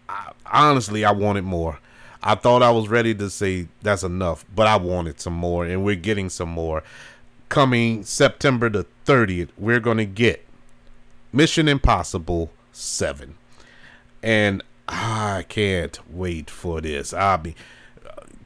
I, 0.09 0.33
honestly, 0.51 1.05
I 1.05 1.11
wanted 1.13 1.45
more. 1.45 1.79
I 2.23 2.35
thought 2.35 2.63
I 2.63 2.71
was 2.71 2.89
ready 2.89 3.15
to 3.15 3.31
say 3.31 3.69
that's 3.83 4.03
enough, 4.03 4.45
but 4.55 4.67
I 4.67 4.77
wanted 4.77 5.21
some 5.21 5.35
more, 5.35 5.65
and 5.65 5.85
we're 5.85 5.97
getting 5.97 6.29
some 6.29 6.49
more. 6.49 6.83
Coming 7.49 8.03
September 8.03 8.69
the 8.69 8.87
30th, 9.05 9.51
we're 9.57 9.81
going 9.81 9.99
to 9.99 10.05
get 10.05 10.45
Mission 11.33 11.69
Impossible 11.69 12.51
Seven, 12.73 13.37
and 14.23 14.63
I 14.89 15.45
can't 15.49 15.99
wait 16.11 16.51
for 16.51 16.81
this. 16.81 17.13
I'll 17.13 17.39
be 17.39 17.55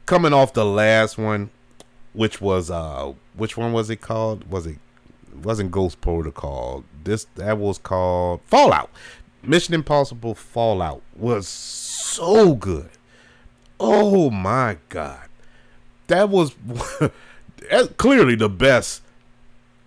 coming 0.05 0.33
off 0.33 0.53
the 0.53 0.65
last 0.65 1.17
one, 1.17 1.49
which 2.13 2.41
was 2.41 2.69
uh, 2.69 3.13
which 3.35 3.57
one 3.57 3.73
was 3.73 3.89
it 3.89 4.01
called? 4.01 4.49
Was 4.49 4.67
it 4.67 4.77
wasn't 5.35 5.71
Ghost 5.71 6.01
Protocol? 6.01 6.83
This 7.03 7.25
that 7.35 7.57
was 7.57 7.77
called 7.77 8.41
Fallout. 8.45 8.89
Mission 9.43 9.73
Impossible 9.73 10.35
Fallout 10.35 11.01
was 11.15 11.47
so 11.47 12.55
good. 12.55 12.89
Oh 13.79 14.29
my 14.29 14.77
god, 14.89 15.27
that 16.07 16.29
was 16.29 16.55
clearly 17.97 18.35
the 18.35 18.49
best 18.49 19.01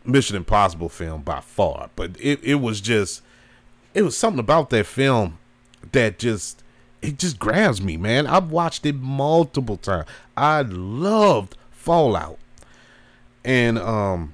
Mission 0.05 0.37
Impossible 0.37 0.89
film 0.89 1.23
by 1.23 1.41
far. 1.41 1.91
But 1.95 2.17
it, 2.21 2.43
it 2.43 2.57
was 2.57 2.81
just 2.81 3.23
it 3.95 4.03
was 4.03 4.17
something 4.17 4.41
about 4.41 4.71
that 4.71 4.87
film 4.87 5.39
that 5.93 6.19
just 6.19 6.63
it 7.01 7.19
just 7.19 7.39
grabs 7.39 7.81
me, 7.81 7.97
man. 7.97 8.27
I've 8.27 8.51
watched 8.51 8.85
it 8.87 8.97
multiple 8.97 9.77
times. 9.77 10.09
I 10.37 10.63
loved 10.63 11.57
Fallout. 11.71 12.39
And 13.45 13.79
um 13.79 14.34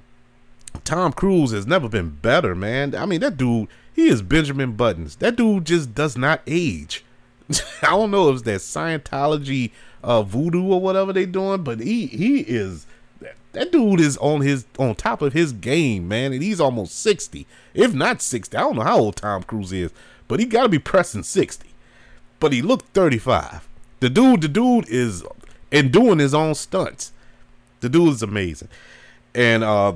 Tom 0.85 1.12
Cruise 1.12 1.53
has 1.53 1.66
never 1.66 1.89
been 1.89 2.11
better, 2.11 2.55
man. 2.55 2.95
I 2.95 3.07
mean, 3.07 3.21
that 3.21 3.37
dude, 3.37 3.68
he 3.95 4.09
is 4.09 4.23
Benjamin 4.23 4.73
Buttons. 4.73 5.16
That 5.16 5.37
dude 5.37 5.66
just 5.66 5.95
does 5.95 6.16
not 6.16 6.43
age. 6.47 7.05
I 7.83 7.91
don't 7.91 8.11
know 8.11 8.29
if 8.29 8.37
it's 8.37 8.43
that 8.45 8.61
Scientology 8.61 9.73
uh, 10.03 10.23
voodoo 10.23 10.64
or 10.64 10.81
whatever 10.81 11.12
they 11.12 11.27
doing, 11.27 11.62
but 11.62 11.81
he 11.81 12.07
he 12.07 12.41
is 12.41 12.87
that 13.53 13.73
dude 13.73 14.01
is 14.01 14.16
on 14.18 14.41
his 14.41 14.66
on 14.79 14.95
top 14.95 15.23
of 15.23 15.33
his 15.33 15.53
game, 15.53 16.07
man, 16.09 16.33
and 16.33 16.43
he's 16.43 16.61
almost 16.61 16.97
sixty, 16.99 17.47
if 17.75 17.93
not 17.93 18.23
sixty. 18.23 18.57
I 18.57 18.61
don't 18.61 18.77
know 18.77 18.83
how 18.83 18.99
old 18.99 19.16
Tom 19.16 19.43
Cruise 19.43 19.73
is, 19.73 19.93
but 20.29 20.41
he 20.41 20.47
got 20.47 20.62
to 20.62 20.68
be 20.68 20.79
pressing 20.79 21.25
sixty. 21.25 21.71
But 22.39 22.53
he 22.53 22.62
looked 22.62 22.87
thirty 22.95 23.18
five. 23.18 23.66
The 23.99 24.09
dude, 24.09 24.43
the 24.43 24.49
dude 24.49 24.89
is 24.89 25.25
and 25.73 25.93
doing 25.93 26.18
his 26.18 26.35
own 26.35 26.55
stunts. 26.55 27.12
The 27.81 27.89
dude 27.89 28.14
is 28.14 28.23
amazing, 28.23 28.68
and 29.35 29.64
uh, 29.64 29.95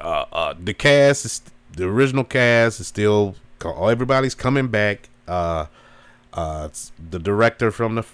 uh, 0.00 0.24
uh 0.32 0.54
the 0.62 0.74
cast 0.74 1.24
is 1.24 1.42
the 1.72 1.86
original 1.86 2.24
cast 2.24 2.80
is 2.80 2.86
still 2.88 3.36
everybody's 3.64 4.34
coming 4.34 4.68
back. 4.68 5.08
Uh, 5.28 5.66
uh, 6.32 6.68
the 7.10 7.18
director 7.18 7.70
from 7.70 7.96
the 7.96 8.04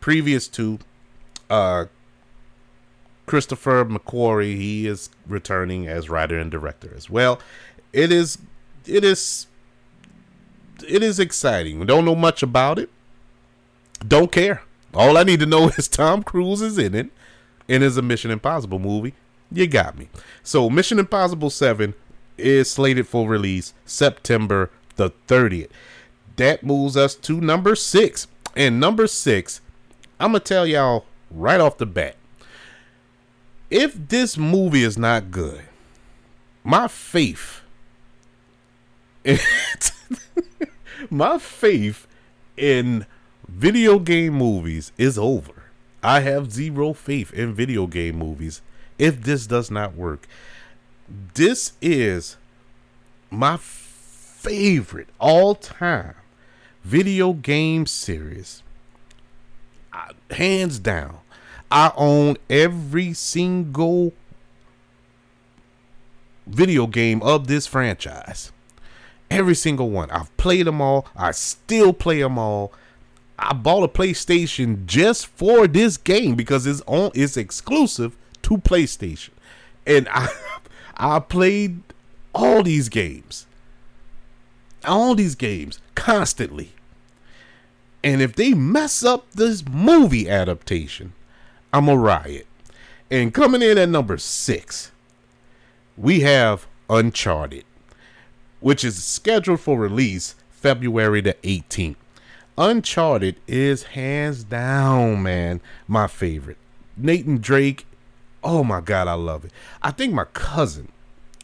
previous 0.00 0.48
two, 0.48 0.78
uh, 1.48 1.86
Christopher 3.26 3.84
McQuarrie, 3.84 4.56
he 4.56 4.86
is 4.86 5.10
returning 5.26 5.86
as 5.86 6.08
writer 6.08 6.38
and 6.38 6.50
director 6.50 6.92
as 6.96 7.08
well. 7.08 7.40
It 7.92 8.10
is, 8.10 8.38
it 8.86 9.04
is, 9.04 9.46
it 10.86 11.02
is 11.02 11.20
exciting. 11.20 11.78
We 11.78 11.86
don't 11.86 12.04
know 12.04 12.14
much 12.14 12.42
about 12.42 12.78
it. 12.78 12.90
Don't 14.06 14.32
care. 14.32 14.62
All 14.94 15.16
I 15.18 15.22
need 15.22 15.40
to 15.40 15.46
know 15.46 15.68
is 15.76 15.86
Tom 15.86 16.22
Cruise 16.22 16.62
is 16.62 16.78
in 16.78 16.94
it, 16.94 17.10
and 17.68 17.82
is 17.82 17.96
a 17.96 18.02
Mission 18.02 18.30
Impossible 18.30 18.78
movie. 18.78 19.14
You 19.52 19.66
got 19.66 19.98
me. 19.98 20.08
So 20.42 20.70
Mission 20.70 20.98
Impossible 20.98 21.50
Seven 21.50 21.94
is 22.38 22.70
slated 22.70 23.06
for 23.06 23.28
release 23.28 23.74
September 23.84 24.70
the 24.96 25.10
30th. 25.28 25.70
That 26.36 26.62
moves 26.62 26.96
us 26.96 27.14
to 27.16 27.40
number 27.40 27.74
six. 27.74 28.26
And 28.56 28.80
number 28.80 29.06
six, 29.06 29.60
I'm 30.18 30.32
gonna 30.32 30.40
tell 30.40 30.66
y'all 30.66 31.04
right 31.30 31.60
off 31.60 31.78
the 31.78 31.86
bat 31.86 32.16
if 33.70 34.08
this 34.08 34.36
movie 34.36 34.82
is 34.82 34.98
not 34.98 35.30
good, 35.30 35.62
my 36.64 36.88
faith, 36.88 37.60
my 41.10 41.38
faith 41.38 42.06
in 42.56 43.06
video 43.48 43.98
game 43.98 44.34
movies 44.34 44.92
is 44.98 45.16
over. 45.16 45.52
I 46.02 46.20
have 46.20 46.52
zero 46.52 46.92
faith 46.92 47.32
in 47.32 47.54
video 47.54 47.86
game 47.86 48.16
movies 48.16 48.60
if 49.00 49.22
this 49.22 49.46
does 49.46 49.70
not 49.70 49.96
work. 49.96 50.28
This 51.34 51.72
is 51.80 52.36
my 53.30 53.56
favorite 53.56 55.08
all 55.18 55.54
time 55.54 56.14
video 56.84 57.32
game 57.32 57.86
series. 57.86 58.62
Hands 60.30 60.78
down. 60.78 61.18
I 61.70 61.92
own 61.96 62.36
every 62.48 63.12
single 63.12 64.12
video 66.46 66.86
game 66.86 67.22
of 67.22 67.46
this 67.46 67.66
franchise. 67.66 68.52
Every 69.30 69.54
single 69.54 69.90
one. 69.90 70.10
I've 70.10 70.36
played 70.36 70.66
them 70.66 70.80
all. 70.80 71.06
I 71.16 71.30
still 71.30 71.92
play 71.92 72.20
them 72.20 72.38
all. 72.38 72.72
I 73.38 73.54
bought 73.54 73.84
a 73.84 73.88
PlayStation 73.88 74.84
just 74.84 75.26
for 75.26 75.66
this 75.66 75.96
game 75.96 76.34
because 76.34 76.66
it's 76.66 76.82
on 76.86 77.10
it's 77.14 77.36
exclusive 77.36 78.16
to 78.42 78.58
PlayStation. 78.58 79.30
And 79.86 80.08
I 80.10 80.28
I 80.96 81.18
played 81.18 81.82
all 82.34 82.62
these 82.62 82.88
games. 82.88 83.46
All 84.84 85.14
these 85.14 85.34
games 85.34 85.80
constantly. 85.94 86.72
And 88.02 88.22
if 88.22 88.34
they 88.34 88.54
mess 88.54 89.04
up 89.04 89.30
this 89.32 89.66
movie 89.66 90.28
adaptation, 90.28 91.12
I'm 91.72 91.88
a 91.88 91.96
riot. 91.96 92.46
And 93.10 93.34
coming 93.34 93.62
in 93.62 93.76
at 93.76 93.88
number 93.88 94.16
six, 94.18 94.90
we 95.96 96.20
have 96.20 96.66
Uncharted, 96.88 97.64
which 98.60 98.84
is 98.84 99.02
scheduled 99.02 99.60
for 99.60 99.78
release 99.78 100.34
February 100.50 101.20
the 101.20 101.34
18th. 101.42 101.96
Uncharted 102.56 103.36
is 103.46 103.84
hands 103.84 104.44
down, 104.44 105.22
man, 105.22 105.60
my 105.88 106.06
favorite. 106.06 106.58
Nathan 106.96 107.38
Drake, 107.38 107.86
oh 108.42 108.64
my 108.64 108.80
God, 108.80 109.08
I 109.08 109.14
love 109.14 109.44
it. 109.44 109.52
I 109.82 109.90
think 109.90 110.12
my 110.12 110.24
cousin, 110.24 110.88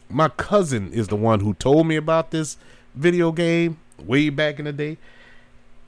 my 0.09 0.29
cousin 0.29 0.91
is 0.91 1.07
the 1.07 1.15
one 1.15 1.39
who 1.39 1.53
told 1.55 1.87
me 1.87 1.95
about 1.95 2.31
this 2.31 2.57
video 2.95 3.31
game 3.31 3.79
way 3.99 4.29
back 4.29 4.59
in 4.59 4.65
the 4.65 4.73
day. 4.73 4.97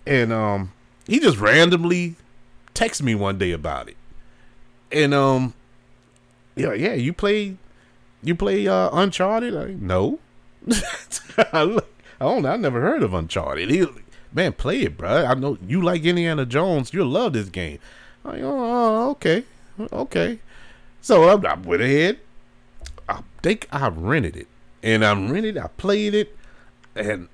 And 0.05 0.34
um, 0.34 0.72
he 1.07 1.20
just 1.20 1.38
randomly 1.38 2.16
texted 2.74 3.03
me 3.03 3.16
one 3.16 3.38
day 3.38 3.51
about 3.51 3.89
it 3.89 3.97
and 4.91 5.14
um, 5.14 5.53
yeah, 6.55 6.74
yeah, 6.74 6.93
you 6.93 7.14
play, 7.14 7.57
you 8.24 8.36
play 8.36 8.68
uh, 8.68 8.89
Uncharted? 8.91 9.55
I, 9.55 9.76
no, 9.80 10.20
I 11.38 11.80
don't. 12.20 12.45
I 12.45 12.55
never 12.55 12.82
heard 12.82 13.03
of 13.03 13.14
Uncharted. 13.14 13.70
He, 13.70 13.86
man, 14.34 14.53
play 14.53 14.82
it, 14.82 14.97
bro. 14.97 15.26
I 15.26 15.34
know 15.36 15.57
you 15.66 15.82
like 15.82 16.03
Indiana 16.03 16.45
Jones. 16.45 16.93
You'll 16.93 17.07
love 17.07 17.34
this 17.34 17.49
game. 17.49 17.80
I, 18.26 18.41
oh, 18.41 19.12
okay, 19.12 19.43
okay. 19.80 20.39
So 21.01 21.23
I, 21.23 21.35
went 21.35 21.81
ahead. 21.81 22.19
I 23.07 23.21
think 23.41 23.67
I 23.71 23.87
rented 23.87 24.35
it, 24.35 24.47
and 24.83 25.03
I 25.03 25.13
rented. 25.13 25.57
I 25.57 25.67
played 25.67 26.13
it, 26.13 26.35
and 26.95 27.27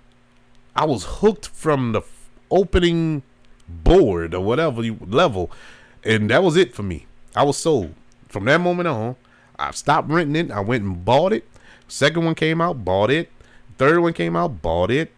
I 0.76 0.86
was 0.86 1.06
hooked 1.06 1.48
from 1.48 1.92
the 1.92 2.02
opening 2.52 3.24
board 3.68 4.34
or 4.34 4.42
whatever 4.42 4.82
level, 4.82 5.52
and 6.04 6.30
that 6.30 6.44
was 6.44 6.56
it 6.56 6.74
for 6.74 6.84
me. 6.84 7.06
I 7.36 7.44
was 7.44 7.58
sold. 7.58 7.94
From 8.30 8.46
that 8.46 8.62
moment 8.62 8.88
on, 8.88 9.16
I 9.58 9.72
stopped 9.72 10.10
renting 10.10 10.48
it. 10.48 10.52
I 10.52 10.60
went 10.60 10.84
and 10.84 11.04
bought 11.04 11.34
it. 11.34 11.48
Second 11.88 12.26
one 12.26 12.36
came 12.36 12.62
out, 12.62 12.86
bought 12.86 13.10
it. 13.12 13.32
Third 13.78 14.00
one 14.00 14.14
came 14.14 14.36
out, 14.36 14.62
bought 14.62 14.92
it. 14.92 15.12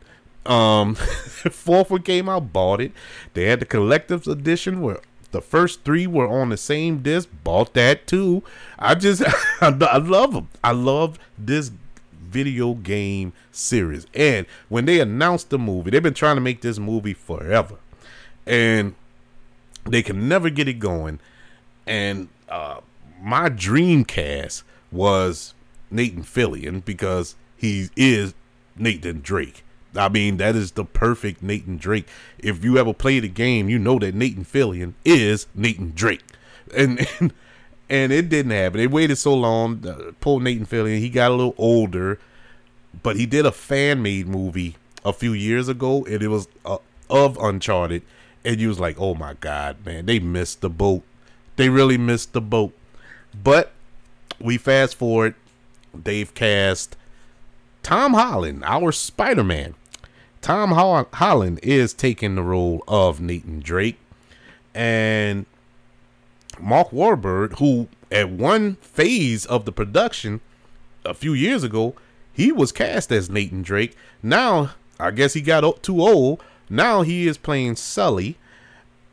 Um, 0.45 0.95
fourth 0.95 1.91
one 1.91 2.01
came 2.01 2.29
out, 2.29 2.53
bought 2.53 2.81
it. 2.81 2.91
They 3.33 3.45
had 3.45 3.59
the 3.59 3.65
collector's 3.65 4.27
edition 4.27 4.81
where 4.81 4.99
the 5.32 5.41
first 5.41 5.84
three 5.84 6.07
were 6.07 6.28
on 6.28 6.49
the 6.49 6.57
same 6.57 7.01
disc. 7.01 7.30
Bought 7.43 7.73
that 7.73 8.07
too. 8.07 8.43
I 8.80 8.95
just, 8.95 9.23
I 9.61 9.97
love 9.97 10.34
them. 10.34 10.49
I 10.63 10.71
love 10.71 11.19
this 11.38 11.71
video 12.13 12.73
game 12.73 13.34
series. 13.51 14.05
And 14.13 14.45
when 14.69 14.86
they 14.86 14.99
announced 14.99 15.49
the 15.49 15.59
movie, 15.59 15.91
they've 15.91 16.03
been 16.03 16.13
trying 16.13 16.36
to 16.36 16.41
make 16.41 16.61
this 16.61 16.80
movie 16.80 17.13
forever, 17.13 17.75
and 18.45 18.95
they 19.86 20.01
can 20.01 20.28
never 20.28 20.49
get 20.49 20.67
it 20.67 20.80
going 20.80 21.19
and 21.88 22.28
uh, 22.49 22.82
my 23.21 23.49
dream 23.49 24.03
cast 24.05 24.63
was 24.91 25.53
Nathan 25.89 26.23
Fillion 26.23 26.84
because 26.84 27.36
he 27.55 27.89
is 27.95 28.34
Nathan 28.75 29.21
Drake. 29.21 29.63
I 29.97 30.09
mean, 30.09 30.37
that 30.37 30.55
is 30.55 30.71
the 30.71 30.85
perfect 30.85 31.41
Nathan 31.41 31.77
Drake. 31.77 32.07
If 32.37 32.63
you 32.63 32.77
ever 32.77 32.93
played 32.93 33.23
a 33.23 33.27
game, 33.27 33.69
you 33.69 33.79
know 33.79 33.99
that 33.99 34.15
Nathan 34.15 34.45
Fillion 34.45 34.93
is 35.03 35.47
Nathan 35.55 35.93
Drake, 35.95 36.23
and 36.75 37.07
and, 37.19 37.33
and 37.89 38.11
it 38.11 38.29
didn't 38.29 38.51
happen. 38.51 38.79
It 38.79 38.91
waited 38.91 39.17
so 39.17 39.33
long. 39.33 39.85
Uh, 39.87 40.11
poor 40.19 40.39
Nathan 40.39 40.65
Fillion, 40.65 40.99
he 40.99 41.09
got 41.09 41.31
a 41.31 41.35
little 41.35 41.55
older, 41.57 42.19
but 43.03 43.15
he 43.15 43.25
did 43.25 43.45
a 43.45 43.51
fan 43.51 44.01
made 44.01 44.27
movie 44.27 44.75
a 45.03 45.13
few 45.13 45.33
years 45.33 45.67
ago, 45.67 46.05
and 46.05 46.21
it 46.21 46.27
was 46.27 46.47
uh, 46.65 46.77
of 47.09 47.37
Uncharted, 47.37 48.03
and 48.45 48.59
you 48.59 48.67
was 48.67 48.79
like, 48.79 48.99
oh 48.99 49.15
my 49.15 49.33
god, 49.35 49.85
man, 49.85 50.05
they 50.05 50.19
missed 50.19 50.61
the 50.61 50.69
boat 50.69 51.03
they 51.57 51.69
really 51.69 51.97
missed 51.97 52.31
the 52.31 52.41
boat. 52.41 52.73
But 53.43 53.73
we 54.39 54.57
fast 54.57 54.95
forward, 54.95 55.35
they've 55.93 56.33
cast 56.33 56.95
Tom 57.83 58.13
Holland, 58.13 58.63
our 58.65 58.91
Spider 58.93 59.43
Man. 59.43 59.75
Tom 60.47 60.71
Holland 61.11 61.59
is 61.61 61.93
taking 61.93 62.35
the 62.35 62.41
role 62.41 62.81
of 62.87 63.19
Nathan 63.19 63.59
Drake, 63.59 63.99
and 64.73 65.45
Mark 66.57 66.91
Wahlberg, 66.91 67.59
who 67.59 67.89
at 68.09 68.29
one 68.29 68.75
phase 68.75 69.45
of 69.45 69.65
the 69.65 69.73
production 69.73 70.39
a 71.03 71.13
few 71.13 71.33
years 71.33 71.65
ago, 71.65 71.95
he 72.31 72.53
was 72.53 72.71
cast 72.71 73.11
as 73.11 73.29
Nathan 73.29 73.61
Drake. 73.61 73.97
Now, 74.23 74.71
I 74.97 75.11
guess 75.11 75.33
he 75.33 75.41
got 75.41 75.83
too 75.83 75.99
old. 75.99 76.41
Now 76.69 77.01
he 77.01 77.27
is 77.27 77.37
playing 77.37 77.75
Sully. 77.75 78.37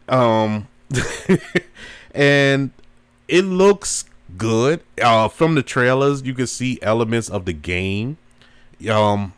Um, 0.08 0.68
and 2.14 2.70
it 3.26 3.42
looks 3.42 4.04
good. 4.38 4.82
Uh, 5.02 5.26
from 5.26 5.56
the 5.56 5.64
trailers, 5.64 6.22
you 6.22 6.34
can 6.34 6.46
see 6.46 6.78
elements 6.80 7.28
of 7.28 7.44
the 7.44 7.52
game. 7.52 8.18
Um, 8.88 9.32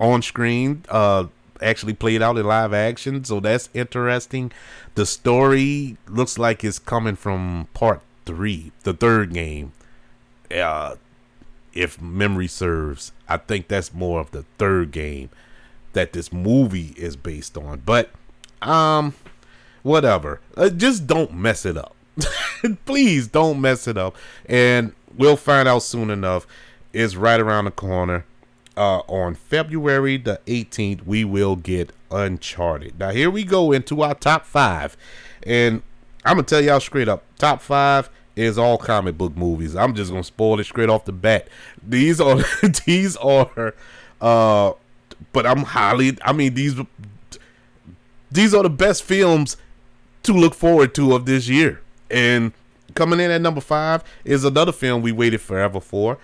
on 0.00 0.22
screen. 0.22 0.84
Uh, 0.88 1.26
actually 1.60 1.94
played 1.94 2.22
out 2.22 2.38
in 2.38 2.46
live 2.46 2.72
action, 2.72 3.24
so 3.24 3.40
that's 3.40 3.68
interesting. 3.74 4.52
The 4.94 5.06
story 5.06 5.96
looks 6.06 6.38
like 6.38 6.64
it's 6.64 6.78
coming 6.78 7.16
from 7.16 7.68
part 7.74 8.00
three, 8.26 8.72
the 8.84 8.92
third 8.94 9.32
game. 9.32 9.72
Uh, 10.54 10.96
if 11.72 12.00
memory 12.00 12.48
serves, 12.48 13.12
I 13.28 13.36
think 13.36 13.68
that's 13.68 13.92
more 13.92 14.20
of 14.20 14.30
the 14.30 14.44
third 14.58 14.90
game 14.90 15.30
that 15.92 16.12
this 16.12 16.32
movie 16.32 16.94
is 16.96 17.16
based 17.16 17.56
on. 17.56 17.82
But 17.84 18.10
um, 18.62 19.14
whatever. 19.82 20.40
Uh, 20.56 20.70
just 20.70 21.06
don't 21.06 21.34
mess 21.34 21.64
it 21.64 21.76
up. 21.76 21.94
Please 22.84 23.28
don't 23.28 23.60
mess 23.60 23.86
it 23.86 23.96
up. 23.96 24.16
And 24.46 24.92
we'll 25.16 25.36
find 25.36 25.68
out 25.68 25.82
soon 25.82 26.10
enough. 26.10 26.46
It's 26.92 27.16
right 27.16 27.40
around 27.40 27.66
the 27.66 27.70
corner 27.70 28.24
uh, 28.78 29.02
on 29.08 29.34
February 29.34 30.16
the 30.16 30.40
18th, 30.46 31.04
we 31.04 31.24
will 31.24 31.56
get 31.56 31.90
Uncharted. 32.10 32.98
Now, 32.98 33.10
here 33.10 33.28
we 33.28 33.44
go 33.44 33.72
into 33.72 34.02
our 34.02 34.14
top 34.14 34.46
five. 34.46 34.96
And 35.42 35.82
I'm 36.24 36.36
going 36.36 36.44
to 36.44 36.54
tell 36.54 36.64
y'all 36.64 36.80
straight 36.80 37.08
up 37.08 37.24
top 37.38 37.60
five 37.60 38.08
is 38.36 38.56
all 38.56 38.78
comic 38.78 39.18
book 39.18 39.36
movies. 39.36 39.74
I'm 39.74 39.94
just 39.94 40.10
going 40.10 40.22
to 40.22 40.26
spoil 40.26 40.60
it 40.60 40.64
straight 40.64 40.88
off 40.88 41.04
the 41.04 41.12
bat. 41.12 41.48
These 41.86 42.20
are, 42.20 42.38
these 42.86 43.16
are, 43.16 43.74
uh, 44.20 44.72
but 45.32 45.44
I'm 45.44 45.64
highly, 45.64 46.16
I 46.22 46.32
mean, 46.32 46.54
these, 46.54 46.76
these 48.30 48.54
are 48.54 48.62
the 48.62 48.70
best 48.70 49.02
films 49.02 49.56
to 50.22 50.32
look 50.32 50.54
forward 50.54 50.94
to 50.94 51.14
of 51.14 51.26
this 51.26 51.48
year. 51.48 51.80
And 52.10 52.52
coming 52.94 53.18
in 53.20 53.30
at 53.30 53.40
number 53.42 53.60
five 53.60 54.04
is 54.24 54.44
another 54.44 54.72
film 54.72 55.02
we 55.02 55.12
waited 55.12 55.40
forever 55.40 55.80
for. 55.80 56.16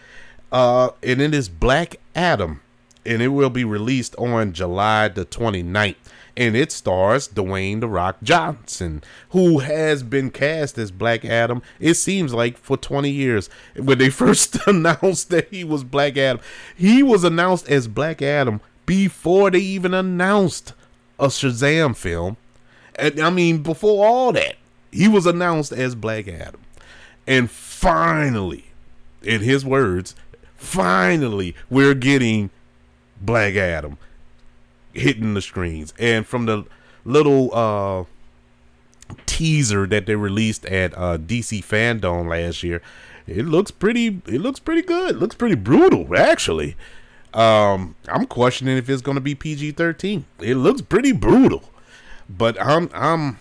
Uh, 0.54 0.90
and 1.02 1.20
it 1.20 1.34
is 1.34 1.48
Black 1.48 1.96
Adam, 2.14 2.60
and 3.04 3.20
it 3.20 3.28
will 3.28 3.50
be 3.50 3.64
released 3.64 4.14
on 4.14 4.52
July 4.52 5.08
the 5.08 5.26
29th. 5.26 5.96
And 6.36 6.56
it 6.56 6.70
stars 6.70 7.26
Dwayne 7.26 7.80
The 7.80 7.88
Rock 7.88 8.18
Johnson, 8.22 9.02
who 9.30 9.58
has 9.58 10.04
been 10.04 10.30
cast 10.30 10.78
as 10.78 10.92
Black 10.92 11.24
Adam, 11.24 11.60
it 11.80 11.94
seems 11.94 12.32
like 12.32 12.56
for 12.56 12.76
20 12.76 13.10
years. 13.10 13.50
When 13.74 13.98
they 13.98 14.10
first 14.10 14.56
announced 14.68 15.30
that 15.30 15.48
he 15.48 15.64
was 15.64 15.82
Black 15.82 16.16
Adam, 16.16 16.40
he 16.76 17.02
was 17.02 17.24
announced 17.24 17.68
as 17.68 17.88
Black 17.88 18.22
Adam 18.22 18.60
before 18.86 19.50
they 19.50 19.58
even 19.58 19.92
announced 19.92 20.72
a 21.18 21.26
Shazam 21.26 21.96
film. 21.96 22.36
And 22.94 23.18
I 23.18 23.30
mean, 23.30 23.64
before 23.64 24.06
all 24.06 24.30
that, 24.30 24.54
he 24.92 25.08
was 25.08 25.26
announced 25.26 25.72
as 25.72 25.96
Black 25.96 26.28
Adam. 26.28 26.60
And 27.26 27.50
finally, 27.50 28.66
in 29.20 29.40
his 29.40 29.64
words, 29.64 30.14
finally 30.64 31.54
we're 31.70 31.94
getting 31.94 32.50
Black 33.20 33.54
Adam 33.54 33.98
hitting 34.92 35.34
the 35.34 35.42
screens. 35.42 35.92
And 35.98 36.26
from 36.26 36.46
the 36.46 36.64
little 37.04 37.54
uh, 37.54 38.04
teaser 39.26 39.86
that 39.86 40.06
they 40.06 40.16
released 40.16 40.64
at 40.66 40.96
uh, 40.96 41.18
DC 41.18 41.64
Fandom 41.64 42.28
last 42.28 42.62
year, 42.62 42.80
it 43.26 43.46
looks 43.46 43.70
pretty. 43.70 44.22
It 44.26 44.40
looks 44.40 44.60
pretty 44.60 44.82
good. 44.82 45.16
It 45.16 45.18
looks 45.18 45.34
pretty 45.34 45.54
brutal, 45.54 46.14
actually. 46.16 46.76
Um, 47.32 47.96
I'm 48.06 48.26
questioning 48.26 48.76
if 48.76 48.88
it's 48.88 49.02
going 49.02 49.16
to 49.16 49.20
be 49.20 49.34
PG-13. 49.34 50.24
It 50.40 50.54
looks 50.54 50.82
pretty 50.82 51.12
brutal, 51.12 51.64
but 52.28 52.60
I'm 52.60 52.90
I'm 52.94 53.38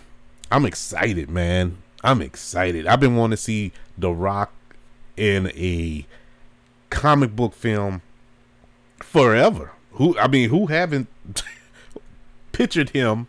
I'm 0.50 0.64
excited, 0.64 1.30
man. 1.30 1.78
I'm 2.02 2.20
excited. 2.20 2.86
I've 2.86 3.00
been 3.00 3.16
wanting 3.16 3.36
to 3.36 3.42
see 3.42 3.72
The 3.96 4.10
Rock 4.10 4.52
in 5.16 5.52
a 5.54 6.06
comic 6.94 7.34
book 7.34 7.54
film 7.54 8.00
forever. 9.00 9.72
Who 9.92 10.16
I 10.18 10.28
mean, 10.28 10.48
who 10.48 10.66
haven't 10.66 11.08
pictured 12.52 12.90
him 12.90 13.26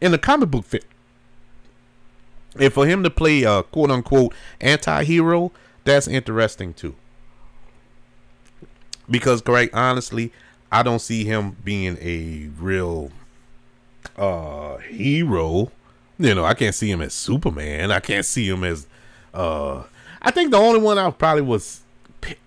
in 0.00 0.14
a 0.14 0.18
comic 0.18 0.50
book 0.50 0.64
film? 0.64 0.82
And 2.58 2.72
for 2.72 2.86
him 2.86 3.02
to 3.02 3.10
play 3.10 3.42
a 3.42 3.62
quote 3.62 3.90
unquote 3.90 4.34
anti 4.60 5.04
hero, 5.04 5.52
that's 5.84 6.06
interesting 6.06 6.74
too. 6.74 6.94
Because 9.10 9.40
quite 9.40 9.72
honestly, 9.72 10.32
I 10.70 10.82
don't 10.82 11.00
see 11.00 11.24
him 11.24 11.56
being 11.64 11.96
a 12.00 12.50
real 12.58 13.10
uh 14.16 14.76
hero. 14.78 15.72
You 16.18 16.34
know, 16.34 16.44
I 16.44 16.54
can't 16.54 16.74
see 16.74 16.90
him 16.90 17.00
as 17.00 17.14
Superman. 17.14 17.90
I 17.90 18.00
can't 18.00 18.26
see 18.26 18.48
him 18.48 18.64
as 18.64 18.86
uh 19.32 19.84
I 20.20 20.30
think 20.30 20.50
the 20.50 20.58
only 20.58 20.80
one 20.80 20.98
I 20.98 21.10
probably 21.10 21.42
was 21.42 21.82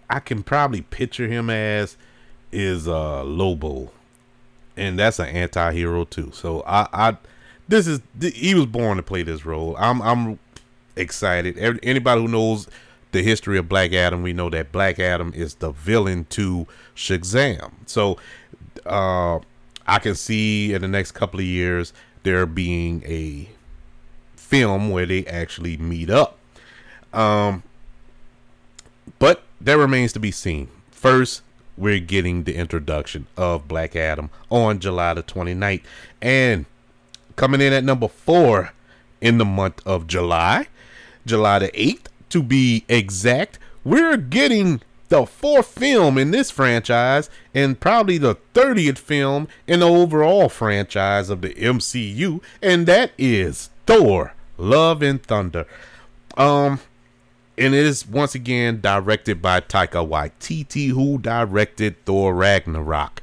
I 0.10 0.20
can 0.20 0.44
probably 0.44 0.82
picture 0.82 1.28
him 1.28 1.50
as 1.50 1.98
is 2.52 2.88
uh 2.88 3.24
Lobo, 3.24 3.92
and 4.78 4.98
that's 4.98 5.20
an 5.20 5.28
anti-hero 5.28 6.06
too. 6.06 6.32
So 6.34 6.64
I, 6.66 6.88
I 6.94 7.18
this 7.68 7.88
is 7.88 8.02
he 8.22 8.56
was 8.56 8.66
born 8.66 8.98
to 8.98 9.04
play 9.04 9.24
this 9.24 9.46
role. 9.46 9.76
I'm 9.78 10.02
I'm 10.02 10.40
excited. 10.96 11.58
Anybody 11.84 12.22
who 12.22 12.28
knows 12.28 12.68
the 13.12 13.24
history 13.24 13.58
of 13.58 13.70
Black 13.70 13.94
Adam, 13.94 14.24
we 14.24 14.34
know 14.34 14.50
that 14.50 14.72
Black 14.72 15.00
Adam 15.00 15.32
is 15.34 15.56
the 15.56 15.72
villain 15.72 16.26
to 16.32 16.68
Shazam. 16.96 17.72
So 17.86 18.18
uh, 18.86 19.40
I 19.88 20.00
can 20.00 20.16
see 20.16 20.74
in 20.74 20.82
the 20.82 20.88
next 20.88 21.14
couple 21.14 21.40
of 21.40 21.46
years 21.46 21.94
there 22.24 22.46
being 22.46 23.04
a 23.06 23.48
film 24.36 24.90
where 24.90 25.06
they 25.06 25.26
actually 25.26 25.78
meet 25.78 26.10
up. 26.10 26.38
Um, 27.14 27.64
but 29.18 29.45
that 29.66 29.78
remains 29.78 30.14
to 30.14 30.20
be 30.20 30.32
seen. 30.32 30.70
First, 30.92 31.42
we're 31.78 32.00
getting 32.00 32.44
the 32.44 32.56
introduction 32.56 33.28
of 33.36 33.68
Black 33.68 33.96
Adam 33.96 34.30
on 34.50 34.80
July 34.80 35.14
the 35.14 35.24
29th. 35.24 35.82
And 36.22 36.66
coming 37.36 37.62
in 37.62 37.74
at 37.74 37.84
number 37.84 38.08
four 38.08 38.72
in 39.22 39.38
the 39.38 39.46
month 39.46 39.82
of 39.86 40.08
July, 40.08 40.68
July 41.26 41.60
the 41.60 41.70
8th 41.70 42.06
to 42.30 42.42
be 42.42 42.86
exact, 42.88 43.60
we're 43.84 44.18
getting 44.18 44.82
the 45.10 45.26
fourth 45.26 45.68
film 45.68 46.18
in 46.18 46.32
this 46.32 46.50
franchise 46.52 47.30
and 47.54 47.80
probably 47.80 48.18
the 48.18 48.36
30th 48.54 48.98
film 48.98 49.48
in 49.68 49.80
the 49.80 49.88
overall 49.88 50.50
franchise 50.50 51.30
of 51.30 51.42
the 51.42 51.54
MCU, 51.54 52.42
and 52.62 52.88
that 52.88 53.12
is 53.18 53.70
Thor 53.86 54.34
Love 54.58 55.02
and 55.02 55.22
Thunder. 55.22 55.66
Um, 56.38 56.80
and 57.58 57.74
it 57.74 57.86
is 57.86 58.08
once 58.08 58.36
again 58.36 58.82
directed 58.82 59.42
by 59.42 59.62
Taika 59.62 60.08
Waititi, 60.08 60.90
who 60.90 61.18
directed 61.18 62.04
Thor 62.06 62.34
Ragnarok. 62.34 63.22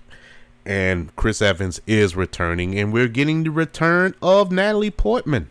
And 0.64 1.14
Chris 1.16 1.42
Evans 1.42 1.80
is 1.86 2.14
returning, 2.14 2.78
and 2.78 2.92
we're 2.92 3.08
getting 3.08 3.42
the 3.42 3.50
return 3.50 4.14
of 4.22 4.52
Natalie 4.52 4.90
Portman 4.90 5.50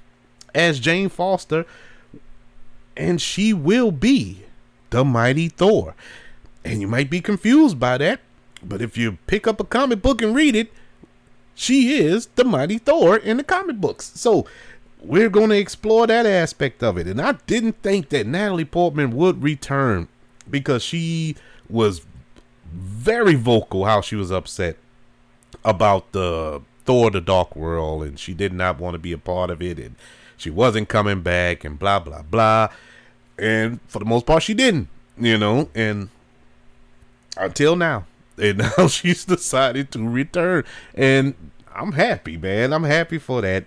as 0.56 0.80
Jane 0.80 1.10
Foster, 1.10 1.66
and 2.96 3.22
she 3.22 3.54
will 3.54 3.92
be 3.92 4.44
the 4.90 5.04
mighty 5.04 5.50
Thor. 5.50 5.96
And 6.64 6.80
you 6.82 6.88
might 6.88 7.10
be 7.10 7.22
confused 7.22 7.80
by 7.80 7.98
that, 7.98 8.22
but 8.64 8.82
if 8.82 8.98
you 8.98 9.18
pick 9.28 9.48
up 9.48 9.60
a 9.60 9.66
comic 9.66 10.02
book 10.02 10.22
and 10.22 10.36
read 10.36 10.56
it, 10.56 10.72
she 11.54 11.98
is 11.98 12.28
the 12.36 12.44
mighty 12.44 12.78
Thor 12.78 13.18
in 13.18 13.38
the 13.38 13.44
comic 13.44 13.78
books. 13.78 14.12
So 14.16 14.46
we're 15.02 15.30
going 15.30 15.50
to 15.50 15.58
explore 15.58 16.08
that 16.08 16.26
aspect 16.26 16.84
of 16.84 16.98
it. 16.98 17.08
And 17.08 17.20
I 17.20 17.34
didn't 17.48 17.82
think 17.82 18.10
that 18.10 18.28
Natalie 18.28 18.66
Portman 18.66 19.16
would 19.16 19.42
return 19.42 20.08
because 20.50 20.84
she 20.84 21.36
was 21.70 22.06
very 22.72 23.36
vocal 23.36 23.86
how 23.86 24.02
she 24.02 24.16
was 24.16 24.32
upset 24.32 24.78
about 25.66 26.12
the 26.12 26.62
Thor 26.86 27.12
the 27.12 27.22
Dark 27.22 27.56
World 27.56 28.04
and 28.04 28.20
she 28.20 28.34
did 28.34 28.54
not 28.54 28.80
want 28.80 28.94
to 28.94 29.00
be 29.00 29.12
a 29.12 29.18
part 29.18 29.50
of 29.50 29.62
it 29.62 29.78
and 29.78 29.96
she 30.38 30.50
wasn't 30.50 30.90
coming 30.90 31.22
back 31.22 31.64
and 31.64 31.78
blah 31.78 32.00
blah 32.00 32.22
blah. 32.22 32.70
And 33.38 33.80
for 33.88 34.00
the 34.00 34.06
most 34.06 34.26
part 34.26 34.44
she 34.44 34.54
didn't, 34.54 34.88
you 35.18 35.38
know, 35.38 35.70
and 35.76 36.10
until 37.38 37.76
now. 37.76 38.06
And 38.38 38.58
now 38.58 38.88
she's 38.88 39.26
decided 39.26 39.92
to 39.92 40.08
return. 40.08 40.64
And 40.96 41.36
I'm 41.76 41.92
happy, 41.92 42.38
man. 42.38 42.74
I'm 42.74 42.86
happy 42.86 43.20
for 43.20 43.42
that 43.42 43.66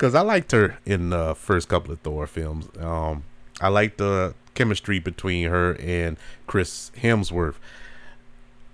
because 0.00 0.14
I 0.14 0.22
liked 0.22 0.52
her 0.52 0.78
in 0.86 1.10
the 1.10 1.34
first 1.34 1.68
couple 1.68 1.92
of 1.92 2.00
Thor 2.00 2.26
films. 2.26 2.66
Um, 2.78 3.24
I 3.60 3.68
liked 3.68 3.98
the 3.98 4.34
chemistry 4.54 4.98
between 4.98 5.50
her 5.50 5.76
and 5.78 6.16
Chris 6.46 6.90
Hemsworth. 7.02 7.56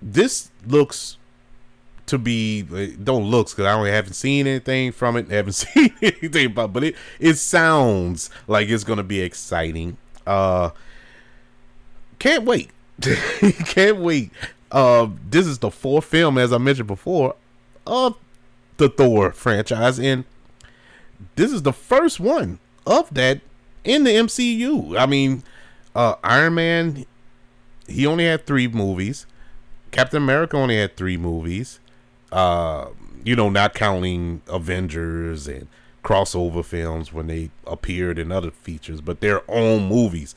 This 0.01 0.51
looks 0.65 1.17
to 2.05 2.17
be 2.17 2.61
don't 3.03 3.25
looks 3.25 3.51
because 3.51 3.65
I 3.65 3.73
only 3.73 3.91
haven't 3.91 4.13
seen 4.13 4.47
anything 4.47 4.93
from 4.93 5.17
it, 5.17 5.27
haven't 5.29 5.51
seen 5.53 5.93
anything 6.01 6.45
about, 6.45 6.71
but 6.71 6.85
it 6.85 6.95
it 7.19 7.33
sounds 7.33 8.29
like 8.47 8.69
it's 8.69 8.85
gonna 8.85 9.03
be 9.03 9.19
exciting. 9.19 9.97
Uh, 10.25 10.69
can't 12.19 12.45
wait, 12.45 12.69
can't 13.65 13.97
wait. 13.97 14.31
Uh, 14.71 15.09
this 15.29 15.45
is 15.45 15.59
the 15.59 15.71
fourth 15.71 16.05
film, 16.05 16.37
as 16.37 16.53
I 16.53 16.57
mentioned 16.57 16.87
before, 16.87 17.35
of 17.85 18.17
the 18.77 18.87
Thor 18.87 19.33
franchise, 19.33 19.99
and 19.99 20.23
this 21.35 21.51
is 21.51 21.63
the 21.63 21.73
first 21.73 22.19
one 22.19 22.59
of 22.85 23.13
that 23.13 23.41
in 23.83 24.03
the 24.03 24.11
MCU. 24.11 24.97
I 24.97 25.05
mean, 25.05 25.43
uh, 25.95 26.15
Iron 26.23 26.55
Man, 26.55 27.05
he 27.87 28.05
only 28.05 28.25
had 28.25 28.45
three 28.45 28.67
movies. 28.67 29.25
Captain 29.91 30.21
America 30.21 30.57
only 30.57 30.77
had 30.77 30.95
three 30.95 31.17
movies. 31.17 31.79
Uh, 32.31 32.87
you 33.23 33.35
know, 33.35 33.49
not 33.49 33.73
counting 33.73 34.41
Avengers 34.47 35.47
and 35.47 35.67
crossover 36.03 36.63
films 36.63 37.11
when 37.11 37.27
they 37.27 37.49
appeared 37.65 38.17
in 38.17 38.31
other 38.31 38.51
features, 38.51 39.01
but 39.01 39.19
their 39.19 39.41
own 39.49 39.87
movies. 39.87 40.35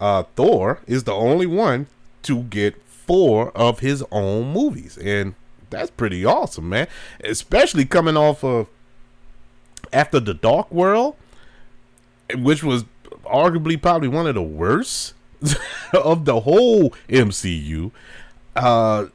Uh, 0.00 0.24
Thor 0.34 0.80
is 0.86 1.04
the 1.04 1.14
only 1.14 1.46
one 1.46 1.86
to 2.22 2.42
get 2.42 2.82
four 2.82 3.50
of 3.52 3.78
his 3.80 4.04
own 4.10 4.52
movies, 4.52 4.98
and 4.98 5.34
that's 5.70 5.90
pretty 5.90 6.24
awesome, 6.24 6.68
man. 6.68 6.88
Especially 7.24 7.84
coming 7.84 8.16
off 8.16 8.44
of 8.44 8.68
after 9.92 10.20
the 10.20 10.34
Dark 10.34 10.70
World, 10.70 11.16
which 12.34 12.62
was 12.62 12.84
arguably 13.24 13.80
probably 13.80 14.08
one 14.08 14.26
of 14.26 14.34
the 14.34 14.42
worst 14.42 15.14
of 15.92 16.24
the 16.24 16.40
whole 16.40 16.90
MCU. 17.08 17.90
Uh, 18.54 19.06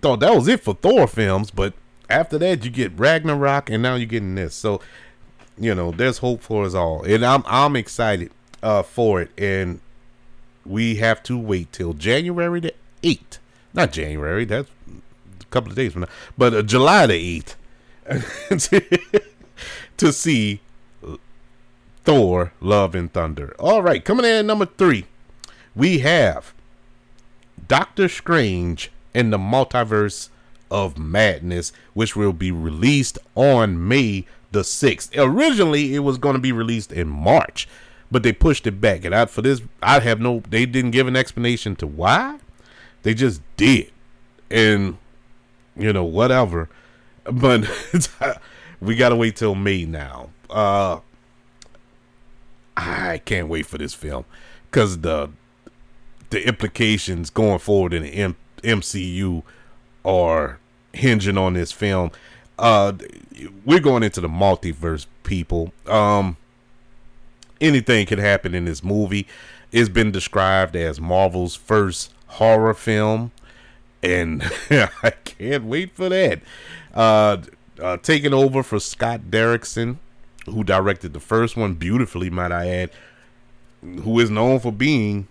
thought 0.00 0.20
that 0.20 0.34
was 0.34 0.48
it 0.48 0.60
for 0.60 0.74
Thor 0.74 1.06
films, 1.06 1.50
but 1.50 1.74
after 2.08 2.38
that 2.38 2.64
you 2.64 2.70
get 2.70 2.98
Ragnarok, 2.98 3.70
and 3.70 3.82
now 3.82 3.94
you're 3.94 4.06
getting 4.06 4.34
this. 4.34 4.54
So, 4.54 4.80
you 5.58 5.74
know, 5.74 5.90
there's 5.90 6.18
hope 6.18 6.42
for 6.42 6.64
us 6.64 6.74
all, 6.74 7.02
and 7.02 7.24
I'm 7.24 7.44
I'm 7.46 7.76
excited 7.76 8.30
uh, 8.62 8.82
for 8.82 9.22
it, 9.22 9.30
and 9.38 9.80
we 10.64 10.96
have 10.96 11.22
to 11.24 11.38
wait 11.38 11.72
till 11.72 11.92
January 11.92 12.60
the 12.60 12.74
eighth. 13.02 13.38
Not 13.72 13.92
January. 13.92 14.44
That's 14.44 14.68
a 15.40 15.44
couple 15.46 15.70
of 15.70 15.76
days 15.76 15.92
from 15.92 16.02
now, 16.02 16.08
but 16.36 16.54
uh, 16.54 16.62
July 16.62 17.06
the 17.06 17.14
eighth 17.14 17.56
to 20.00 20.12
see 20.12 20.60
Thor: 22.04 22.52
Love 22.60 22.94
and 22.94 23.12
Thunder. 23.12 23.54
All 23.58 23.82
right, 23.82 24.04
coming 24.04 24.24
in 24.24 24.32
at 24.32 24.44
number 24.44 24.66
three, 24.66 25.06
we 25.74 26.00
have 26.00 26.52
Doctor 27.68 28.08
Strange 28.08 28.90
in 29.14 29.30
the 29.30 29.38
Multiverse 29.38 30.30
of 30.70 30.98
Madness, 30.98 31.72
which 31.94 32.16
will 32.16 32.32
be 32.32 32.50
released 32.50 33.18
on 33.34 33.86
May 33.88 34.24
the 34.52 34.60
6th. 34.60 35.10
Originally, 35.16 35.94
it 35.94 36.00
was 36.00 36.18
going 36.18 36.34
to 36.34 36.40
be 36.40 36.52
released 36.52 36.92
in 36.92 37.08
March, 37.08 37.68
but 38.10 38.22
they 38.22 38.32
pushed 38.32 38.66
it 38.66 38.80
back. 38.80 39.04
And 39.04 39.14
I, 39.14 39.26
for 39.26 39.42
this, 39.42 39.62
I 39.82 40.00
have 40.00 40.20
no, 40.20 40.42
they 40.48 40.66
didn't 40.66 40.92
give 40.92 41.06
an 41.06 41.16
explanation 41.16 41.76
to 41.76 41.86
why. 41.86 42.38
They 43.02 43.14
just 43.14 43.42
did. 43.56 43.90
And, 44.50 44.96
you 45.76 45.92
know, 45.92 46.04
whatever. 46.04 46.68
But 47.24 47.68
we 48.80 48.94
got 48.96 49.10
to 49.10 49.16
wait 49.16 49.36
till 49.36 49.54
May 49.54 49.84
now. 49.84 50.30
Uh, 50.48 51.00
I 52.76 53.18
can't 53.18 53.48
wait 53.48 53.66
for 53.66 53.78
this 53.78 53.94
film 53.94 54.24
because 54.70 54.98
the 55.00 55.30
the 56.30 56.46
implications 56.46 57.28
going 57.28 57.58
forward 57.58 57.92
in 57.92 58.04
the 58.04 58.10
M- 58.10 58.36
MCU 58.62 59.42
are 60.04 60.58
hinging 60.92 61.36
on 61.36 61.54
this 61.54 61.72
film. 61.72 62.10
Uh, 62.58 62.92
we're 63.64 63.80
going 63.80 64.02
into 64.02 64.20
the 64.20 64.28
multiverse, 64.28 65.06
people. 65.24 65.72
Um, 65.86 66.36
anything 67.60 68.06
can 68.06 68.18
happen 68.18 68.54
in 68.54 68.64
this 68.64 68.84
movie. 68.84 69.26
It's 69.72 69.88
been 69.88 70.12
described 70.12 70.76
as 70.76 71.00
Marvel's 71.00 71.56
first 71.56 72.12
horror 72.26 72.74
film, 72.74 73.32
and 74.02 74.42
I 74.70 75.10
can't 75.24 75.64
wait 75.64 75.94
for 75.94 76.08
that. 76.08 76.40
Uh, 76.94 77.38
uh, 77.80 77.96
taking 77.98 78.34
over 78.34 78.62
for 78.62 78.80
Scott 78.80 79.22
Derrickson, 79.30 79.96
who 80.46 80.64
directed 80.64 81.12
the 81.12 81.20
first 81.20 81.56
one 81.56 81.74
beautifully, 81.74 82.30
might 82.30 82.52
I 82.52 82.68
add, 82.68 82.90
who 83.82 84.18
is 84.20 84.30
known 84.30 84.60
for 84.60 84.72
being 84.72 85.28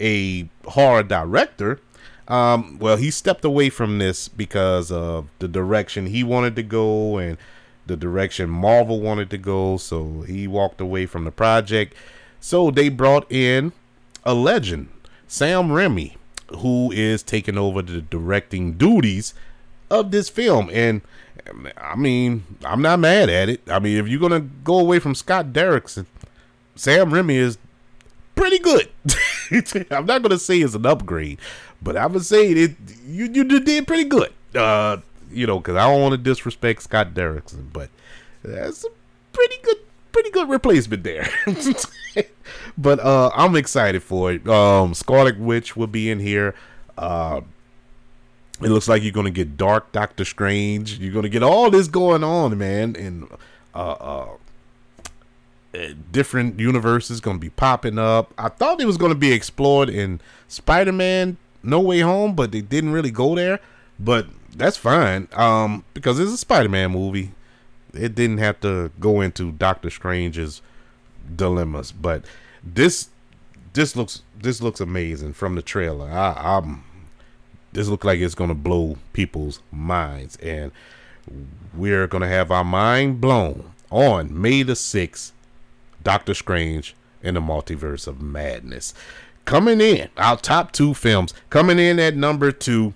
a 0.00 0.48
horror 0.66 1.02
director. 1.02 1.80
Um, 2.28 2.78
well, 2.78 2.96
he 2.96 3.10
stepped 3.10 3.44
away 3.44 3.70
from 3.70 3.98
this 3.98 4.28
because 4.28 4.92
of 4.92 5.28
the 5.40 5.48
direction 5.48 6.06
he 6.06 6.22
wanted 6.22 6.56
to 6.56 6.62
go 6.62 7.18
and 7.18 7.36
the 7.86 7.96
direction 7.96 8.48
Marvel 8.48 9.00
wanted 9.00 9.30
to 9.30 9.38
go. 9.38 9.76
So 9.76 10.22
he 10.22 10.46
walked 10.46 10.80
away 10.80 11.06
from 11.06 11.24
the 11.24 11.32
project. 11.32 11.94
So 12.38 12.70
they 12.70 12.88
brought 12.88 13.30
in 13.30 13.72
a 14.24 14.32
legend, 14.34 14.88
Sam 15.26 15.68
Raimi, 15.68 16.16
who 16.58 16.92
is 16.92 17.22
taking 17.22 17.58
over 17.58 17.82
the 17.82 18.00
directing 18.00 18.74
duties 18.74 19.34
of 19.90 20.12
this 20.12 20.28
film. 20.28 20.70
And 20.72 21.02
I 21.76 21.96
mean, 21.96 22.44
I'm 22.64 22.82
not 22.82 22.98
mad 22.98 23.28
at 23.28 23.48
it. 23.48 23.62
I 23.68 23.78
mean, 23.78 23.96
if 23.96 24.08
you're 24.08 24.20
gonna 24.20 24.40
go 24.40 24.78
away 24.78 24.98
from 24.98 25.14
Scott 25.14 25.46
Derrickson, 25.52 26.06
Sam 26.74 27.10
Raimi 27.10 27.34
is 27.34 27.58
pretty 28.34 28.58
good. 28.58 28.88
I'm 29.90 30.06
not 30.06 30.22
gonna 30.22 30.38
say 30.38 30.60
it's 30.60 30.74
an 30.74 30.86
upgrade, 30.86 31.38
but 31.82 31.96
I'm 31.96 32.12
gonna 32.12 32.24
say 32.24 32.50
it. 32.50 32.76
You 33.06 33.26
you 33.26 33.44
did 33.60 33.86
pretty 33.86 34.04
good. 34.04 34.32
Uh, 34.54 34.98
you 35.30 35.46
know, 35.46 35.58
because 35.58 35.76
I 35.76 35.86
don't 35.86 36.00
want 36.00 36.12
to 36.12 36.18
disrespect 36.18 36.82
Scott 36.82 37.14
Derrickson, 37.14 37.72
but 37.72 37.90
that's 38.42 38.84
a 38.84 38.88
pretty 39.32 39.56
good, 39.62 39.76
pretty 40.12 40.30
good 40.30 40.48
replacement 40.48 41.04
there. 41.04 41.28
but 42.78 43.00
uh, 43.00 43.30
I'm 43.34 43.56
excited 43.56 44.02
for 44.02 44.32
it. 44.32 44.48
Um, 44.48 44.94
Scarlet 44.94 45.38
Witch 45.38 45.76
will 45.76 45.86
be 45.86 46.10
in 46.10 46.18
here. 46.18 46.54
Uh, 46.98 47.42
it 48.62 48.68
looks 48.68 48.88
like 48.88 49.02
you're 49.02 49.12
gonna 49.12 49.30
get 49.30 49.56
Dark 49.56 49.92
Doctor 49.92 50.24
Strange. 50.24 50.98
You're 50.98 51.14
gonna 51.14 51.28
get 51.28 51.42
all 51.42 51.70
this 51.70 51.88
going 51.88 52.24
on, 52.24 52.56
man, 52.58 52.96
and 52.96 53.28
uh, 53.74 53.92
uh 53.92 54.28
uh, 55.72 55.90
different 56.10 56.58
universes 56.58 57.20
going 57.20 57.36
to 57.36 57.40
be 57.40 57.50
popping 57.50 57.96
up. 57.96 58.34
I 58.36 58.48
thought 58.48 58.80
it 58.80 58.86
was 58.86 58.96
going 58.96 59.12
to 59.12 59.18
be 59.18 59.32
explored 59.32 59.88
in 59.88 60.20
Spider-Man 60.48 61.36
No 61.62 61.78
Way 61.78 62.00
Home, 62.00 62.34
but 62.34 62.50
they 62.50 62.60
didn't 62.60 62.90
really 62.90 63.12
go 63.12 63.36
there. 63.36 63.60
But 63.96 64.26
that's 64.56 64.76
fine 64.76 65.28
um, 65.32 65.84
because 65.94 66.18
it's 66.18 66.32
a 66.32 66.36
Spider-Man 66.36 66.90
movie. 66.90 67.30
It 67.94 68.16
didn't 68.16 68.38
have 68.38 68.58
to 68.60 68.90
go 68.98 69.20
into 69.20 69.52
Doctor 69.52 69.90
Strange's 69.90 70.60
dilemmas, 71.36 71.92
but 71.92 72.24
this 72.64 73.10
this 73.72 73.94
looks 73.94 74.22
this 74.36 74.60
looks 74.60 74.80
amazing 74.80 75.34
from 75.34 75.54
the 75.54 75.62
trailer. 75.62 76.10
I, 76.10 76.32
I'm 76.32 76.82
this 77.72 77.88
looks 77.88 78.04
like 78.04 78.20
it's 78.20 78.34
gonna 78.34 78.54
blow 78.54 78.96
people's 79.12 79.60
minds, 79.70 80.36
and 80.36 80.72
we're 81.74 82.06
gonna 82.06 82.28
have 82.28 82.50
our 82.50 82.64
mind 82.64 83.20
blown 83.20 83.72
on 83.90 84.40
May 84.40 84.62
the 84.62 84.76
sixth 84.76 85.32
Doctor 86.02 86.34
Strange 86.34 86.94
in 87.22 87.34
the 87.34 87.40
Multiverse 87.40 88.06
of 88.06 88.20
Madness. 88.20 88.94
Coming 89.44 89.80
in, 89.80 90.08
our 90.16 90.36
top 90.36 90.72
two 90.72 90.94
films, 90.94 91.34
coming 91.50 91.78
in 91.78 91.98
at 91.98 92.16
number 92.16 92.52
two. 92.52 92.94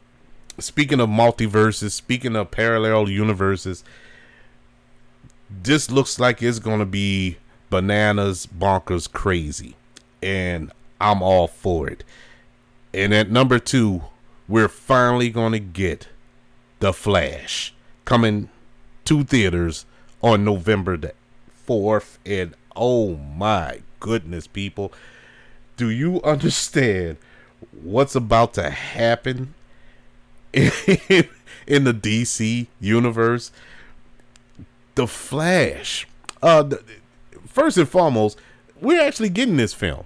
Speaking 0.58 1.00
of 1.00 1.08
multiverses, 1.08 1.90
speaking 1.90 2.36
of 2.36 2.52
parallel 2.52 3.10
universes, 3.10 3.82
this 5.50 5.90
looks 5.90 6.20
like 6.20 6.42
it's 6.42 6.60
going 6.60 6.78
to 6.78 6.86
be 6.86 7.38
bananas, 7.70 8.46
bonkers, 8.46 9.10
crazy. 9.10 9.74
And 10.22 10.70
I'm 11.00 11.22
all 11.22 11.48
for 11.48 11.88
it. 11.88 12.04
And 12.92 13.12
at 13.12 13.32
number 13.32 13.58
two, 13.58 14.02
we're 14.48 14.68
finally 14.68 15.30
going 15.30 15.52
to 15.52 15.60
get 15.60 16.08
The 16.80 16.92
Flash 16.92 17.74
coming 18.04 18.50
to 19.04 19.24
theaters 19.24 19.86
on 20.22 20.44
November 20.44 20.96
the 20.96 21.14
4th. 21.66 22.18
And 22.26 22.54
Oh 22.76 23.16
my 23.16 23.80
goodness, 24.00 24.46
people. 24.46 24.92
Do 25.76 25.90
you 25.90 26.20
understand 26.22 27.18
what's 27.72 28.14
about 28.14 28.54
to 28.54 28.70
happen 28.70 29.54
in, 30.52 30.70
in 31.66 31.84
the 31.84 31.94
DC 31.94 32.66
universe? 32.80 33.52
The 34.94 35.06
Flash. 35.06 36.06
Uh, 36.42 36.70
first 37.46 37.76
and 37.76 37.88
foremost, 37.88 38.38
we're 38.80 39.00
actually 39.00 39.30
getting 39.30 39.56
this 39.56 39.74
film. 39.74 40.04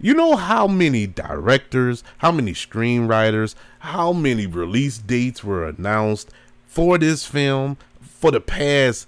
You 0.00 0.14
know 0.14 0.36
how 0.36 0.66
many 0.66 1.06
directors, 1.06 2.04
how 2.18 2.32
many 2.32 2.52
screenwriters, 2.52 3.54
how 3.80 4.12
many 4.12 4.46
release 4.46 4.98
dates 4.98 5.42
were 5.42 5.66
announced 5.66 6.30
for 6.66 6.98
this 6.98 7.24
film 7.24 7.76
for 8.00 8.30
the 8.30 8.40
past 8.40 9.06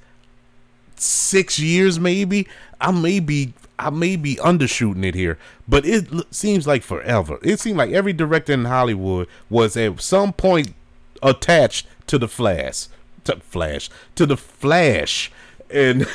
six 0.96 1.58
years, 1.58 1.98
maybe. 1.98 2.46
I 2.80 2.92
may 2.92 3.20
be 3.20 3.54
I 3.78 3.90
may 3.90 4.16
be 4.16 4.36
undershooting 4.36 5.04
it 5.04 5.14
here, 5.14 5.38
but 5.68 5.86
it 5.86 6.08
seems 6.34 6.66
like 6.66 6.82
forever. 6.82 7.38
It 7.42 7.60
seemed 7.60 7.78
like 7.78 7.92
every 7.92 8.12
director 8.12 8.52
in 8.52 8.64
Hollywood 8.64 9.28
was 9.48 9.76
at 9.76 10.00
some 10.00 10.32
point 10.32 10.74
attached 11.22 11.86
to 12.08 12.18
the 12.18 12.26
Flash, 12.26 12.88
to 13.24 13.36
Flash, 13.36 13.88
to 14.16 14.26
the 14.26 14.36
Flash, 14.36 15.30
and 15.70 16.08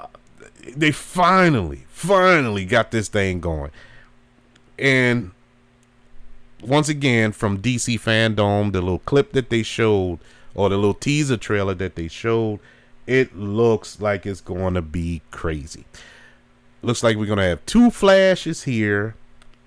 they 0.76 0.90
finally, 0.90 1.84
finally 1.88 2.64
got 2.64 2.90
this 2.90 3.08
thing 3.08 3.38
going. 3.40 3.70
And 4.78 5.32
once 6.62 6.88
again, 6.88 7.32
from 7.32 7.60
DC 7.60 8.00
Fandom, 8.00 8.72
the 8.72 8.80
little 8.80 9.00
clip 9.00 9.32
that 9.32 9.50
they 9.50 9.62
showed, 9.62 10.18
or 10.54 10.68
the 10.68 10.76
little 10.76 10.94
teaser 10.94 11.36
trailer 11.36 11.74
that 11.74 11.94
they 11.94 12.08
showed, 12.08 12.60
it 13.06 13.36
looks 13.36 14.00
like 14.00 14.26
it's 14.26 14.40
going 14.40 14.74
to 14.74 14.82
be 14.82 15.22
crazy. 15.30 15.84
Looks 16.82 17.02
like 17.02 17.16
we're 17.16 17.26
going 17.26 17.38
to 17.38 17.44
have 17.44 17.64
two 17.66 17.90
Flashes 17.90 18.64
here, 18.64 19.14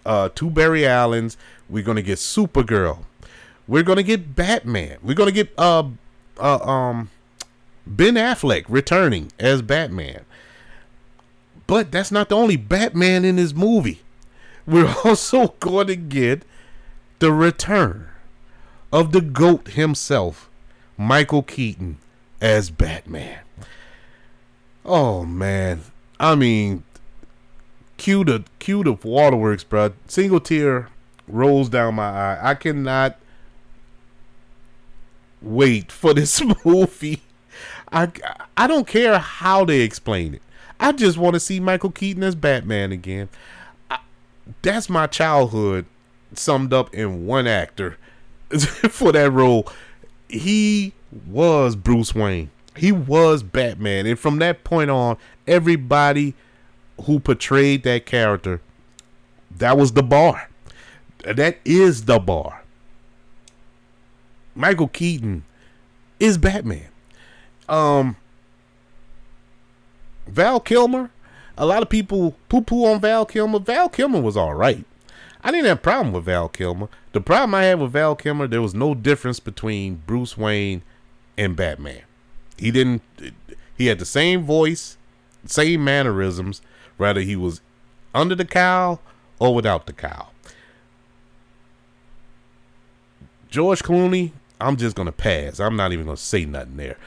uh, 0.06 0.30
two 0.34 0.50
Barry 0.50 0.86
Allens. 0.86 1.38
We're 1.70 1.84
going 1.84 1.98
to 1.98 2.04
get 2.04 2.18
Supergirl. 2.18 3.06
We're 3.68 3.84
going 3.84 3.98
to 3.98 4.04
get 4.04 4.36
Batman. 4.36 4.98
We're 5.02 5.16
going 5.16 5.30
to 5.30 5.34
get 5.34 5.54
uh, 5.58 5.84
uh, 6.40 6.58
um, 6.58 7.10
Ben 7.86 8.16
Affleck 8.16 8.66
returning 8.68 9.32
as 9.40 9.62
Batman. 9.62 10.26
But 11.68 11.92
that's 11.92 12.12
not 12.12 12.30
the 12.30 12.36
only 12.36 12.58
Batman 12.58 13.24
in 13.24 13.38
this 13.38 13.54
movie. 13.54 14.02
We're 14.66 14.94
also 15.04 15.50
going 15.60 15.88
to 15.88 15.96
get 15.96 16.44
the 17.20 17.32
return 17.32 18.08
of 18.92 19.12
the 19.12 19.22
GOAT 19.22 19.70
himself, 19.70 20.50
Michael 20.98 21.44
Keaton, 21.44 21.98
as 22.40 22.70
Batman. 22.70 23.40
Oh 24.84 25.24
man. 25.26 25.82
I 26.20 26.36
mean 26.36 26.84
cue 27.98 28.24
the 28.24 28.44
cue 28.60 28.84
the 28.84 28.94
waterworks, 28.94 29.64
bro. 29.64 29.94
Single 30.08 30.40
tear 30.40 30.90
rolls 31.28 31.70
down 31.70 31.96
my 31.96 32.10
eye. 32.10 32.40
I 32.42 32.56
cannot 32.56 33.18
wait 35.42 35.92
for 35.92 36.14
this 36.14 36.42
movie. 36.66 37.22
I 37.92 38.12
I 38.58 38.68
don't 38.68 38.88
care 38.88 39.20
how 39.20 39.66
they 39.66 39.82
explain 39.82 40.34
it. 40.34 40.42
I 40.80 40.94
just 40.94 41.18
want 41.18 41.36
to 41.36 41.40
see 41.40 41.60
Michael 41.60 41.92
Keaton 41.92 42.24
as 42.24 42.34
Batman 42.34 42.92
again. 42.92 43.30
That's 44.62 44.90
my 44.90 45.08
childhood 45.08 45.86
summed 46.34 46.74
up 46.74 46.94
in 46.94 47.26
one 47.26 47.48
actor 47.48 47.98
for 48.90 49.12
that 49.12 49.32
role. 49.32 49.68
He 50.30 50.94
was 51.28 51.76
Bruce 51.76 52.16
Wayne. 52.16 52.52
He 52.76 52.92
was 52.92 53.44
Batman. 53.44 54.06
And 54.06 54.18
from 54.18 54.40
that 54.40 54.64
point 54.64 54.90
on, 54.90 55.18
everybody 55.48 56.34
who 57.04 57.20
portrayed 57.20 57.84
that 57.84 58.06
character, 58.06 58.62
that 59.58 59.78
was 59.78 59.94
the 59.94 60.04
bar. 60.04 60.50
That 61.26 61.58
is 61.66 62.06
the 62.06 62.20
bar. 62.20 62.64
Michael 64.56 64.88
Keaton 64.88 65.44
is 66.20 66.38
Batman. 66.38 66.88
Um 67.70 68.16
Val 70.28 70.60
Kilmer, 70.60 71.10
a 71.62 71.66
lot 71.66 71.84
of 71.84 71.90
people 71.90 72.36
poo 72.50 72.62
poo 72.62 72.86
on 72.86 73.00
Val 73.00 73.24
Kilmer. 73.24 73.60
Val 73.60 73.88
Kilmer 73.88 74.20
was 74.20 74.36
all 74.36 74.56
right. 74.56 74.84
I 75.44 75.52
didn't 75.52 75.68
have 75.68 75.78
a 75.78 75.82
problem 75.82 76.12
with 76.12 76.26
Val 76.26 76.50
Kilmer. 76.50 76.90
The 77.14 77.22
problem 77.22 77.54
I 77.54 77.66
had 77.66 77.80
with 77.80 77.92
Val 77.92 78.16
Kilmer, 78.16 78.48
there 78.48 78.64
was 78.64 78.74
no 78.74 78.96
difference 78.96 79.40
between 79.40 80.02
Bruce 80.08 80.36
Wayne 80.36 80.82
and 81.38 81.56
Batman. 81.56 82.02
He 82.58 82.72
didn't. 82.72 83.04
He 83.78 83.86
had 83.86 84.00
the 84.00 84.06
same 84.06 84.44
voice, 84.44 84.98
same 85.46 85.84
mannerisms. 85.84 86.64
Whether 86.98 87.22
he 87.22 87.36
was 87.36 87.62
under 88.16 88.34
the 88.34 88.46
cowl 88.46 89.00
or 89.38 89.54
without 89.54 89.86
the 89.86 89.94
cowl. 89.94 90.34
George 93.50 93.84
Clooney, 93.84 94.32
I'm 94.60 94.78
just 94.78 94.96
gonna 94.96 95.12
pass. 95.12 95.60
I'm 95.60 95.76
not 95.76 95.92
even 95.94 96.06
gonna 96.06 96.18
say 96.18 96.44
nothing 96.44 96.78
there. 96.78 96.98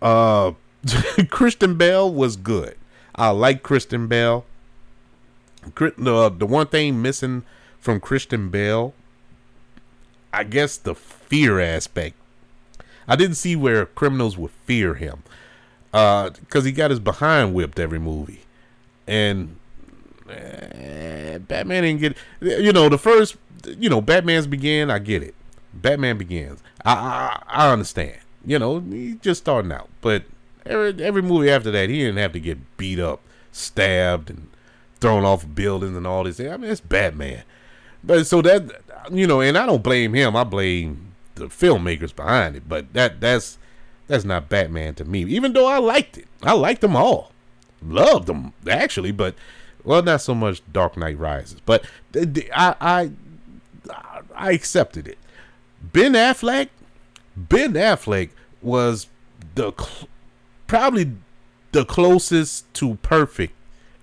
Uh, 0.00 0.52
Christian 1.28 1.76
Bale 1.76 2.12
was 2.12 2.36
good. 2.36 2.76
I 3.16 3.30
like 3.30 3.62
Christian 3.62 4.06
Bale. 4.06 4.44
The 5.74 6.30
the 6.36 6.46
one 6.46 6.66
thing 6.68 7.02
missing 7.02 7.42
from 7.80 7.98
Christian 7.98 8.50
Bale, 8.50 8.94
I 10.32 10.44
guess 10.44 10.76
the 10.76 10.94
fear 10.94 11.58
aspect. 11.58 12.14
I 13.08 13.16
didn't 13.16 13.36
see 13.36 13.56
where 13.56 13.86
criminals 13.86 14.36
would 14.36 14.50
fear 14.50 14.94
him, 14.94 15.22
because 15.90 16.34
uh, 16.56 16.62
he 16.62 16.72
got 16.72 16.90
his 16.90 17.00
behind 17.00 17.54
whipped 17.54 17.78
every 17.78 17.98
movie, 17.98 18.42
and 19.06 19.56
uh, 20.28 21.38
Batman 21.38 21.84
didn't 21.84 22.00
get. 22.00 22.16
You 22.40 22.72
know, 22.72 22.88
the 22.88 22.98
first, 22.98 23.36
you 23.64 23.88
know, 23.88 24.00
Batman's 24.00 24.46
began, 24.46 24.90
I 24.90 24.98
get 24.98 25.22
it. 25.22 25.34
Batman 25.72 26.18
Begins. 26.18 26.62
I 26.84 26.92
I, 26.92 27.42
I 27.48 27.72
understand. 27.72 28.18
You 28.44 28.58
know, 28.58 28.80
he's 28.80 29.16
just 29.16 29.42
starting 29.42 29.72
out, 29.72 29.88
but 30.00 30.24
every 30.66 31.04
every 31.04 31.22
movie 31.22 31.50
after 31.50 31.70
that, 31.70 31.88
he 31.88 31.98
didn't 31.98 32.18
have 32.18 32.32
to 32.32 32.40
get 32.40 32.76
beat 32.76 32.98
up, 32.98 33.20
stabbed, 33.52 34.30
and 34.30 34.48
thrown 35.00 35.24
off 35.24 35.46
buildings 35.54 35.96
and 35.96 36.06
all 36.06 36.24
this. 36.24 36.40
I 36.40 36.56
mean, 36.56 36.70
it's 36.70 36.80
Batman. 36.80 37.42
But 38.02 38.26
so 38.26 38.42
that 38.42 38.82
you 39.10 39.26
know, 39.26 39.40
and 39.40 39.56
I 39.56 39.66
don't 39.66 39.82
blame 39.82 40.14
him. 40.14 40.36
I 40.36 40.44
blame 40.44 41.14
the 41.34 41.46
filmmakers 41.46 42.14
behind 42.14 42.56
it. 42.56 42.68
But 42.68 42.92
that 42.92 43.20
that's 43.20 43.58
that's 44.06 44.24
not 44.24 44.48
Batman 44.48 44.94
to 44.96 45.04
me. 45.04 45.24
Even 45.24 45.52
though 45.52 45.66
I 45.66 45.78
liked 45.78 46.18
it, 46.18 46.26
I 46.42 46.52
liked 46.52 46.80
them 46.80 46.96
all, 46.96 47.32
loved 47.82 48.26
them 48.26 48.52
actually. 48.68 49.12
But 49.12 49.34
well, 49.84 50.02
not 50.02 50.20
so 50.20 50.34
much 50.34 50.62
Dark 50.72 50.96
Knight 50.96 51.18
Rises. 51.18 51.60
But 51.64 51.84
I 52.54 52.74
I 52.80 53.10
I 54.34 54.52
accepted 54.52 55.08
it. 55.08 55.18
Ben 55.80 56.12
Affleck, 56.12 56.68
Ben 57.36 57.74
Affleck 57.74 58.30
was 58.62 59.08
the 59.54 59.72
probably 60.66 61.12
the 61.72 61.84
closest 61.84 62.72
to 62.74 62.96
perfect 62.96 63.54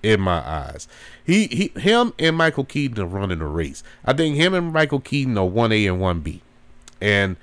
in 0.04 0.20
my 0.20 0.48
eyes. 0.48 0.88
He 1.24 1.48
he 1.48 1.80
him 1.80 2.14
and 2.20 2.36
Michael 2.36 2.66
Keaton 2.66 3.02
are 3.02 3.08
running 3.08 3.42
a 3.42 3.48
race. 3.48 3.84
I 4.06 4.14
think 4.14 4.36
him 4.36 4.54
and 4.54 4.74
Michael 4.74 5.00
Keaton 5.00 5.38
are 5.38 5.46
one 5.46 5.72
A 5.72 5.88
and 5.88 6.00
one 6.00 6.20
B, 6.20 6.42
and 7.02 7.38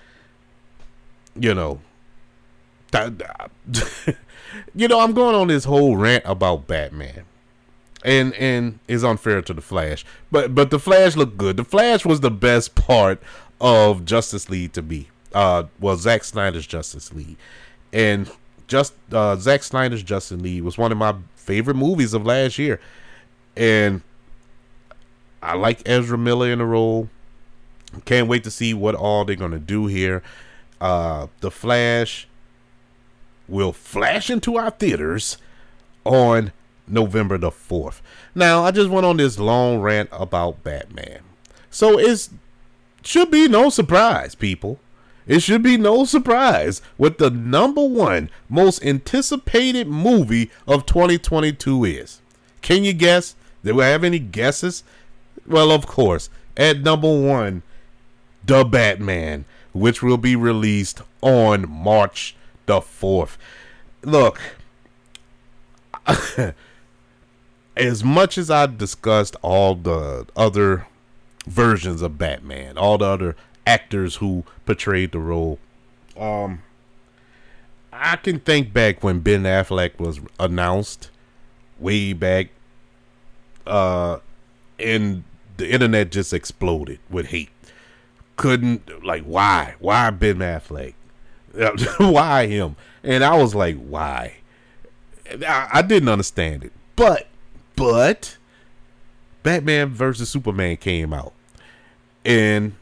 you 1.34 1.54
know, 1.54 1.80
you 4.74 4.88
know, 4.88 5.00
I'm 5.00 5.12
going 5.14 5.34
on 5.34 5.48
this 5.48 5.64
whole 5.64 5.96
rant 5.96 6.24
about 6.26 6.66
Batman, 6.66 7.24
and 8.04 8.34
and 8.34 8.78
is 8.86 9.02
unfair 9.02 9.40
to 9.42 9.54
the 9.54 9.62
Flash, 9.62 10.04
but 10.30 10.54
but 10.54 10.70
the 10.70 10.78
Flash 10.78 11.16
looked 11.16 11.38
good. 11.38 11.56
The 11.56 11.64
Flash 11.64 12.04
was 12.04 12.20
the 12.20 12.30
best 12.30 12.74
part 12.74 13.22
of 13.60 14.04
Justice 14.04 14.50
League 14.50 14.72
to 14.74 14.82
me. 14.82 15.08
Uh, 15.32 15.64
well, 15.78 15.96
Zack 15.96 16.24
Snyder's 16.24 16.66
Justice 16.66 17.12
League, 17.12 17.36
and 17.92 18.30
just 18.70 18.94
uh, 19.12 19.36
Zack 19.36 19.62
Snyder's 19.62 20.02
Justice 20.02 20.40
League 20.40 20.62
was 20.62 20.78
one 20.78 20.92
of 20.92 20.96
my 20.96 21.14
favorite 21.34 21.76
movies 21.76 22.14
of 22.14 22.24
last 22.24 22.58
year 22.58 22.80
and 23.56 24.02
I 25.42 25.54
like 25.54 25.82
Ezra 25.86 26.16
Miller 26.16 26.50
in 26.50 26.58
the 26.58 26.64
role. 26.64 27.08
Can't 28.04 28.28
wait 28.28 28.44
to 28.44 28.50
see 28.50 28.72
what 28.72 28.94
all 28.94 29.24
they're 29.24 29.36
gonna 29.36 29.58
do 29.58 29.86
here. 29.86 30.22
Uh, 30.80 31.26
the 31.40 31.50
Flash 31.50 32.28
will 33.48 33.72
flash 33.72 34.30
into 34.30 34.56
our 34.56 34.70
theaters 34.70 35.36
on 36.04 36.52
November 36.86 37.36
the 37.36 37.50
4th. 37.50 38.00
Now, 38.34 38.64
I 38.64 38.70
just 38.70 38.90
went 38.90 39.04
on 39.06 39.16
this 39.16 39.38
long 39.38 39.80
rant 39.80 40.08
about 40.12 40.62
Batman. 40.62 41.20
So 41.70 41.98
it 41.98 42.28
should 43.02 43.30
be 43.30 43.48
no 43.48 43.70
surprise, 43.70 44.34
people. 44.34 44.78
It 45.26 45.40
should 45.40 45.62
be 45.62 45.76
no 45.76 46.04
surprise 46.04 46.82
what 46.96 47.18
the 47.18 47.30
number 47.30 47.84
one 47.84 48.30
most 48.48 48.84
anticipated 48.84 49.86
movie 49.86 50.50
of 50.66 50.86
2022 50.86 51.84
is. 51.84 52.20
Can 52.62 52.84
you 52.84 52.92
guess? 52.92 53.34
Do 53.64 53.74
we 53.74 53.84
have 53.84 54.04
any 54.04 54.18
guesses? 54.18 54.82
Well, 55.46 55.70
of 55.70 55.86
course. 55.86 56.30
At 56.56 56.80
number 56.80 57.08
one, 57.08 57.62
The 58.44 58.64
Batman, 58.64 59.44
which 59.72 60.02
will 60.02 60.16
be 60.16 60.36
released 60.36 61.02
on 61.20 61.68
March 61.70 62.34
the 62.66 62.80
4th. 62.80 63.36
Look, 64.02 64.40
as 67.76 68.04
much 68.04 68.38
as 68.38 68.50
I 68.50 68.66
discussed 68.66 69.36
all 69.42 69.74
the 69.74 70.26
other 70.36 70.86
versions 71.46 72.02
of 72.02 72.18
Batman, 72.18 72.78
all 72.78 72.98
the 72.98 73.06
other 73.06 73.36
actors 73.70 74.16
who 74.16 74.44
portrayed 74.66 75.12
the 75.12 75.18
role, 75.18 75.58
um, 76.18 76.62
I 77.92 78.16
can 78.16 78.40
think 78.40 78.72
back 78.72 79.02
when 79.02 79.20
Ben 79.20 79.44
Affleck 79.44 79.98
was 79.98 80.20
announced 80.38 81.10
way 81.78 82.12
back 82.12 82.48
uh, 83.66 84.18
and 84.78 85.24
the 85.56 85.70
internet 85.70 86.10
just 86.10 86.32
exploded 86.32 86.98
with 87.08 87.26
hate. 87.26 87.50
Couldn't 88.36 89.04
like 89.04 89.22
why? 89.22 89.74
Why 89.78 90.10
Ben 90.10 90.38
Affleck? 90.38 90.94
why 91.98 92.46
him? 92.46 92.76
And 93.02 93.22
I 93.22 93.36
was 93.36 93.54
like, 93.54 93.76
why? 93.76 94.36
I, 95.46 95.68
I 95.74 95.82
didn't 95.82 96.08
understand 96.08 96.64
it. 96.64 96.72
But 96.96 97.28
but 97.76 98.38
Batman 99.42 99.88
versus 99.88 100.30
Superman 100.30 100.76
came 100.78 101.12
out. 101.12 101.32
And 102.24 102.74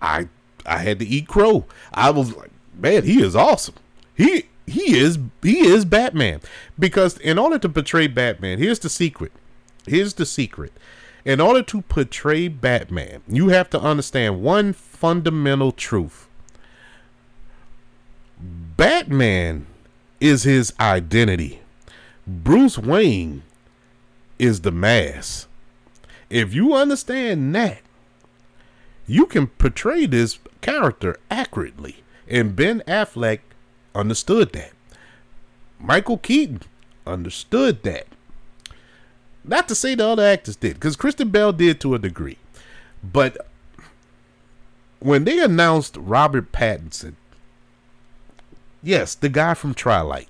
I 0.00 0.28
I 0.64 0.78
had 0.78 0.98
to 1.00 1.06
eat 1.06 1.28
crow. 1.28 1.64
I 1.92 2.10
was 2.10 2.34
like, 2.34 2.50
man, 2.74 3.04
he 3.04 3.22
is 3.22 3.36
awesome. 3.36 3.76
He 4.14 4.44
he 4.66 4.96
is 4.96 5.18
he 5.42 5.66
is 5.66 5.84
Batman 5.84 6.40
because 6.78 7.18
in 7.18 7.38
order 7.38 7.58
to 7.58 7.68
portray 7.68 8.06
Batman, 8.06 8.58
here's 8.58 8.80
the 8.80 8.88
secret. 8.88 9.32
Here's 9.86 10.14
the 10.14 10.26
secret. 10.26 10.72
In 11.24 11.40
order 11.40 11.62
to 11.62 11.82
portray 11.82 12.48
Batman, 12.48 13.22
you 13.26 13.48
have 13.48 13.68
to 13.70 13.80
understand 13.80 14.42
one 14.42 14.72
fundamental 14.72 15.72
truth. 15.72 16.28
Batman 18.38 19.66
is 20.20 20.44
his 20.44 20.72
identity. 20.78 21.60
Bruce 22.26 22.78
Wayne 22.78 23.42
is 24.38 24.60
the 24.60 24.70
mask. 24.70 25.48
If 26.28 26.54
you 26.54 26.74
understand 26.74 27.54
that, 27.54 27.78
you 29.06 29.26
can 29.26 29.46
portray 29.46 30.06
this 30.06 30.38
character 30.60 31.18
accurately. 31.30 32.02
And 32.28 32.56
Ben 32.56 32.82
Affleck 32.88 33.40
understood 33.94 34.52
that. 34.52 34.72
Michael 35.78 36.18
Keaton 36.18 36.62
understood 37.06 37.82
that. 37.84 38.06
Not 39.44 39.68
to 39.68 39.74
say 39.74 39.94
the 39.94 40.06
other 40.06 40.24
actors 40.24 40.56
did, 40.56 40.74
because 40.74 40.96
Christian 40.96 41.28
Bale 41.28 41.52
did 41.52 41.80
to 41.80 41.94
a 41.94 42.00
degree. 42.00 42.38
But 43.04 43.46
when 44.98 45.24
they 45.24 45.38
announced 45.38 45.96
Robert 45.96 46.50
Pattinson, 46.50 47.14
yes, 48.82 49.14
the 49.14 49.28
guy 49.28 49.54
from 49.54 49.74
Twilight 49.74 50.28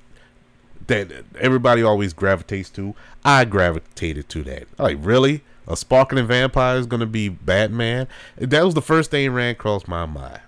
that 0.86 1.10
everybody 1.40 1.82
always 1.82 2.12
gravitates 2.12 2.70
to, 2.70 2.94
I 3.24 3.44
gravitated 3.44 4.28
to 4.30 4.42
that. 4.44 4.66
Like, 4.78 4.98
really? 5.00 5.42
A 5.68 5.76
sparkling 5.76 6.26
vampire 6.26 6.76
is 6.76 6.86
going 6.86 7.00
to 7.00 7.06
be 7.06 7.28
Batman? 7.28 8.06
That 8.36 8.64
was 8.64 8.74
the 8.74 8.82
first 8.82 9.10
thing 9.10 9.32
ran 9.32 9.50
across 9.50 9.88
my 9.88 10.06
mind. 10.06 10.40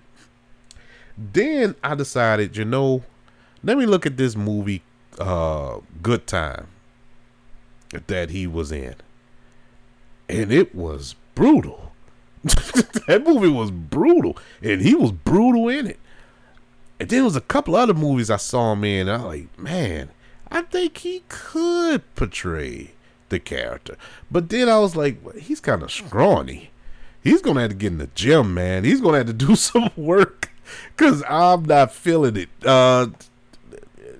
Then 1.17 1.75
I 1.83 1.95
decided, 1.95 2.55
you 2.55 2.63
know, 2.63 3.03
let 3.63 3.77
me 3.77 3.85
look 3.85 4.05
at 4.05 4.15
this 4.15 4.35
movie, 4.35 4.81
uh, 5.19 5.79
Good 6.01 6.25
Time, 6.25 6.67
that 8.07 8.29
he 8.29 8.47
was 8.47 8.71
in. 8.71 8.95
And 10.29 10.53
it 10.53 10.73
was 10.73 11.15
brutal. 11.35 11.91
that 12.43 13.23
movie 13.25 13.49
was 13.49 13.71
brutal. 13.71 14.37
And 14.61 14.81
he 14.81 14.95
was 14.95 15.11
brutal 15.11 15.67
in 15.67 15.87
it. 15.87 15.99
And 16.99 17.09
then 17.09 17.17
there 17.17 17.23
was 17.25 17.35
a 17.35 17.41
couple 17.41 17.75
other 17.75 17.93
movies 17.93 18.29
I 18.29 18.37
saw 18.37 18.73
him 18.73 18.85
in. 18.85 19.09
I 19.09 19.17
was 19.17 19.25
like, 19.25 19.59
man, 19.59 20.09
I 20.49 20.61
think 20.61 20.97
he 20.99 21.23
could 21.27 22.03
portray 22.15 22.91
the 23.29 23.39
character. 23.39 23.97
But 24.29 24.49
then 24.49 24.69
I 24.69 24.79
was 24.79 24.95
like, 24.95 25.37
he's 25.37 25.59
kind 25.59 25.83
of 25.83 25.91
scrawny. 25.91 26.71
He's 27.23 27.41
gonna 27.41 27.61
have 27.61 27.71
to 27.71 27.75
get 27.75 27.91
in 27.91 27.97
the 27.97 28.09
gym, 28.15 28.53
man. 28.53 28.83
He's 28.83 29.01
gonna 29.01 29.17
have 29.17 29.27
to 29.27 29.33
do 29.47 29.55
some 29.55 29.89
work 29.95 30.49
because 30.95 31.23
I'm 31.27 31.65
not 31.65 31.93
feeling 31.93 32.37
it. 32.37 32.49
Uh, 32.65 33.07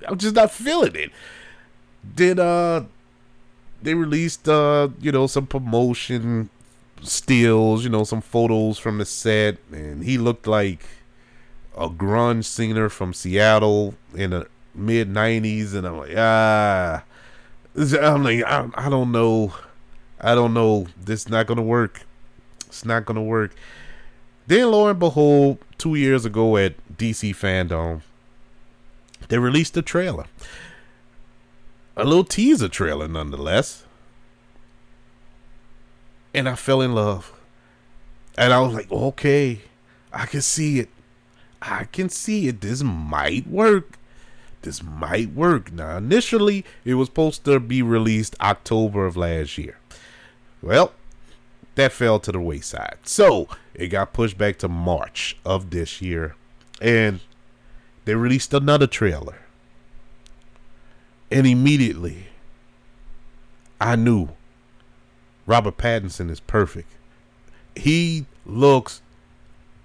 I'm 0.07 0.17
just 0.17 0.35
not 0.35 0.51
feeling 0.51 0.95
it. 0.95 1.11
Then 2.15 2.39
uh, 2.39 2.85
they 3.81 3.93
released 3.93 4.47
uh, 4.47 4.89
you 4.99 5.11
know, 5.11 5.27
some 5.27 5.47
promotion 5.47 6.49
stills, 7.01 7.83
you 7.83 7.89
know, 7.89 8.03
some 8.03 8.21
photos 8.21 8.77
from 8.77 8.97
the 8.97 9.05
set, 9.05 9.57
and 9.71 10.03
he 10.03 10.17
looked 10.17 10.47
like 10.47 10.85
a 11.77 11.89
grunge 11.89 12.45
singer 12.45 12.89
from 12.89 13.13
Seattle 13.13 13.95
in 14.13 14.31
the 14.31 14.47
mid 14.75 15.09
'90s, 15.09 15.73
and 15.73 15.87
I'm 15.87 15.97
like, 15.97 16.15
ah, 16.17 17.03
I'm 17.75 18.23
like, 18.23 18.43
I, 18.43 18.69
I 18.75 18.89
don't 18.89 19.11
know, 19.11 19.53
I 20.19 20.35
don't 20.35 20.53
know. 20.53 20.87
This 20.99 21.21
is 21.21 21.29
not 21.29 21.47
gonna 21.47 21.61
work. 21.61 22.05
It's 22.67 22.83
not 22.83 23.05
gonna 23.05 23.23
work. 23.23 23.53
Then, 24.47 24.71
lo 24.71 24.87
and 24.87 24.99
behold, 24.99 25.59
two 25.77 25.95
years 25.95 26.25
ago 26.25 26.57
at 26.57 26.73
DC 26.97 27.35
Fandom, 27.35 28.01
they 29.27 29.37
released 29.37 29.77
a 29.77 29.81
trailer. 29.81 30.25
A 31.95 32.03
little 32.03 32.23
teaser 32.23 32.67
trailer, 32.67 33.07
nonetheless. 33.07 33.85
And 36.33 36.49
I 36.49 36.55
fell 36.55 36.81
in 36.81 36.95
love. 36.95 37.33
And 38.37 38.53
I 38.53 38.59
was 38.61 38.73
like, 38.73 38.91
okay, 38.91 39.61
I 40.11 40.25
can 40.25 40.41
see 40.41 40.79
it. 40.79 40.89
I 41.61 41.83
can 41.83 42.09
see 42.09 42.47
it. 42.47 42.61
This 42.61 42.81
might 42.81 43.45
work. 43.47 43.98
This 44.61 44.83
might 44.83 45.31
work. 45.33 45.71
Now, 45.71 45.97
initially, 45.97 46.65
it 46.83 46.95
was 46.95 47.07
supposed 47.07 47.45
to 47.45 47.59
be 47.59 47.81
released 47.81 48.35
October 48.41 49.05
of 49.05 49.15
last 49.15 49.57
year. 49.57 49.77
Well, 50.61 50.93
that 51.75 51.93
fell 51.93 52.19
to 52.19 52.31
the 52.31 52.41
wayside. 52.41 52.97
So 53.03 53.47
it 53.73 53.87
got 53.87 54.13
pushed 54.13 54.37
back 54.37 54.57
to 54.59 54.67
March 54.67 55.37
of 55.45 55.69
this 55.69 56.01
year. 56.01 56.35
And 56.81 57.21
they 58.05 58.15
released 58.15 58.53
another 58.53 58.87
trailer. 58.87 59.39
And 61.31 61.45
immediately 61.47 62.27
I 63.79 63.95
knew 63.95 64.29
Robert 65.45 65.77
Pattinson 65.77 66.29
is 66.29 66.39
perfect. 66.39 66.91
He 67.75 68.25
looks 68.45 69.01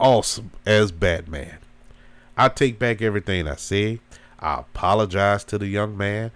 awesome 0.00 0.50
as 0.66 0.90
Batman. 0.90 1.58
I 2.36 2.48
take 2.48 2.78
back 2.78 3.00
everything 3.00 3.46
I 3.46 3.54
say. 3.54 4.00
I 4.44 4.60
apologize 4.60 5.42
to 5.44 5.56
the 5.56 5.66
young 5.66 5.96
man. 5.96 6.30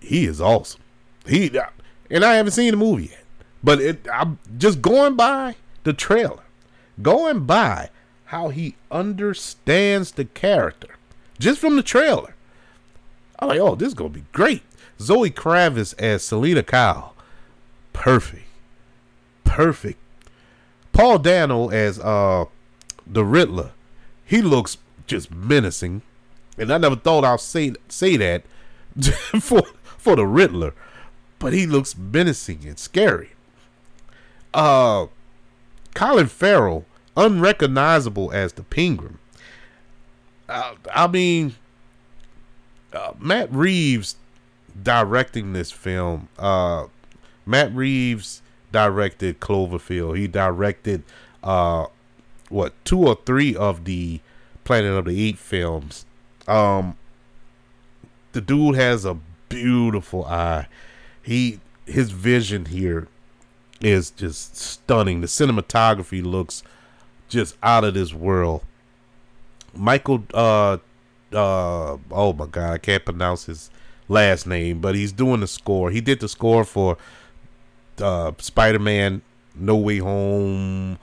He 0.00 0.26
is 0.26 0.40
awesome. 0.40 0.80
He 1.24 1.56
and 2.10 2.24
I 2.24 2.34
haven't 2.34 2.52
seen 2.52 2.72
the 2.72 2.76
movie 2.76 3.10
yet. 3.10 3.24
But 3.62 3.80
it, 3.80 4.06
I'm 4.12 4.40
just 4.56 4.82
going 4.82 5.14
by 5.14 5.54
the 5.84 5.92
trailer, 5.92 6.42
going 7.00 7.44
by 7.44 7.90
how 8.26 8.48
he 8.48 8.74
understands 8.90 10.12
the 10.12 10.24
character, 10.24 10.96
just 11.38 11.60
from 11.60 11.76
the 11.76 11.82
trailer. 11.82 12.34
I'm 13.38 13.48
like, 13.48 13.60
oh, 13.60 13.76
this 13.76 13.88
is 13.88 13.94
gonna 13.94 14.10
be 14.10 14.24
great. 14.32 14.62
Zoe 15.00 15.30
Kravitz 15.30 15.94
as 15.96 16.24
Selina 16.24 16.64
Kyle, 16.64 17.14
perfect, 17.92 18.46
perfect. 19.44 20.00
Paul 20.92 21.20
Dano 21.20 21.68
as 21.68 22.00
uh 22.00 22.46
the 23.06 23.24
Riddler, 23.24 23.70
he 24.24 24.42
looks 24.42 24.76
just 25.06 25.30
menacing, 25.30 26.02
and 26.58 26.72
I 26.72 26.78
never 26.78 26.96
thought 26.96 27.24
I'd 27.24 27.40
say 27.40 27.72
say 27.88 28.16
that 28.16 28.42
for 29.40 29.62
for 29.84 30.16
the 30.16 30.26
Riddler, 30.26 30.74
but 31.38 31.52
he 31.52 31.66
looks 31.66 31.96
menacing 31.96 32.66
and 32.66 32.78
scary 32.78 33.30
uh, 34.54 35.06
Colin 35.94 36.26
Farrell, 36.26 36.84
unrecognizable 37.16 38.32
as 38.32 38.54
the 38.54 38.62
Penguin. 38.62 39.18
Uh, 40.48 40.74
I 40.94 41.06
mean, 41.06 41.56
uh, 42.92 43.12
Matt 43.18 43.52
Reeves 43.52 44.16
directing 44.82 45.52
this 45.52 45.70
film. 45.70 46.28
Uh, 46.38 46.86
Matt 47.44 47.74
Reeves 47.74 48.42
directed 48.72 49.40
Cloverfield. 49.40 50.16
He 50.16 50.26
directed 50.26 51.02
uh, 51.42 51.86
what 52.48 52.72
two 52.84 53.06
or 53.06 53.18
three 53.26 53.54
of 53.54 53.84
the 53.84 54.20
Planet 54.64 54.92
of 54.92 55.04
the 55.06 55.28
Apes 55.28 55.40
films. 55.40 56.04
Um, 56.48 56.96
the 58.32 58.40
dude 58.40 58.74
has 58.74 59.04
a 59.04 59.18
beautiful 59.48 60.24
eye. 60.24 60.66
He 61.22 61.60
his 61.86 62.10
vision 62.10 62.66
here 62.66 63.08
is 63.80 64.10
just 64.10 64.56
stunning. 64.56 65.20
The 65.20 65.26
cinematography 65.26 66.24
looks 66.24 66.62
just 67.28 67.56
out 67.62 67.84
of 67.84 67.94
this 67.94 68.12
world. 68.12 68.62
Michael, 69.74 70.24
uh, 70.34 70.78
uh, 71.32 71.96
oh 72.10 72.32
my 72.32 72.46
God, 72.46 72.72
I 72.72 72.78
can't 72.78 73.04
pronounce 73.04 73.46
his 73.46 73.70
last 74.08 74.46
name, 74.46 74.80
but 74.80 74.94
he's 74.94 75.12
doing 75.12 75.40
the 75.40 75.46
score. 75.46 75.90
He 75.90 76.00
did 76.00 76.20
the 76.20 76.28
score 76.28 76.64
for 76.64 76.96
uh, 78.00 78.32
Spider 78.38 78.78
Man 78.78 79.22
No 79.54 79.76
Way 79.76 79.98
Home, 79.98 80.98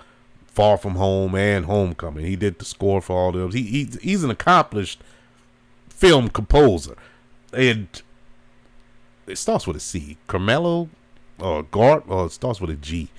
Far 0.47 0.77
From 0.77 0.95
Home, 0.95 1.35
and 1.35 1.65
Homecoming. 1.65 2.25
He 2.25 2.35
did 2.35 2.59
the 2.59 2.65
score 2.65 3.01
for 3.01 3.15
all 3.15 3.31
those. 3.31 3.53
He, 3.53 3.63
he 3.63 3.89
he's 4.01 4.23
an 4.23 4.31
accomplished 4.31 5.01
film 5.95 6.29
composer, 6.29 6.95
and 7.53 7.87
it 9.27 9.37
starts 9.37 9.65
with 9.65 9.77
a 9.77 9.79
C. 9.79 10.17
Carmelo 10.27 10.89
or 11.39 11.63
Gart, 11.63 12.03
or 12.07 12.27
it 12.27 12.31
starts 12.31 12.61
with 12.61 12.69
a 12.69 12.75
G. 12.75 13.09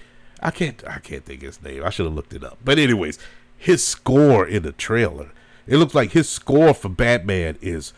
I 0.41 0.51
can't 0.51 0.83
I 0.87 0.99
can't 0.99 1.25
think 1.25 1.43
his 1.43 1.63
name. 1.63 1.83
I 1.85 1.91
should 1.91 2.07
have 2.07 2.15
looked 2.15 2.35
it 2.35 2.45
up. 2.45 2.59
But 2.65 2.79
anyways, 2.79 3.19
his 3.57 3.83
score 3.83 4.47
in 4.47 4.63
the 4.63 4.73
trailer, 4.73 5.31
it 5.67 5.79
looks 5.79 5.95
like 5.95 6.13
his 6.13 6.29
score 6.29 6.75
for 6.75 6.89
Batman 6.89 7.59
is, 7.61 7.93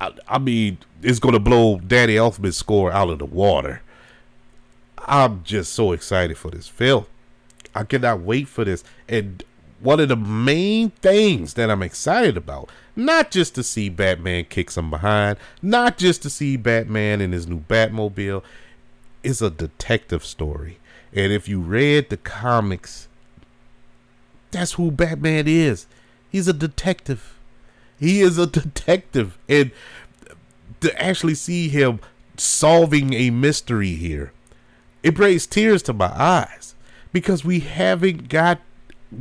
I, 0.00 0.12
I 0.26 0.38
mean, 0.38 0.78
it's 1.02 1.18
gonna 1.18 1.38
blow 1.38 1.78
Danny 1.78 2.14
Elfman's 2.14 2.56
score 2.56 2.90
out 2.90 3.10
of 3.10 3.18
the 3.18 3.26
water. 3.26 3.82
I'm 5.06 5.44
just 5.44 5.74
so 5.74 5.92
excited 5.92 6.38
for 6.38 6.50
this 6.50 6.66
film. 6.66 7.06
I 7.74 7.84
cannot 7.84 8.20
wait 8.20 8.48
for 8.48 8.64
this. 8.64 8.84
And 9.08 9.44
one 9.84 10.00
of 10.00 10.08
the 10.08 10.16
main 10.16 10.88
things 10.90 11.54
that 11.54 11.70
I'm 11.70 11.82
excited 11.82 12.38
about, 12.38 12.70
not 12.96 13.30
just 13.30 13.54
to 13.56 13.62
see 13.62 13.90
Batman 13.90 14.46
kick 14.46 14.70
some 14.70 14.88
behind, 14.88 15.36
not 15.60 15.98
just 15.98 16.22
to 16.22 16.30
see 16.30 16.56
Batman 16.56 17.20
in 17.20 17.32
his 17.32 17.46
new 17.46 17.60
Batmobile, 17.60 18.42
is 19.22 19.42
a 19.42 19.50
detective 19.50 20.24
story. 20.24 20.78
And 21.12 21.32
if 21.32 21.48
you 21.48 21.60
read 21.60 22.08
the 22.08 22.16
comics, 22.16 23.08
that's 24.50 24.72
who 24.72 24.90
Batman 24.90 25.46
is. 25.46 25.86
He's 26.30 26.48
a 26.48 26.54
detective. 26.54 27.38
He 28.00 28.22
is 28.22 28.38
a 28.38 28.46
detective. 28.62 29.36
And 29.50 29.70
to 30.80 31.02
actually 31.02 31.34
see 31.34 31.68
him 31.68 32.00
solving 32.38 33.12
a 33.12 33.28
mystery 33.28 33.96
here, 33.96 34.32
it 35.02 35.14
brings 35.14 35.46
tears 35.46 35.82
to 35.82 35.92
my 35.92 36.10
eyes 36.10 36.74
because 37.12 37.44
we 37.44 37.60
haven't 37.60 38.30
got 38.30 38.60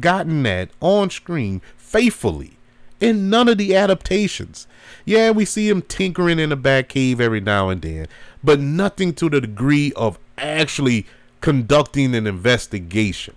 gotten 0.02 0.44
that 0.44 0.70
on 0.80 1.10
screen 1.10 1.62
faithfully 1.78 2.58
in 3.00 3.30
none 3.30 3.50
of 3.50 3.58
the 3.58 3.76
adaptations. 3.76 4.68
Yeah, 5.06 5.32
we 5.32 5.46
see 5.46 5.70
him 5.70 5.82
tinkering 5.82 6.40
in 6.40 6.50
the 6.50 6.56
bat 6.56 6.90
cave 6.90 7.20
every 7.20 7.42
now 7.42 7.70
and 7.70 7.82
then, 7.82 8.08
but 8.44 8.60
nothing 8.60 9.14
to 9.16 9.30
the 9.30 9.42
degree 9.42 9.92
of 9.96 10.18
actually 10.38 11.06
conducting 11.42 12.16
an 12.16 12.26
investigation. 12.26 13.36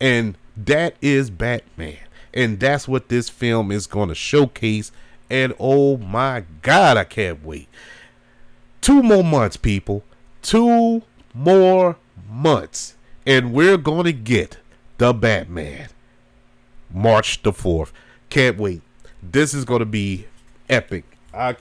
And 0.00 0.36
that 0.56 0.96
is 1.00 1.30
Batman. 1.30 1.96
And 2.34 2.60
that's 2.60 2.86
what 2.86 3.08
this 3.08 3.30
film 3.30 3.72
is 3.72 3.86
going 3.86 4.10
to 4.10 4.14
showcase. 4.14 4.92
And 5.30 5.54
oh 5.58 5.96
my 5.96 6.44
God, 6.60 6.98
I 6.98 7.04
can't 7.04 7.42
wait. 7.42 7.68
Two 8.82 9.02
more 9.02 9.24
months, 9.24 9.56
people. 9.56 10.04
Two 10.42 11.02
more 11.32 11.96
months. 12.28 12.96
And 13.26 13.52
we're 13.52 13.78
going 13.78 14.04
to 14.04 14.12
get 14.12 14.58
the 14.98 15.14
Batman. 15.14 15.88
March 16.96 17.42
the 17.42 17.52
4th. 17.52 17.92
Can't 18.30 18.56
wait. 18.56 18.80
This 19.22 19.52
is 19.52 19.66
going 19.66 19.80
to 19.80 19.84
be 19.86 20.26
epic. 20.70 21.04
I, 21.34 21.56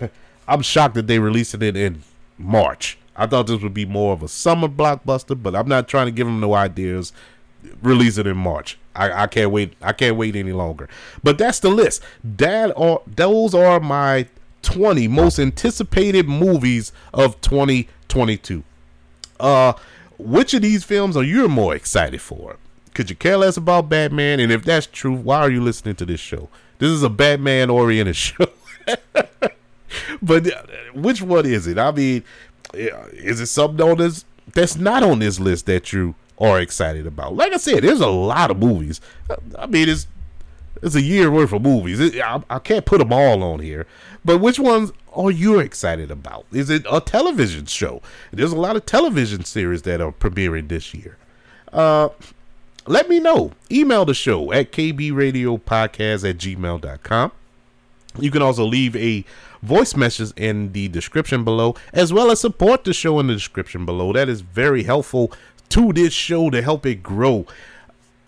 I'm 0.48 0.62
shocked 0.62 0.94
that 0.94 1.06
they 1.06 1.18
released 1.18 1.54
it 1.54 1.76
in 1.76 2.02
March. 2.38 2.96
I 3.14 3.26
thought 3.26 3.46
this 3.46 3.62
would 3.62 3.74
be 3.74 3.84
more 3.84 4.14
of 4.14 4.22
a 4.22 4.28
summer 4.28 4.68
blockbuster, 4.68 5.40
but 5.40 5.54
I'm 5.54 5.68
not 5.68 5.86
trying 5.86 6.06
to 6.06 6.12
give 6.12 6.26
them 6.26 6.40
no 6.40 6.54
ideas. 6.54 7.12
Release 7.82 8.16
it 8.16 8.26
in 8.26 8.38
March. 8.38 8.78
I, 8.96 9.24
I 9.24 9.26
can't 9.26 9.50
wait. 9.50 9.74
I 9.82 9.92
can't 9.92 10.16
wait 10.16 10.34
any 10.34 10.52
longer. 10.52 10.88
But 11.22 11.36
that's 11.36 11.60
the 11.60 11.68
list. 11.68 12.02
That 12.24 12.72
are 12.76 13.02
those 13.06 13.54
are 13.54 13.80
my 13.80 14.28
20 14.62 15.08
most 15.08 15.38
anticipated 15.38 16.26
movies 16.26 16.92
of 17.12 17.38
2022. 17.42 18.62
Uh, 19.40 19.72
which 20.16 20.54
of 20.54 20.62
these 20.62 20.84
films 20.84 21.16
are 21.16 21.24
you 21.24 21.48
more 21.48 21.74
excited 21.74 22.22
for? 22.22 22.56
Could 22.98 23.10
you 23.10 23.14
care 23.14 23.36
less 23.36 23.56
about 23.56 23.88
Batman? 23.88 24.40
And 24.40 24.50
if 24.50 24.64
that's 24.64 24.88
true, 24.88 25.14
why 25.14 25.38
are 25.38 25.50
you 25.52 25.62
listening 25.62 25.94
to 25.94 26.04
this 26.04 26.18
show? 26.18 26.48
This 26.80 26.90
is 26.90 27.04
a 27.04 27.08
Batman 27.08 27.70
oriented 27.70 28.16
show. 28.16 28.48
but 30.20 30.52
uh, 30.52 30.62
which 30.94 31.22
one 31.22 31.46
is 31.46 31.68
it? 31.68 31.78
I 31.78 31.92
mean, 31.92 32.24
is 32.74 33.40
it 33.40 33.46
something 33.46 33.88
on 33.88 33.98
this 33.98 34.24
that's 34.52 34.74
not 34.74 35.04
on 35.04 35.20
this 35.20 35.38
list 35.38 35.66
that 35.66 35.92
you 35.92 36.16
are 36.40 36.58
excited 36.58 37.06
about? 37.06 37.36
Like 37.36 37.52
I 37.52 37.58
said, 37.58 37.84
there's 37.84 38.00
a 38.00 38.08
lot 38.08 38.50
of 38.50 38.58
movies. 38.58 39.00
I 39.56 39.66
mean, 39.66 39.88
it's 39.88 40.08
it's 40.82 40.96
a 40.96 41.00
year 41.00 41.30
worth 41.30 41.52
of 41.52 41.62
movies. 41.62 42.00
It, 42.00 42.20
I, 42.20 42.42
I 42.50 42.58
can't 42.58 42.84
put 42.84 42.98
them 42.98 43.12
all 43.12 43.44
on 43.44 43.60
here. 43.60 43.86
But 44.24 44.38
which 44.38 44.58
ones 44.58 44.90
are 45.12 45.30
you 45.30 45.60
excited 45.60 46.10
about? 46.10 46.46
Is 46.50 46.68
it 46.68 46.84
a 46.90 47.00
television 47.00 47.66
show? 47.66 48.02
There's 48.32 48.50
a 48.50 48.58
lot 48.58 48.74
of 48.74 48.86
television 48.86 49.44
series 49.44 49.82
that 49.82 50.00
are 50.00 50.10
premiering 50.10 50.66
this 50.66 50.92
year. 50.94 51.16
Uh, 51.72 52.08
let 52.88 53.08
me 53.08 53.20
know. 53.20 53.52
Email 53.70 54.04
the 54.04 54.14
show 54.14 54.52
at 54.52 54.72
kbradiopodcast 54.72 56.28
at 56.28 56.38
gmail.com. 56.38 57.32
You 58.18 58.30
can 58.30 58.42
also 58.42 58.64
leave 58.64 58.96
a 58.96 59.24
voice 59.62 59.94
message 59.94 60.32
in 60.36 60.72
the 60.72 60.88
description 60.88 61.44
below, 61.44 61.76
as 61.92 62.12
well 62.12 62.30
as 62.30 62.40
support 62.40 62.84
the 62.84 62.92
show 62.92 63.20
in 63.20 63.26
the 63.28 63.34
description 63.34 63.84
below. 63.84 64.12
That 64.12 64.28
is 64.28 64.40
very 64.40 64.84
helpful 64.84 65.32
to 65.70 65.92
this 65.92 66.12
show 66.12 66.50
to 66.50 66.62
help 66.62 66.86
it 66.86 67.02
grow, 67.02 67.46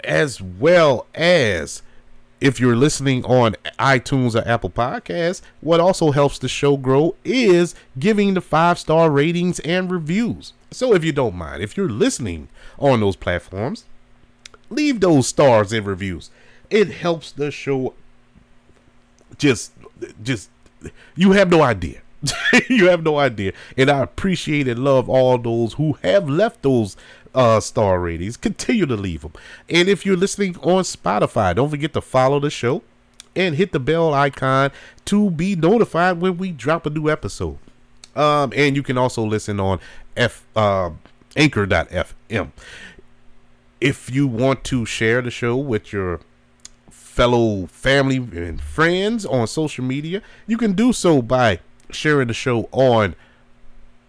as 0.04 0.40
well 0.40 1.06
as 1.14 1.82
if 2.40 2.58
you're 2.58 2.76
listening 2.76 3.24
on 3.24 3.54
iTunes 3.78 4.34
or 4.34 4.46
Apple 4.48 4.70
Podcasts, 4.70 5.42
what 5.60 5.78
also 5.78 6.10
helps 6.10 6.38
the 6.38 6.48
show 6.48 6.76
grow 6.76 7.14
is 7.24 7.74
giving 7.98 8.34
the 8.34 8.40
five 8.40 8.78
star 8.78 9.10
ratings 9.10 9.60
and 9.60 9.90
reviews. 9.90 10.54
So 10.70 10.94
if 10.94 11.04
you 11.04 11.12
don't 11.12 11.34
mind, 11.34 11.62
if 11.62 11.76
you're 11.76 11.90
listening 11.90 12.48
on 12.78 13.00
those 13.00 13.16
platforms, 13.16 13.84
leave 14.70 15.00
those 15.00 15.28
stars 15.28 15.72
and 15.72 15.86
reviews. 15.86 16.30
It 16.70 16.90
helps 16.90 17.32
the 17.32 17.50
show 17.50 17.94
just 19.38 19.72
just 20.22 20.50
you 21.16 21.32
have 21.32 21.50
no 21.50 21.62
idea. 21.62 22.00
you 22.68 22.88
have 22.88 23.02
no 23.02 23.18
idea. 23.18 23.52
And 23.76 23.90
I 23.90 24.00
appreciate 24.00 24.68
and 24.68 24.84
love 24.84 25.08
all 25.08 25.38
those 25.38 25.74
who 25.74 25.94
have 26.02 26.28
left 26.28 26.62
those 26.62 26.96
uh, 27.34 27.60
star 27.60 28.00
ratings. 28.00 28.36
Continue 28.36 28.86
to 28.86 28.96
leave 28.96 29.22
them. 29.22 29.32
And 29.68 29.88
if 29.88 30.04
you're 30.04 30.16
listening 30.16 30.56
on 30.58 30.82
Spotify, 30.84 31.54
don't 31.54 31.70
forget 31.70 31.92
to 31.94 32.00
follow 32.00 32.40
the 32.40 32.50
show 32.50 32.82
and 33.34 33.54
hit 33.54 33.72
the 33.72 33.80
bell 33.80 34.12
icon 34.12 34.70
to 35.06 35.30
be 35.30 35.56
notified 35.56 36.20
when 36.20 36.36
we 36.36 36.50
drop 36.52 36.86
a 36.86 36.90
new 36.90 37.08
episode. 37.08 37.58
Um, 38.14 38.52
and 38.56 38.76
you 38.76 38.82
can 38.82 38.98
also 38.98 39.24
listen 39.24 39.60
on 39.60 39.78
F 40.16 40.44
uh, 40.56 40.90
anchor.fm. 41.36 42.50
If 43.80 44.10
you 44.10 44.26
want 44.26 44.64
to 44.64 44.84
share 44.84 45.22
the 45.22 45.30
show 45.30 45.56
with 45.56 45.92
your 45.92 46.20
fellow 46.90 47.66
family 47.66 48.16
and 48.16 48.60
friends 48.60 49.24
on 49.26 49.46
social 49.46 49.84
media, 49.84 50.22
you 50.46 50.56
can 50.56 50.72
do 50.72 50.92
so 50.92 51.22
by 51.22 51.60
sharing 51.90 52.28
the 52.28 52.34
show 52.34 52.68
on 52.72 53.14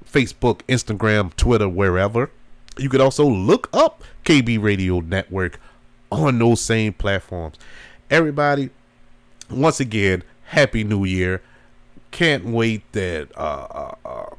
Facebook, 0.05 0.61
Instagram, 0.67 1.35
Twitter, 1.35 1.69
wherever. 1.69 2.29
You 2.77 2.89
could 2.89 3.01
also 3.01 3.25
look 3.25 3.69
up 3.73 4.03
KB 4.25 4.61
Radio 4.61 4.99
Network 4.99 5.59
on 6.11 6.39
those 6.39 6.61
same 6.61 6.93
platforms. 6.93 7.57
Everybody, 8.09 8.69
once 9.49 9.79
again, 9.79 10.23
Happy 10.45 10.83
New 10.83 11.05
Year. 11.05 11.41
Can't 12.11 12.45
wait 12.45 12.89
that 12.91 13.29
uh, 13.37 13.67
uh, 13.71 13.95
uh, 14.05 14.35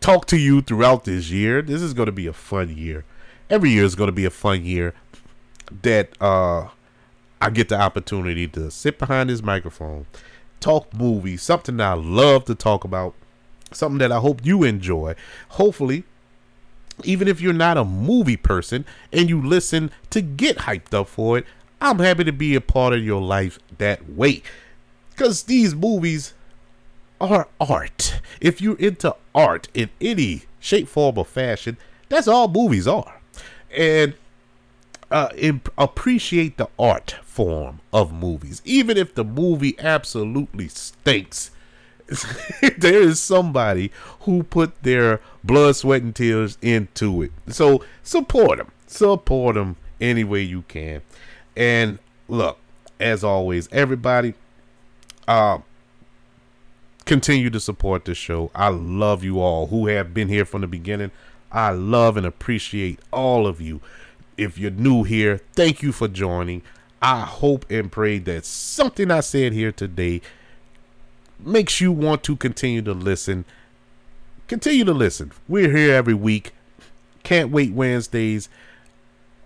talk 0.00 0.26
to 0.26 0.38
you 0.38 0.62
throughout 0.62 1.04
this 1.04 1.30
year. 1.30 1.60
This 1.60 1.82
is 1.82 1.92
going 1.92 2.06
to 2.06 2.12
be 2.12 2.26
a 2.26 2.32
fun 2.32 2.74
year. 2.74 3.04
Every 3.50 3.70
year 3.70 3.84
is 3.84 3.94
going 3.94 4.08
to 4.08 4.12
be 4.12 4.26
a 4.26 4.30
fun 4.30 4.64
year 4.64 4.94
that 5.82 6.10
uh, 6.20 6.68
I 7.40 7.50
get 7.50 7.68
the 7.68 7.80
opportunity 7.80 8.46
to 8.48 8.70
sit 8.70 8.98
behind 8.98 9.30
this 9.30 9.42
microphone, 9.42 10.06
talk 10.60 10.92
movies, 10.92 11.42
something 11.42 11.80
I 11.80 11.94
love 11.94 12.44
to 12.46 12.54
talk 12.54 12.84
about, 12.84 13.14
something 13.72 13.98
that 13.98 14.12
I 14.12 14.18
hope 14.18 14.44
you 14.44 14.64
enjoy. 14.64 15.14
Hopefully, 15.50 16.04
even 17.04 17.28
if 17.28 17.40
you're 17.40 17.52
not 17.52 17.78
a 17.78 17.84
movie 17.84 18.36
person 18.36 18.84
and 19.12 19.28
you 19.28 19.40
listen 19.40 19.90
to 20.10 20.20
get 20.20 20.58
hyped 20.58 20.92
up 20.92 21.08
for 21.08 21.38
it, 21.38 21.46
I'm 21.80 22.00
happy 22.00 22.24
to 22.24 22.32
be 22.32 22.54
a 22.54 22.60
part 22.60 22.92
of 22.92 23.04
your 23.04 23.22
life 23.22 23.58
that 23.78 24.10
way. 24.10 24.42
Because 25.10 25.44
these 25.44 25.74
movies 25.74 26.34
are 27.20 27.48
art. 27.60 28.20
If 28.40 28.60
you're 28.60 28.78
into 28.78 29.14
art 29.34 29.68
in 29.74 29.90
any 30.00 30.42
shape, 30.60 30.88
form, 30.88 31.18
or 31.18 31.24
fashion, 31.24 31.76
that's 32.08 32.28
all 32.28 32.48
movies 32.48 32.86
are. 32.86 33.17
And 33.76 34.14
uh, 35.10 35.28
imp- 35.36 35.72
appreciate 35.78 36.56
the 36.56 36.68
art 36.78 37.16
form 37.22 37.80
of 37.92 38.12
movies, 38.12 38.62
even 38.64 38.96
if 38.96 39.14
the 39.14 39.24
movie 39.24 39.78
absolutely 39.78 40.68
stinks. 40.68 41.50
there 42.78 43.00
is 43.00 43.20
somebody 43.20 43.92
who 44.20 44.42
put 44.42 44.82
their 44.82 45.20
blood, 45.44 45.76
sweat, 45.76 46.02
and 46.02 46.14
tears 46.14 46.56
into 46.62 47.22
it. 47.22 47.32
So 47.48 47.84
support 48.02 48.58
them. 48.58 48.72
Support 48.86 49.56
them 49.56 49.76
any 50.00 50.24
way 50.24 50.42
you 50.42 50.62
can. 50.62 51.02
And 51.56 51.98
look, 52.28 52.58
as 52.98 53.22
always, 53.22 53.68
everybody, 53.72 54.34
uh, 55.26 55.58
continue 57.04 57.50
to 57.50 57.60
support 57.60 58.04
this 58.04 58.18
show. 58.18 58.50
I 58.54 58.68
love 58.68 59.22
you 59.22 59.40
all 59.40 59.66
who 59.66 59.86
have 59.88 60.14
been 60.14 60.28
here 60.28 60.44
from 60.44 60.62
the 60.62 60.66
beginning. 60.66 61.10
I 61.50 61.70
love 61.70 62.16
and 62.16 62.26
appreciate 62.26 63.00
all 63.10 63.46
of 63.46 63.60
you. 63.60 63.80
If 64.36 64.58
you're 64.58 64.70
new 64.70 65.02
here, 65.04 65.40
thank 65.54 65.82
you 65.82 65.92
for 65.92 66.08
joining. 66.08 66.62
I 67.00 67.20
hope 67.20 67.64
and 67.70 67.90
pray 67.90 68.18
that 68.20 68.44
something 68.44 69.10
I 69.10 69.20
said 69.20 69.52
here 69.52 69.72
today 69.72 70.20
makes 71.38 71.80
you 71.80 71.92
want 71.92 72.22
to 72.24 72.36
continue 72.36 72.82
to 72.82 72.92
listen. 72.92 73.44
Continue 74.48 74.84
to 74.84 74.94
listen. 74.94 75.32
We're 75.46 75.74
here 75.74 75.94
every 75.94 76.14
week. 76.14 76.52
Can't 77.22 77.50
wait 77.50 77.72
Wednesdays. 77.72 78.48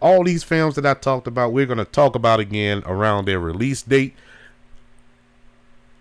All 0.00 0.24
these 0.24 0.42
films 0.44 0.74
that 0.76 0.86
I 0.86 0.94
talked 0.94 1.26
about, 1.26 1.52
we're 1.52 1.66
going 1.66 1.78
to 1.78 1.84
talk 1.84 2.14
about 2.14 2.40
again 2.40 2.82
around 2.86 3.26
their 3.26 3.38
release 3.38 3.82
date. 3.82 4.14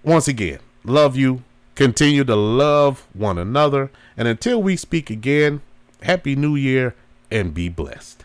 Once 0.03 0.27
again, 0.27 0.59
love 0.83 1.15
you. 1.15 1.43
Continue 1.75 2.23
to 2.23 2.35
love 2.35 3.07
one 3.13 3.37
another. 3.37 3.91
And 4.17 4.27
until 4.27 4.61
we 4.61 4.75
speak 4.75 5.09
again, 5.09 5.61
Happy 6.01 6.35
New 6.35 6.55
Year 6.55 6.95
and 7.29 7.53
be 7.53 7.69
blessed. 7.69 8.20